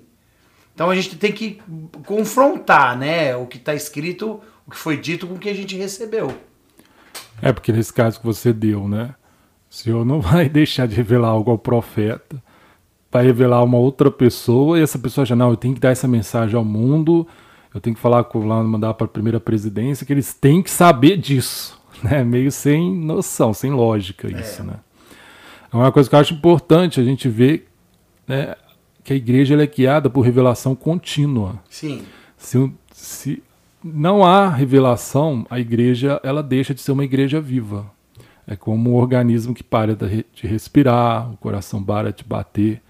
Então 0.73 0.89
a 0.89 0.95
gente 0.95 1.17
tem 1.17 1.33
que 1.33 1.61
confrontar, 2.05 2.97
né, 2.97 3.35
o 3.35 3.45
que 3.45 3.57
está 3.57 3.75
escrito, 3.75 4.39
o 4.65 4.71
que 4.71 4.77
foi 4.77 4.95
dito 4.95 5.27
com 5.27 5.33
o 5.33 5.37
que 5.37 5.49
a 5.49 5.53
gente 5.53 5.75
recebeu. 5.75 6.33
É 7.41 7.51
porque 7.51 7.73
nesse 7.73 7.91
caso 7.91 8.21
que 8.21 8.25
você 8.25 8.53
deu, 8.53 8.87
né, 8.87 9.13
o 9.69 9.75
Senhor 9.75 10.05
não 10.05 10.21
vai 10.23 10.47
deixar 10.47 10.87
de 10.87 10.95
revelar 10.95 11.27
algo 11.27 11.51
ao 11.51 11.57
profeta, 11.57 12.41
vai 13.11 13.25
revelar 13.25 13.61
uma 13.65 13.77
outra 13.77 14.09
pessoa 14.09 14.79
e 14.79 14.81
essa 14.81 14.97
pessoa 14.97 15.25
já 15.25 15.35
não, 15.35 15.49
eu 15.49 15.57
tenho 15.57 15.73
que 15.73 15.81
dar 15.81 15.89
essa 15.89 16.07
mensagem 16.07 16.55
ao 16.55 16.63
mundo, 16.63 17.27
eu 17.75 17.81
tenho 17.81 17.97
que 17.97 18.01
falar 18.01 18.23
com 18.23 18.47
lá 18.47 18.63
mandar 18.63 18.93
para 18.93 19.05
a 19.05 19.09
primeira 19.09 19.41
presidência 19.41 20.05
que 20.05 20.13
eles 20.13 20.33
têm 20.33 20.63
que 20.63 20.71
saber 20.71 21.17
disso, 21.17 21.77
né? 22.01 22.23
Meio 22.23 22.49
sem 22.49 22.95
noção, 22.95 23.53
sem 23.53 23.71
lógica 23.71 24.31
isso, 24.31 24.61
é. 24.61 24.65
né? 24.65 24.75
É 25.71 25.75
uma 25.75 25.91
coisa 25.91 26.09
que 26.09 26.15
eu 26.15 26.19
acho 26.19 26.33
importante 26.33 26.99
a 26.99 27.03
gente 27.03 27.29
ver 27.29 27.67
né, 28.27 28.55
que 29.03 29.13
a 29.13 29.15
igreja 29.15 29.61
é 29.61 29.67
guiada 29.67 30.09
por 30.09 30.21
revelação 30.21 30.75
contínua. 30.75 31.59
Sim. 31.69 32.03
Se, 32.37 32.71
se 32.91 33.43
não 33.83 34.25
há 34.25 34.49
revelação, 34.49 35.45
a 35.49 35.59
igreja 35.59 36.19
ela 36.23 36.43
deixa 36.43 36.73
de 36.73 36.81
ser 36.81 36.91
uma 36.91 37.03
igreja 37.03 37.39
viva. 37.39 37.89
É 38.47 38.55
como 38.55 38.91
um 38.91 38.95
organismo 38.95 39.53
que 39.53 39.63
para 39.63 39.95
de 39.95 40.47
respirar, 40.47 41.31
o 41.31 41.37
coração 41.37 41.83
para 41.83 42.11
de 42.11 42.23
bater. 42.23 42.81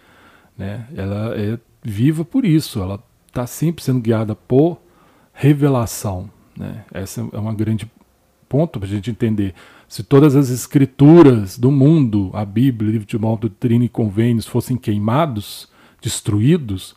Né? 0.58 0.88
Ela 0.96 1.38
é 1.38 1.60
viva 1.84 2.24
por 2.24 2.46
isso, 2.46 2.82
ela 2.82 3.02
está 3.28 3.46
sempre 3.46 3.84
sendo 3.84 4.00
guiada 4.00 4.36
por 4.36 4.80
revelação. 5.34 6.30
Né? 6.58 6.84
Essa 6.94 7.22
é 7.22 7.38
uma 7.38 7.54
grande 7.54 7.90
ponto 8.48 8.80
para 8.80 8.88
a 8.88 8.92
gente 8.92 9.12
entender. 9.12 9.54
Se 9.90 10.04
todas 10.04 10.36
as 10.36 10.52
escrituras 10.52 11.58
do 11.58 11.72
mundo, 11.72 12.30
a 12.32 12.46
Bíblia, 12.46 12.90
o 12.90 12.94
livro 12.94 13.08
de 13.08 13.18
Mal, 13.18 13.36
doutrina 13.36 13.84
e 13.84 13.90
convênios, 13.90 14.46
fossem 14.46 14.78
queimados, 14.78 15.68
destruídos, 16.00 16.96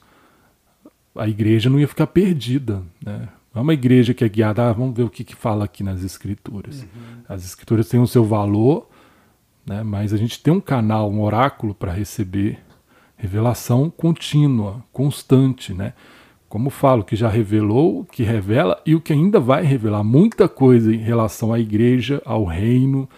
a 1.16 1.26
igreja 1.26 1.70
não 1.70 1.80
ia 1.80 1.88
ficar 1.88 2.06
perdida. 2.06 2.82
Né? 3.02 3.30
É 3.54 3.58
uma 3.58 3.72
igreja 3.72 4.12
que 4.12 4.22
é 4.22 4.28
guiada, 4.28 4.68
ah, 4.68 4.72
vamos 4.74 4.94
ver 4.94 5.04
o 5.04 5.10
que, 5.10 5.24
que 5.24 5.34
fala 5.34 5.64
aqui 5.64 5.82
nas 5.82 6.04
escrituras. 6.04 6.82
Uhum. 6.82 7.22
As 7.26 7.46
escrituras 7.46 7.88
têm 7.88 7.98
o 7.98 8.06
seu 8.06 8.26
valor, 8.26 8.86
né? 9.64 9.82
mas 9.82 10.12
a 10.12 10.18
gente 10.18 10.38
tem 10.38 10.52
um 10.52 10.60
canal, 10.60 11.10
um 11.10 11.22
oráculo 11.22 11.74
para 11.74 11.92
receber 11.92 12.58
revelação 13.16 13.88
contínua, 13.88 14.84
constante, 14.92 15.72
né? 15.72 15.94
Como 16.52 16.68
falo, 16.68 17.02
que 17.02 17.16
já 17.16 17.30
revelou, 17.30 18.04
que 18.04 18.22
revela 18.22 18.78
e 18.84 18.94
o 18.94 19.00
que 19.00 19.14
ainda 19.14 19.40
vai 19.40 19.64
revelar. 19.64 20.04
Muita 20.04 20.46
coisa 20.46 20.94
em 20.94 20.98
relação 20.98 21.50
à 21.50 21.58
igreja, 21.58 22.20
ao 22.26 22.44
reino, 22.44 23.08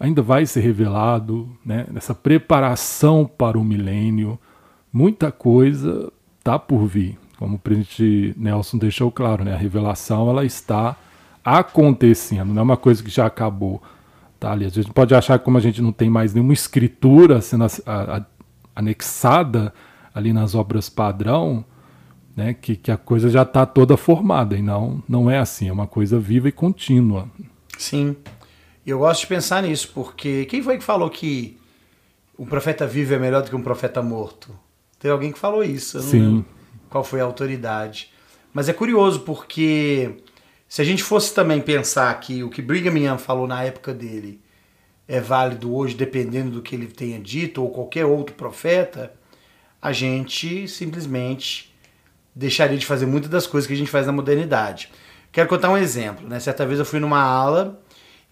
ainda 0.00 0.22
vai 0.22 0.46
ser 0.46 0.60
revelado, 0.60 1.46
né? 1.62 1.84
nessa 1.92 2.14
preparação 2.14 3.26
para 3.26 3.58
o 3.58 3.62
milênio. 3.62 4.38
Muita 4.90 5.30
coisa 5.30 6.10
está 6.38 6.58
por 6.58 6.86
vir. 6.86 7.18
Como 7.38 7.56
o 7.56 7.58
presidente 7.58 8.34
Nelson 8.34 8.78
deixou 8.78 9.12
claro, 9.12 9.44
né? 9.44 9.52
a 9.52 9.58
revelação 9.58 10.30
ela 10.30 10.42
está 10.42 10.96
acontecendo, 11.44 12.54
não 12.54 12.60
é 12.60 12.62
uma 12.62 12.78
coisa 12.78 13.02
que 13.02 13.10
já 13.10 13.26
acabou. 13.26 13.82
Tá 14.40 14.52
ali. 14.52 14.64
A 14.64 14.70
gente 14.70 14.90
pode 14.90 15.14
achar 15.14 15.38
que 15.38 15.44
como 15.44 15.58
a 15.58 15.60
gente 15.60 15.82
não 15.82 15.92
tem 15.92 16.08
mais 16.08 16.32
nenhuma 16.32 16.54
escritura 16.54 17.42
sendo 17.42 17.64
a, 17.64 17.68
a, 18.16 18.24
anexada 18.74 19.70
ali 20.14 20.32
nas 20.32 20.54
obras 20.54 20.88
padrão, 20.88 21.62
né, 22.36 22.54
que, 22.54 22.76
que 22.76 22.90
a 22.90 22.96
coisa 22.96 23.28
já 23.28 23.42
está 23.42 23.64
toda 23.64 23.96
formada, 23.96 24.56
e 24.56 24.62
não, 24.62 25.02
não 25.08 25.30
é 25.30 25.38
assim, 25.38 25.68
é 25.68 25.72
uma 25.72 25.86
coisa 25.86 26.18
viva 26.18 26.48
e 26.48 26.52
contínua. 26.52 27.28
Sim, 27.78 28.16
eu 28.86 28.98
gosto 28.98 29.22
de 29.22 29.26
pensar 29.28 29.62
nisso, 29.62 29.90
porque 29.94 30.44
quem 30.46 30.62
foi 30.62 30.78
que 30.78 30.84
falou 30.84 31.08
que 31.08 31.58
um 32.38 32.44
profeta 32.44 32.86
vivo 32.86 33.14
é 33.14 33.18
melhor 33.18 33.42
do 33.42 33.50
que 33.50 33.56
um 33.56 33.62
profeta 33.62 34.02
morto? 34.02 34.54
Tem 34.98 35.10
alguém 35.10 35.32
que 35.32 35.38
falou 35.38 35.62
isso, 35.62 35.98
eu 35.98 36.02
não 36.02 36.10
Sim. 36.10 36.44
qual 36.90 37.04
foi 37.04 37.20
a 37.20 37.24
autoridade. 37.24 38.10
Mas 38.52 38.68
é 38.68 38.72
curioso, 38.72 39.20
porque 39.20 40.16
se 40.68 40.80
a 40.80 40.84
gente 40.84 41.02
fosse 41.02 41.34
também 41.34 41.60
pensar 41.60 42.18
que 42.20 42.42
o 42.42 42.50
que 42.50 42.62
Brigham 42.62 42.96
Young 42.96 43.18
falou 43.18 43.46
na 43.46 43.62
época 43.62 43.92
dele 43.92 44.40
é 45.06 45.20
válido 45.20 45.74
hoje, 45.74 45.94
dependendo 45.94 46.52
do 46.52 46.62
que 46.62 46.74
ele 46.74 46.86
tenha 46.86 47.20
dito, 47.20 47.62
ou 47.62 47.70
qualquer 47.70 48.06
outro 48.06 48.34
profeta, 48.34 49.12
a 49.80 49.92
gente 49.92 50.66
simplesmente 50.66 51.73
deixaria 52.34 52.76
de 52.76 52.86
fazer 52.86 53.06
muitas 53.06 53.30
das 53.30 53.46
coisas 53.46 53.66
que 53.66 53.74
a 53.74 53.76
gente 53.76 53.90
faz 53.90 54.06
na 54.06 54.12
modernidade. 54.12 54.90
Quero 55.30 55.48
contar 55.48 55.70
um 55.70 55.76
exemplo. 55.76 56.28
Né? 56.28 56.40
Certa 56.40 56.66
vez 56.66 56.78
eu 56.78 56.84
fui 56.84 57.00
numa 57.00 57.20
aula 57.20 57.80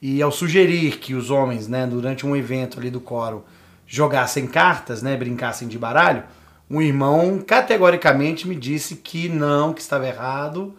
e 0.00 0.20
ao 0.20 0.32
sugerir 0.32 0.98
que 0.98 1.14
os 1.14 1.30
homens, 1.30 1.68
né, 1.68 1.86
durante 1.86 2.26
um 2.26 2.34
evento 2.34 2.78
ali 2.78 2.90
do 2.90 3.00
coro, 3.00 3.44
jogassem 3.86 4.46
cartas, 4.46 5.03
né, 5.03 5.16
brincassem 5.16 5.68
de 5.68 5.78
baralho, 5.78 6.24
um 6.68 6.80
irmão 6.80 7.38
categoricamente 7.40 8.48
me 8.48 8.57
disse 8.57 8.96
que 8.96 9.28
não, 9.28 9.72
que 9.72 9.80
estava 9.80 10.07
errado, 10.07 10.74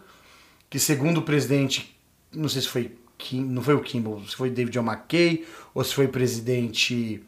que 0.68 0.78
segundo 0.78 1.18
o 1.18 1.22
presidente, 1.22 1.96
não 2.32 2.48
sei 2.48 2.62
se 2.62 2.68
foi 2.68 2.92
Kim, 3.16 3.44
não 3.44 3.62
foi 3.62 3.74
o 3.74 3.80
Kimball, 3.80 4.20
se 4.26 4.34
foi 4.34 4.50
David 4.50 4.72
John 4.72 4.84
McKay 4.84 5.46
ou 5.72 5.82
se 5.84 5.94
foi 5.94 6.06
o 6.06 6.08
presidente 6.08 7.22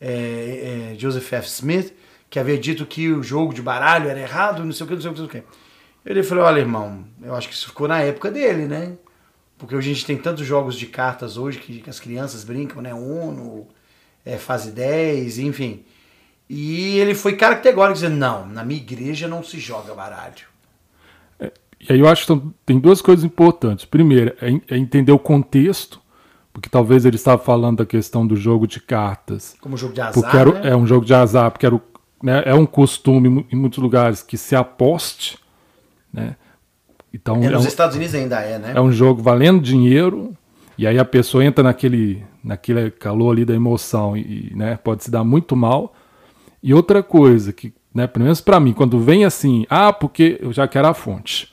é, 0.00 0.92
é, 0.92 0.98
Joseph 0.98 1.32
F. 1.32 1.48
Smith, 1.48 1.92
que 2.32 2.38
havia 2.38 2.56
dito 2.56 2.86
que 2.86 3.12
o 3.12 3.22
jogo 3.22 3.52
de 3.52 3.60
baralho 3.60 4.08
era 4.08 4.18
errado, 4.18 4.64
não 4.64 4.72
sei 4.72 4.86
o 4.86 4.88
que, 4.88 4.94
não 4.94 5.02
sei 5.02 5.10
o 5.10 5.14
que, 5.14 5.20
não 5.20 5.28
sei 5.28 5.40
o 5.40 5.42
que. 5.44 5.48
Ele 6.02 6.22
falou, 6.22 6.44
olha 6.44 6.60
irmão, 6.60 7.04
eu 7.22 7.34
acho 7.34 7.46
que 7.46 7.52
isso 7.52 7.66
ficou 7.68 7.86
na 7.86 8.00
época 8.00 8.30
dele, 8.30 8.64
né? 8.64 8.94
Porque 9.58 9.76
hoje 9.76 9.90
a 9.90 9.92
gente 9.92 10.06
tem 10.06 10.16
tantos 10.16 10.46
jogos 10.46 10.78
de 10.78 10.86
cartas 10.86 11.36
hoje 11.36 11.58
que, 11.58 11.84
as 11.86 12.00
crianças 12.00 12.42
brincam, 12.42 12.80
né? 12.80 12.94
Uno, 12.94 13.66
é, 14.24 14.38
fase 14.38 14.70
10, 14.70 15.40
enfim. 15.40 15.84
E 16.48 16.98
ele 16.98 17.14
foi 17.14 17.36
categórico 17.36 17.96
dizendo, 17.96 18.16
não, 18.16 18.46
na 18.46 18.64
minha 18.64 18.80
igreja 18.80 19.28
não 19.28 19.44
se 19.44 19.60
joga 19.60 19.94
baralho. 19.94 20.46
É, 21.38 21.52
e 21.80 21.92
aí 21.92 22.00
eu 22.00 22.08
acho 22.08 22.26
que 22.26 22.42
tem 22.64 22.80
duas 22.80 23.02
coisas 23.02 23.26
importantes. 23.26 23.84
Primeiro, 23.84 24.34
é, 24.40 24.74
é 24.74 24.78
entender 24.78 25.12
o 25.12 25.18
contexto, 25.18 26.00
porque 26.50 26.70
talvez 26.70 27.04
ele 27.04 27.16
estava 27.16 27.36
falando 27.36 27.76
da 27.76 27.86
questão 27.86 28.26
do 28.26 28.36
jogo 28.36 28.66
de 28.66 28.80
cartas. 28.80 29.54
Como 29.60 29.76
jogo 29.76 29.92
de 29.92 30.00
azar, 30.00 30.14
porque 30.14 30.34
era, 30.34 30.50
né? 30.50 30.70
É 30.70 30.74
um 30.74 30.86
jogo 30.86 31.04
de 31.04 31.12
azar, 31.12 31.50
porque 31.50 31.66
era 31.66 31.74
o 31.74 31.91
né, 32.22 32.42
é 32.44 32.54
um 32.54 32.64
costume 32.66 33.46
em 33.50 33.56
muitos 33.56 33.78
lugares 33.78 34.22
que 34.22 34.36
se 34.36 34.54
aposte, 34.54 35.38
né? 36.12 36.36
Então, 37.12 37.36
é, 37.36 37.50
nos 37.50 37.52
é 37.52 37.58
um, 37.58 37.68
Estados 37.68 37.96
Unidos 37.96 38.14
ainda 38.14 38.40
é, 38.40 38.58
né? 38.58 38.72
É 38.74 38.80
um 38.80 38.90
jogo 38.90 39.22
valendo 39.22 39.60
dinheiro, 39.60 40.34
e 40.78 40.86
aí 40.86 40.98
a 40.98 41.04
pessoa 41.04 41.44
entra 41.44 41.62
naquele, 41.62 42.24
naquele 42.42 42.90
calor 42.90 43.32
ali 43.32 43.44
da 43.44 43.54
emoção 43.54 44.16
e, 44.16 44.52
né, 44.54 44.78
pode 44.82 45.04
se 45.04 45.10
dar 45.10 45.22
muito 45.22 45.54
mal. 45.54 45.94
E 46.62 46.72
outra 46.72 47.02
coisa, 47.02 47.52
que, 47.52 47.74
né, 47.94 48.06
pelo 48.06 48.24
menos 48.24 48.40
para 48.40 48.58
mim, 48.58 48.72
quando 48.72 48.98
vem 48.98 49.24
assim, 49.24 49.66
ah, 49.68 49.92
porque 49.92 50.38
eu 50.40 50.52
já 50.52 50.66
quero 50.66 50.88
a 50.88 50.94
fonte. 50.94 51.52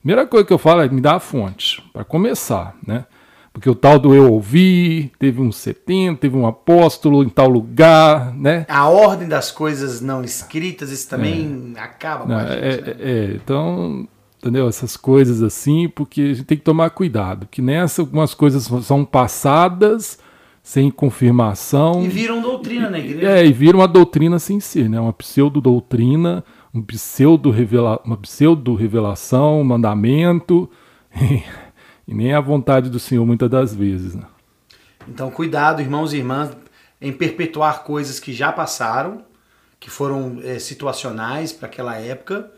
Primeira 0.00 0.26
coisa 0.26 0.46
que 0.46 0.52
eu 0.52 0.58
falo 0.58 0.82
é 0.82 0.88
me 0.88 1.00
dá 1.00 1.16
a 1.16 1.20
fonte, 1.20 1.82
para 1.92 2.04
começar, 2.04 2.76
né? 2.86 3.04
Porque 3.52 3.68
o 3.68 3.74
tal 3.74 3.98
do 3.98 4.14
eu 4.14 4.32
ouvi, 4.32 5.10
teve 5.18 5.40
um 5.40 5.50
70, 5.50 6.20
teve 6.20 6.36
um 6.36 6.46
apóstolo 6.46 7.22
em 7.24 7.28
tal 7.28 7.48
lugar, 7.48 8.32
né? 8.34 8.64
A 8.68 8.88
ordem 8.88 9.28
das 9.28 9.50
coisas 9.50 10.00
não 10.00 10.22
escritas, 10.22 10.90
isso 10.90 11.08
também 11.08 11.74
é. 11.76 11.80
acaba 11.80 12.26
com 12.26 12.32
a 12.32 12.46
gente. 12.46 12.58
É, 12.58 12.80
né? 12.80 12.96
é, 13.00 13.32
então, 13.34 14.08
entendeu? 14.38 14.68
Essas 14.68 14.96
coisas 14.96 15.42
assim, 15.42 15.88
porque 15.88 16.20
a 16.20 16.34
gente 16.34 16.44
tem 16.44 16.58
que 16.58 16.64
tomar 16.64 16.90
cuidado, 16.90 17.48
que 17.50 17.60
nessa 17.60 18.02
algumas 18.02 18.34
coisas 18.34 18.70
são 18.84 19.04
passadas 19.04 20.18
sem 20.62 20.88
confirmação. 20.88 22.04
E 22.04 22.08
viram 22.08 22.40
doutrina 22.40 22.88
na 22.88 22.98
igreja. 22.98 23.28
É, 23.28 23.44
e 23.44 23.52
viram 23.52 23.80
uma 23.80 23.88
doutrina 23.88 24.38
sem 24.38 24.60
ser, 24.60 24.88
né? 24.88 25.00
Uma 25.00 25.12
pseudo-doutrina, 25.12 26.44
um 26.72 26.82
pseudo 26.82 27.50
-revela 27.50 28.00
uma 28.04 28.16
pseudo-revelação, 28.16 29.60
um 29.60 29.64
mandamento, 29.64 30.70
e 32.10 32.14
nem 32.14 32.34
a 32.34 32.40
vontade 32.40 32.90
do 32.90 32.98
Senhor 32.98 33.24
muitas 33.24 33.48
das 33.48 33.72
vezes. 33.72 34.16
Né? 34.16 34.24
Então, 35.06 35.30
cuidado, 35.30 35.80
irmãos 35.80 36.12
e 36.12 36.16
irmãs, 36.16 36.50
em 37.00 37.12
perpetuar 37.12 37.84
coisas 37.84 38.18
que 38.18 38.32
já 38.32 38.50
passaram, 38.50 39.22
que 39.78 39.88
foram 39.88 40.40
é, 40.42 40.58
situacionais 40.58 41.52
para 41.52 41.68
aquela 41.68 41.96
época, 41.96 42.50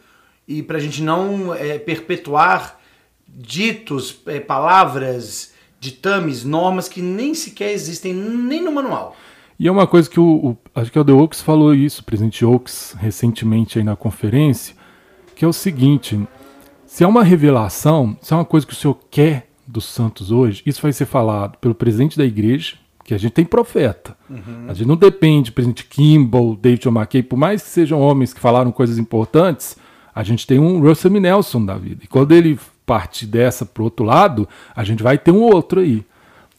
e 0.49 0.63
para 0.63 0.79
a 0.79 0.81
gente 0.81 1.03
não 1.03 1.55
é, 1.55 1.79
perpetuar 1.79 2.81
ditos, 3.29 4.21
é, 4.25 4.41
palavras, 4.41 5.53
ditames, 5.79 6.45
normas 6.45 6.89
que 6.89 7.03
nem 7.03 7.35
sequer 7.35 7.73
existem 7.73 8.15
nem 8.15 8.63
no 8.63 8.73
manual. 8.73 9.15
E 9.61 9.69
é 9.69 9.71
uma 9.71 9.87
coisa 9.87 10.09
que 10.09 10.19
o, 10.19 10.25
o 10.25 10.57
acho 10.75 10.91
que 10.91 10.99
o 10.99 11.05
The 11.05 11.13
Oaks 11.13 11.43
falou 11.43 11.75
isso, 11.75 12.01
o 12.01 12.05
presidente 12.05 12.43
Oaks, 12.43 12.97
recentemente 12.99 13.79
aí 13.79 13.85
na 13.85 13.97
conferência, 13.97 14.75
que 15.37 15.45
é 15.45 15.49
o 15.49 15.53
seguinte: 15.53 16.19
se 16.93 17.03
é 17.03 17.07
uma 17.07 17.25
revelação, 17.25 18.19
se 18.21 18.35
é 18.35 18.37
uma 18.37 18.45
coisa 18.45 18.67
que 18.67 18.75
o 18.75 18.77
senhor 18.77 18.99
quer 19.11 19.49
dos 19.67 19.87
santos 19.87 20.31
hoje, 20.31 20.63
isso 20.67 20.83
vai 20.83 20.93
ser 20.93 21.07
falado 21.07 21.57
pelo 21.57 21.75
presidente 21.75 22.19
da 22.19 22.25
igreja, 22.25 22.75
que 23.03 23.15
a 23.15 23.19
gente 23.19 23.33
tem 23.33 23.47
profeta. 23.47 24.15
Uhum. 24.29 24.67
A 24.69 24.75
gente 24.75 24.87
não 24.87 24.97
depende 24.97 25.53
presidente 25.53 25.87
Kimball, 25.87 26.55
David 26.55 26.87
McKay, 26.89 27.23
por 27.23 27.39
mais 27.39 27.63
que 27.63 27.71
sejam 27.71 27.99
homens 27.99 28.35
que 28.35 28.41
falaram 28.41 28.71
coisas 28.71 28.99
importantes, 28.99 29.75
a 30.15 30.23
gente 30.23 30.47
tem 30.47 30.59
um 30.59 30.81
Russell 30.81 31.13
Nelson 31.13 31.65
da 31.65 31.79
vida. 31.79 32.03
E 32.05 32.07
quando 32.07 32.33
ele 32.33 32.61
partir 32.85 33.25
dessa 33.25 33.65
para 33.65 33.81
o 33.81 33.85
outro 33.85 34.05
lado, 34.05 34.47
a 34.77 34.85
gente 34.85 35.03
vai 35.03 35.17
ter 35.17 35.31
um 35.31 35.41
outro 35.41 35.81
aí. 35.81 36.05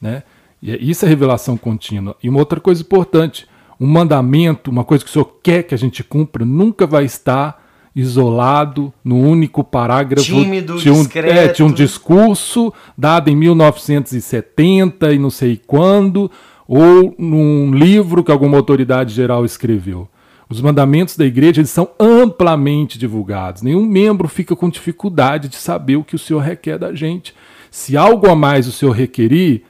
Né? 0.02 0.24
E 0.60 0.72
é, 0.72 0.78
isso 0.82 1.06
é 1.06 1.08
revelação 1.08 1.56
contínua. 1.56 2.16
E 2.24 2.28
uma 2.28 2.40
outra 2.40 2.60
coisa 2.60 2.82
importante: 2.82 3.48
um 3.80 3.86
mandamento, 3.86 4.72
uma 4.72 4.84
coisa 4.84 5.04
que 5.04 5.12
o 5.12 5.14
Senhor 5.14 5.32
quer 5.44 5.62
que 5.62 5.76
a 5.76 5.78
gente 5.78 6.04
cumpra, 6.04 6.44
nunca 6.44 6.88
vai 6.88 7.06
estar 7.06 7.63
isolado 7.96 8.92
no 9.04 9.20
único 9.20 9.64
parágrafo. 9.64 10.26
Tímido, 10.26 10.78
tinha 10.78 10.94
um, 10.94 11.04
discreto. 11.04 11.38
É, 11.38 11.48
tinha 11.50 11.68
um 11.68 11.72
discurso 11.72 12.74
dado 12.98 13.30
em 13.30 13.36
1970 13.36 15.14
e 15.14 15.20
não 15.20 15.30
sei 15.30 15.62
quando, 15.66 16.30
ou 16.68 17.14
num 17.18 17.74
livro 17.74 18.24
que 18.24 18.32
alguma 18.32 18.58
autoridade 18.58 19.14
geral 19.14 19.46
escreveu. 19.46 20.08
Os 20.50 20.62
mandamentos 20.62 21.18
da 21.18 21.26
igreja 21.26 21.62
eles 21.62 21.70
são 21.70 21.90
amplamente 22.00 23.00
divulgados. 23.00 23.62
Nenhum 23.62 23.86
membro 23.86 24.28
fica 24.28 24.56
com 24.56 24.70
dificuldade 24.70 25.48
de 25.48 25.56
saber 25.56 25.96
o 25.96 26.04
que 26.04 26.16
o 26.16 26.20
Senhor 26.20 26.40
requer 26.42 26.78
da 26.78 26.94
gente. 26.94 27.34
Se 27.72 27.98
algo 27.98 28.30
a 28.30 28.36
mais 28.36 28.68
o 28.68 28.72
Senhor 28.72 28.92
requerir, 28.92 29.64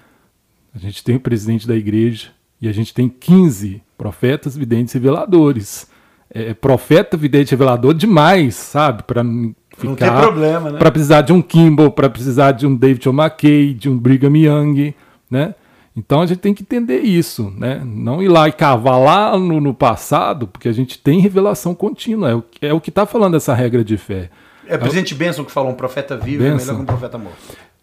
a 0.74 0.80
gente 0.80 1.04
tem 1.04 1.16
o 1.16 1.20
presidente 1.20 1.68
da 1.68 1.76
igreja 1.76 2.30
e 2.62 2.68
a 2.68 2.72
gente 2.72 2.94
tem 2.94 3.08
15 3.08 3.82
profetas, 3.98 4.58
videntes 4.58 4.94
reveladores. 4.94 5.88
É, 5.88 5.93
é, 6.34 6.54
profeta, 6.54 7.16
vidente, 7.16 7.52
revelador 7.52 7.94
demais, 7.94 8.56
sabe? 8.56 9.04
Para 9.04 9.24
ficar. 9.24 9.84
Não 9.84 9.96
tem 9.96 10.12
problema, 10.12 10.72
né? 10.72 10.80
Para 10.80 10.92
precisar 10.92 11.22
de 11.22 11.32
um 11.32 11.42
Kimball, 11.42 11.92
para 11.92 12.10
precisar 12.10 12.52
de 12.54 12.66
um 12.66 12.76
David 12.76 13.08
O'Mackey, 13.08 13.74
de 13.74 13.90
um 13.90 13.98
Brigham 13.98 14.36
Young, 14.36 14.96
né? 15.30 15.56
Então 15.96 16.22
a 16.22 16.26
gente 16.26 16.40
tem 16.40 16.54
que 16.56 16.64
entender 16.64 17.02
isso, 17.02 17.54
né? 17.56 17.82
Não 17.86 18.22
ir 18.22 18.28
lá 18.28 18.48
e 18.48 18.52
cavar 18.52 19.00
lá 19.00 19.38
no, 19.38 19.62
no 19.62 19.74
passado, 19.76 20.48
porque 20.48 20.68
a 20.68 20.74
gente 20.74 20.98
tem 20.98 21.20
revelação 21.20 21.76
contínua. 21.76 22.32
É 22.32 22.36
o, 22.36 22.44
é 22.62 22.74
o 22.74 22.82
que 22.82 22.90
está 22.90 23.06
falando 23.06 23.38
essa 23.38 23.54
regra 23.54 23.84
de 23.84 23.96
fé. 23.96 24.30
É 24.68 24.76
o 24.76 24.80
presidente 24.80 25.14
Benson 25.14 25.44
que 25.44 25.52
falou: 25.52 25.72
um 25.72 25.76
profeta 25.76 26.18
vivo 26.18 26.42
Benson. 26.42 26.56
é 26.56 26.58
melhor 26.58 26.76
que 26.76 26.82
um 26.82 26.86
profeta 26.86 27.18
morto. 27.18 27.38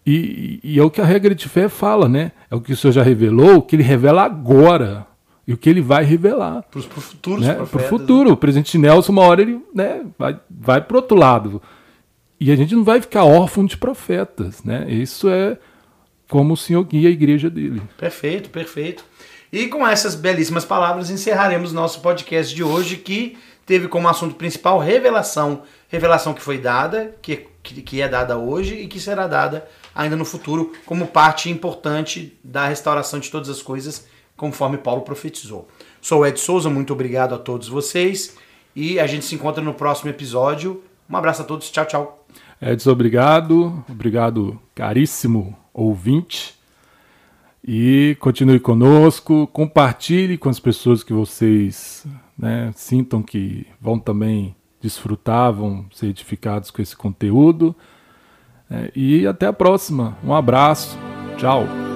E, 0.05 0.59
e, 0.63 0.79
é 0.79 0.83
o 0.83 0.89
que 0.89 0.99
a 0.99 1.05
regra 1.05 1.33
de 1.33 1.47
fé 1.47 1.69
fala, 1.69 2.09
né? 2.09 2.31
É 2.49 2.55
o 2.55 2.59
que 2.59 2.73
o 2.73 2.77
Senhor 2.77 2.91
já 2.91 3.03
revelou, 3.03 3.61
que 3.61 3.75
ele 3.75 3.83
revela 3.83 4.23
agora. 4.23 5.05
E 5.47 5.53
o 5.53 5.57
que 5.57 5.69
ele 5.69 5.81
vai 5.81 6.03
revelar. 6.03 6.63
Para 6.63 6.79
os 6.79 6.85
futuros 6.85 7.45
né? 7.45 7.53
Para 7.55 7.63
o 7.63 7.87
futuro. 7.87 8.29
Né? 8.29 8.33
O 8.33 8.37
presidente 8.37 8.77
Nelson, 8.77 9.11
uma 9.11 9.23
hora, 9.23 9.41
ele 9.41 9.59
né, 9.73 10.05
vai, 10.17 10.39
vai 10.49 10.81
para 10.81 10.95
o 10.95 10.97
outro 10.99 11.17
lado. 11.17 11.61
E 12.39 12.51
a 12.51 12.55
gente 12.55 12.75
não 12.75 12.83
vai 12.83 13.01
ficar 13.01 13.23
órfão 13.23 13.65
de 13.65 13.77
profetas. 13.77 14.63
Né? 14.63 14.85
Isso 14.89 15.29
é 15.29 15.57
como 16.29 16.53
o 16.53 16.57
Senhor 16.57 16.83
guia 16.83 17.09
a 17.09 17.11
igreja 17.11 17.49
dele. 17.49 17.81
Perfeito, 17.97 18.49
perfeito. 18.49 19.03
E 19.51 19.67
com 19.67 19.85
essas 19.85 20.15
belíssimas 20.15 20.63
palavras 20.63 21.09
encerraremos 21.09 21.73
nosso 21.73 21.99
podcast 21.99 22.55
de 22.55 22.63
hoje, 22.63 22.95
que 22.95 23.37
teve 23.65 23.89
como 23.89 24.07
assunto 24.07 24.35
principal 24.35 24.79
revelação. 24.79 25.63
Revelação 25.89 26.33
que 26.33 26.41
foi 26.41 26.57
dada, 26.57 27.15
que, 27.21 27.47
que 27.61 28.01
é 28.01 28.07
dada 28.07 28.37
hoje 28.37 28.75
e 28.75 28.87
que 28.87 28.99
será 28.99 29.27
dada 29.27 29.67
ainda 29.93 30.15
no 30.15 30.23
futuro 30.23 30.71
como 30.85 31.07
parte 31.07 31.49
importante 31.49 32.39
da 32.41 32.65
restauração 32.67 33.19
de 33.19 33.29
todas 33.29 33.49
as 33.49 33.61
coisas, 33.61 34.07
conforme 34.41 34.79
Paulo 34.79 35.03
profetizou. 35.03 35.67
Sou 36.01 36.25
Ed 36.25 36.39
Souza, 36.39 36.67
muito 36.67 36.91
obrigado 36.93 37.35
a 37.35 37.37
todos 37.37 37.67
vocês 37.67 38.35
e 38.75 38.99
a 38.99 39.05
gente 39.05 39.23
se 39.23 39.35
encontra 39.35 39.63
no 39.63 39.75
próximo 39.75 40.09
episódio. 40.09 40.83
Um 41.07 41.15
abraço 41.15 41.43
a 41.43 41.45
todos, 41.45 41.69
tchau, 41.69 41.85
tchau. 41.85 42.25
Edson, 42.59 42.89
obrigado. 42.89 43.85
Obrigado, 43.87 44.59
caríssimo 44.73 45.55
ouvinte. 45.71 46.55
E 47.63 48.17
continue 48.19 48.59
conosco, 48.59 49.45
compartilhe 49.45 50.39
com 50.39 50.49
as 50.49 50.59
pessoas 50.59 51.03
que 51.03 51.13
vocês 51.13 52.03
né, 52.35 52.71
sintam 52.75 53.21
que 53.21 53.67
vão 53.79 53.99
também 53.99 54.55
desfrutar, 54.81 55.53
vão 55.53 55.85
ser 55.93 56.07
edificados 56.07 56.71
com 56.71 56.81
esse 56.81 56.97
conteúdo. 56.97 57.75
É, 58.71 58.91
e 58.95 59.27
até 59.27 59.45
a 59.45 59.53
próxima. 59.53 60.17
Um 60.23 60.33
abraço. 60.33 60.97
Tchau. 61.37 61.90